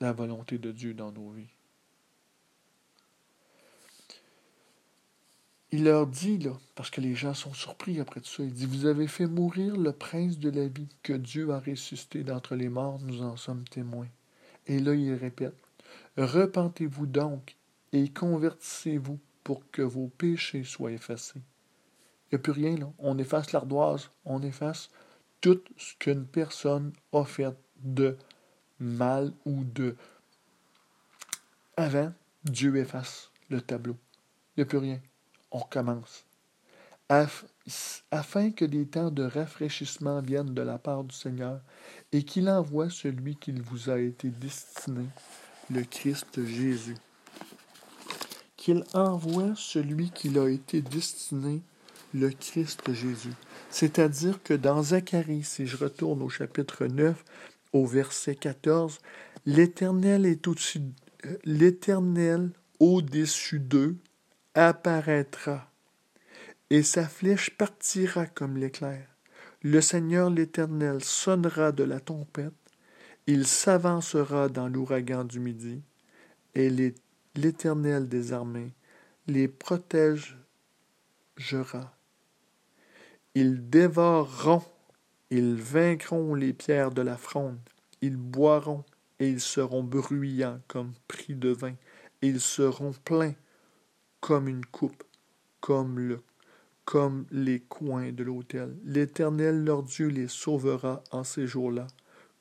la 0.00 0.12
volonté 0.12 0.58
de 0.58 0.72
Dieu 0.72 0.94
dans 0.94 1.12
nos 1.12 1.30
vies. 1.30 1.50
Il 5.72 5.84
leur 5.84 6.06
dit, 6.08 6.38
là, 6.38 6.52
parce 6.74 6.90
que 6.90 7.00
les 7.00 7.14
gens 7.14 7.34
sont 7.34 7.54
surpris 7.54 8.00
après 8.00 8.20
tout 8.20 8.28
ça, 8.28 8.42
il 8.42 8.52
dit, 8.52 8.66
vous 8.66 8.86
avez 8.86 9.06
fait 9.06 9.26
mourir 9.26 9.76
le 9.76 9.92
prince 9.92 10.38
de 10.38 10.50
la 10.50 10.66
vie 10.66 10.88
que 11.04 11.12
Dieu 11.12 11.50
a 11.50 11.60
ressuscité 11.60 12.24
d'entre 12.24 12.56
les 12.56 12.68
morts, 12.68 12.98
nous 13.00 13.22
en 13.22 13.36
sommes 13.36 13.62
témoins. 13.64 14.08
Et 14.66 14.80
là, 14.80 14.94
il 14.94 15.14
répète, 15.14 15.54
repentez-vous 16.16 17.06
donc 17.06 17.54
et 17.92 18.08
convertissez-vous 18.08 19.20
pour 19.44 19.62
que 19.70 19.82
vos 19.82 20.08
péchés 20.08 20.64
soient 20.64 20.92
effacés. 20.92 21.40
Il 22.30 22.34
n'y 22.34 22.36
a 22.36 22.42
plus 22.42 22.52
rien, 22.52 22.76
là. 22.76 22.92
On 22.98 23.18
efface 23.18 23.52
l'ardoise, 23.52 24.10
on 24.24 24.42
efface 24.42 24.90
tout 25.40 25.62
ce 25.76 25.94
qu'une 25.98 26.26
personne 26.26 26.92
a 27.12 27.24
fait 27.24 27.56
de 27.82 28.16
mal 28.80 29.32
ou 29.44 29.64
de... 29.64 29.96
Avant, 31.76 32.12
Dieu 32.44 32.76
efface 32.76 33.30
le 33.48 33.60
tableau. 33.60 33.96
Il 34.56 34.60
n'y 34.60 34.62
a 34.62 34.66
plus 34.66 34.78
rien 34.78 35.00
on 35.50 35.58
recommence. 35.58 36.24
afin 38.10 38.50
que 38.50 38.64
des 38.64 38.86
temps 38.86 39.10
de 39.10 39.24
rafraîchissement 39.24 40.20
viennent 40.20 40.54
de 40.54 40.62
la 40.62 40.78
part 40.78 41.04
du 41.04 41.14
Seigneur 41.14 41.60
et 42.12 42.22
qu'il 42.22 42.48
envoie 42.48 42.90
celui 42.90 43.36
qui 43.36 43.52
vous 43.52 43.90
a 43.90 43.98
été 43.98 44.28
destiné, 44.28 45.06
le 45.70 45.82
Christ 45.82 46.44
Jésus. 46.44 46.96
Qu'il 48.56 48.84
envoie 48.94 49.54
celui 49.56 50.10
qui 50.10 50.36
a 50.38 50.48
été 50.48 50.82
destiné, 50.82 51.62
le 52.12 52.30
Christ 52.30 52.92
Jésus. 52.92 53.34
C'est-à-dire 53.70 54.42
que 54.42 54.54
dans 54.54 54.82
Zacharie, 54.82 55.44
si 55.44 55.66
je 55.66 55.76
retourne 55.76 56.22
au 56.22 56.28
chapitre 56.28 56.86
9, 56.86 57.24
au 57.72 57.86
verset 57.86 58.34
14, 58.34 58.98
l'Éternel 59.46 60.26
est 60.26 60.46
au-dessus, 60.48 60.82
l'Éternel 61.44 62.50
au-dessus 62.78 63.60
d'eux 63.60 63.96
apparaîtra, 64.54 65.70
et 66.70 66.82
sa 66.82 67.06
flèche 67.06 67.50
partira 67.50 68.26
comme 68.26 68.56
l'éclair. 68.56 69.06
Le 69.62 69.80
Seigneur 69.80 70.30
l'Éternel 70.30 71.04
sonnera 71.04 71.72
de 71.72 71.84
la 71.84 72.00
trompette, 72.00 72.52
il 73.26 73.46
s'avancera 73.46 74.48
dans 74.48 74.68
l'ouragan 74.68 75.24
du 75.24 75.38
midi, 75.38 75.82
et 76.54 76.70
l'Éternel 77.36 78.08
des 78.08 78.32
armées 78.32 78.72
les 79.26 79.46
protégera. 79.46 80.36
Ils 83.34 83.70
dévoreront, 83.70 84.64
ils 85.30 85.54
vaincront 85.54 86.34
les 86.34 86.52
pierres 86.52 86.90
de 86.90 87.02
la 87.02 87.16
fronde, 87.16 87.58
ils 88.02 88.16
boiront, 88.16 88.84
et 89.20 89.28
ils 89.28 89.40
seront 89.40 89.84
bruyants 89.84 90.60
comme 90.66 90.92
pris 91.06 91.34
de 91.34 91.50
vin, 91.50 91.74
ils 92.22 92.40
seront 92.40 92.92
pleins 93.04 93.34
comme 94.20 94.48
une 94.48 94.64
coupe, 94.64 95.04
comme, 95.60 95.98
le, 95.98 96.20
comme 96.84 97.26
les 97.30 97.60
coins 97.60 98.12
de 98.12 98.24
l'autel. 98.24 98.76
L'Éternel 98.84 99.64
leur 99.64 99.82
Dieu 99.82 100.08
les 100.08 100.28
sauvera 100.28 101.02
en 101.10 101.24
ces 101.24 101.46
jours-là, 101.46 101.86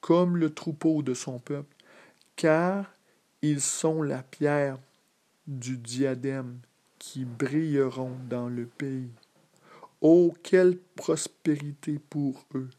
comme 0.01 0.37
le 0.37 0.53
troupeau 0.53 1.01
de 1.03 1.13
son 1.13 1.39
peuple, 1.39 1.75
car 2.35 2.91
ils 3.41 3.61
sont 3.61 4.01
la 4.01 4.23
pierre 4.23 4.79
du 5.47 5.77
diadème 5.77 6.59
qui 6.97 7.25
brilleront 7.25 8.15
dans 8.29 8.49
le 8.49 8.65
pays. 8.65 9.09
Oh, 10.01 10.33
quelle 10.43 10.77
prospérité 10.95 11.99
pour 11.99 12.45
eux, 12.55 12.69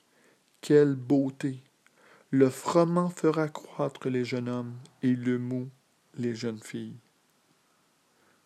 quelle 0.61 0.95
beauté. 0.95 1.63
Le 2.31 2.49
froment 2.49 3.11
fera 3.11 3.49
croître 3.49 4.09
les 4.09 4.25
jeunes 4.25 4.49
hommes 4.49 4.77
et 5.03 5.15
le 5.15 5.39
mou 5.39 5.69
les 6.15 6.35
jeunes 6.35 6.63
filles. 6.63 6.97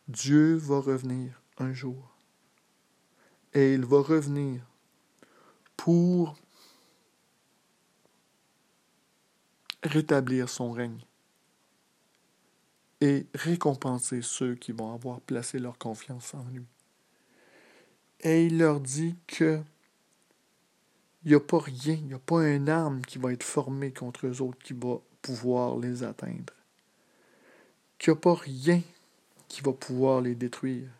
Dieu 0.09 0.57
va 0.57 0.81
revenir 0.81 1.41
un 1.59 1.73
jour. 1.73 2.17
Et 3.53 3.75
il 3.75 3.85
va 3.85 4.01
revenir 4.01 4.67
pour 5.77 6.35
rétablir 9.85 10.49
son 10.49 10.73
règne 10.73 11.05
et 13.01 13.27
récompenser 13.35 14.23
ceux 14.23 14.55
qui 14.55 14.73
vont 14.73 14.93
avoir 14.93 15.21
placé 15.21 15.59
leur 15.59 15.79
confiance 15.79 16.35
en 16.35 16.45
lui. 16.49 16.67
Et 18.25 18.47
il 18.47 18.59
leur 18.59 18.81
dit 18.81 19.17
que 19.27 19.61
il 21.25 21.29
n'y 21.29 21.35
a 21.35 21.41
pas 21.41 21.59
rien, 21.59 21.95
il 21.95 22.07
n'y 22.07 22.15
a 22.15 22.19
pas 22.19 22.41
un 22.41 22.69
arme 22.69 23.01
qui 23.03 23.19
va 23.19 23.33
être 23.33 23.43
formée 23.43 23.93
contre 23.93 24.27
eux 24.27 24.43
autres 24.43 24.59
qui 24.63 24.75
va 24.75 24.99
pouvoir 25.23 25.79
les 25.79 26.03
atteindre. 26.03 26.53
Qu'il 27.99 28.13
n'y 28.13 28.19
a 28.19 28.21
pas 28.21 28.35
rien 28.35 28.83
qui 29.49 29.63
va 29.63 29.73
pouvoir 29.73 30.21
les 30.21 30.35
détruire. 30.35 30.91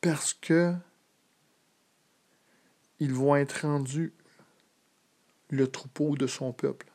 Parce 0.00 0.32
que 0.32 0.74
ils 3.00 3.12
vont 3.12 3.36
être 3.36 3.66
rendus 3.66 4.12
le 5.50 5.66
troupeau 5.66 6.16
de 6.16 6.26
son 6.26 6.52
peuple. 6.52 6.86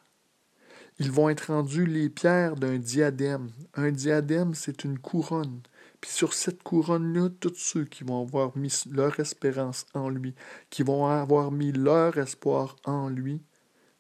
Ils 1.00 1.12
vont 1.12 1.30
être 1.30 1.54
rendus 1.54 1.86
les 1.86 2.10
pierres 2.10 2.56
d'un 2.56 2.78
diadème. 2.78 3.52
Un 3.76 3.92
diadème, 3.92 4.56
c'est 4.56 4.84
une 4.84 4.98
couronne. 4.98 5.62
Sur 6.10 6.34
cette 6.34 6.64
couronne-là, 6.64 7.30
tous 7.42 7.54
ceux 7.58 7.84
qui 7.84 8.06
vont 8.06 8.24
avoir 8.24 8.58
mis 8.58 8.74
leur 8.90 9.20
espérance 9.20 9.86
en 9.94 10.08
lui, 10.08 10.34
qui 10.70 10.82
vont 10.82 11.06
avoir 11.06 11.52
mis 11.52 11.74
leur 11.74 12.18
espoir 12.18 12.78
en 12.86 13.10
lui, 13.10 13.42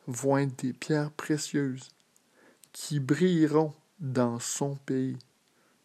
vont 0.07 0.37
être 0.37 0.63
des 0.63 0.71
pierres 0.71 1.11
précieuses 1.11 1.89
qui 2.71 3.01
brilleront 3.01 3.73
dans 3.99 4.39
son 4.39 4.75
pays. 4.75 5.17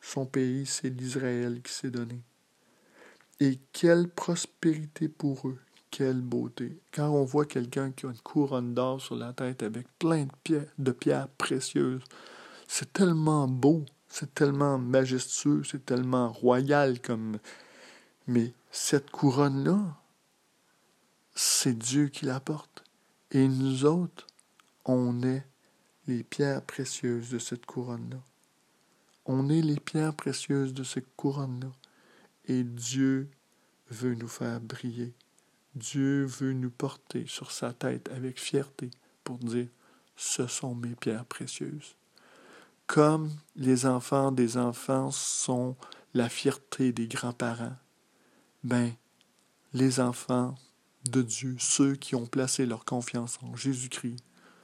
Son 0.00 0.24
pays, 0.24 0.64
c'est 0.64 0.90
l'Israël 0.90 1.60
qui 1.60 1.72
s'est 1.72 1.90
donné. 1.90 2.22
Et 3.40 3.58
quelle 3.72 4.08
prospérité 4.08 5.08
pour 5.08 5.48
eux, 5.48 5.58
quelle 5.90 6.20
beauté. 6.20 6.78
Quand 6.94 7.10
on 7.10 7.24
voit 7.24 7.46
quelqu'un 7.46 7.90
qui 7.90 8.06
a 8.06 8.10
une 8.10 8.18
couronne 8.18 8.74
d'or 8.74 9.00
sur 9.00 9.16
la 9.16 9.32
tête 9.32 9.64
avec 9.64 9.88
plein 9.98 10.26
de 10.26 10.32
pierres, 10.44 10.72
de 10.78 10.92
pierres 10.92 11.28
précieuses, 11.36 12.04
c'est 12.68 12.92
tellement 12.92 13.48
beau, 13.48 13.84
c'est 14.12 14.34
tellement 14.34 14.76
majestueux, 14.76 15.64
c'est 15.64 15.86
tellement 15.86 16.30
royal 16.30 17.00
comme... 17.00 17.38
Mais 18.26 18.52
cette 18.70 19.10
couronne-là, 19.10 19.96
c'est 21.34 21.78
Dieu 21.78 22.08
qui 22.08 22.26
la 22.26 22.38
porte. 22.38 22.84
Et 23.30 23.48
nous 23.48 23.86
autres, 23.86 24.26
on 24.84 25.22
est 25.22 25.46
les 26.06 26.22
pierres 26.24 26.60
précieuses 26.60 27.30
de 27.30 27.38
cette 27.38 27.64
couronne-là. 27.64 28.18
On 29.24 29.48
est 29.48 29.62
les 29.62 29.80
pierres 29.80 30.14
précieuses 30.14 30.74
de 30.74 30.84
cette 30.84 31.16
couronne-là. 31.16 31.72
Et 32.44 32.64
Dieu 32.64 33.30
veut 33.88 34.14
nous 34.14 34.28
faire 34.28 34.60
briller. 34.60 35.14
Dieu 35.74 36.26
veut 36.26 36.52
nous 36.52 36.70
porter 36.70 37.24
sur 37.26 37.50
sa 37.50 37.72
tête 37.72 38.10
avec 38.10 38.38
fierté 38.38 38.90
pour 39.24 39.38
dire 39.38 39.68
Ce 40.16 40.46
sont 40.48 40.74
mes 40.74 40.96
pierres 40.96 41.24
précieuses. 41.24 41.96
Comme 42.92 43.30
les 43.56 43.86
enfants 43.86 44.32
des 44.32 44.58
enfants 44.58 45.10
sont 45.10 45.76
la 46.12 46.28
fierté 46.28 46.92
des 46.92 47.08
grands-parents, 47.08 47.74
ben, 48.64 48.92
les 49.72 49.98
enfants 49.98 50.56
de 51.10 51.22
Dieu, 51.22 51.56
ceux 51.58 51.94
qui 51.94 52.14
ont 52.14 52.26
placé 52.26 52.66
leur 52.66 52.84
confiance 52.84 53.38
en 53.42 53.56
Jésus-Christ, 53.56 54.22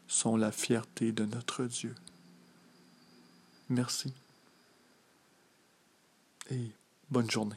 sont 0.08 0.36
la 0.36 0.52
fierté 0.52 1.10
de 1.10 1.24
notre 1.24 1.64
Dieu. 1.64 1.94
Merci 3.70 4.12
et 6.50 6.70
bonne 7.10 7.30
journée. 7.30 7.56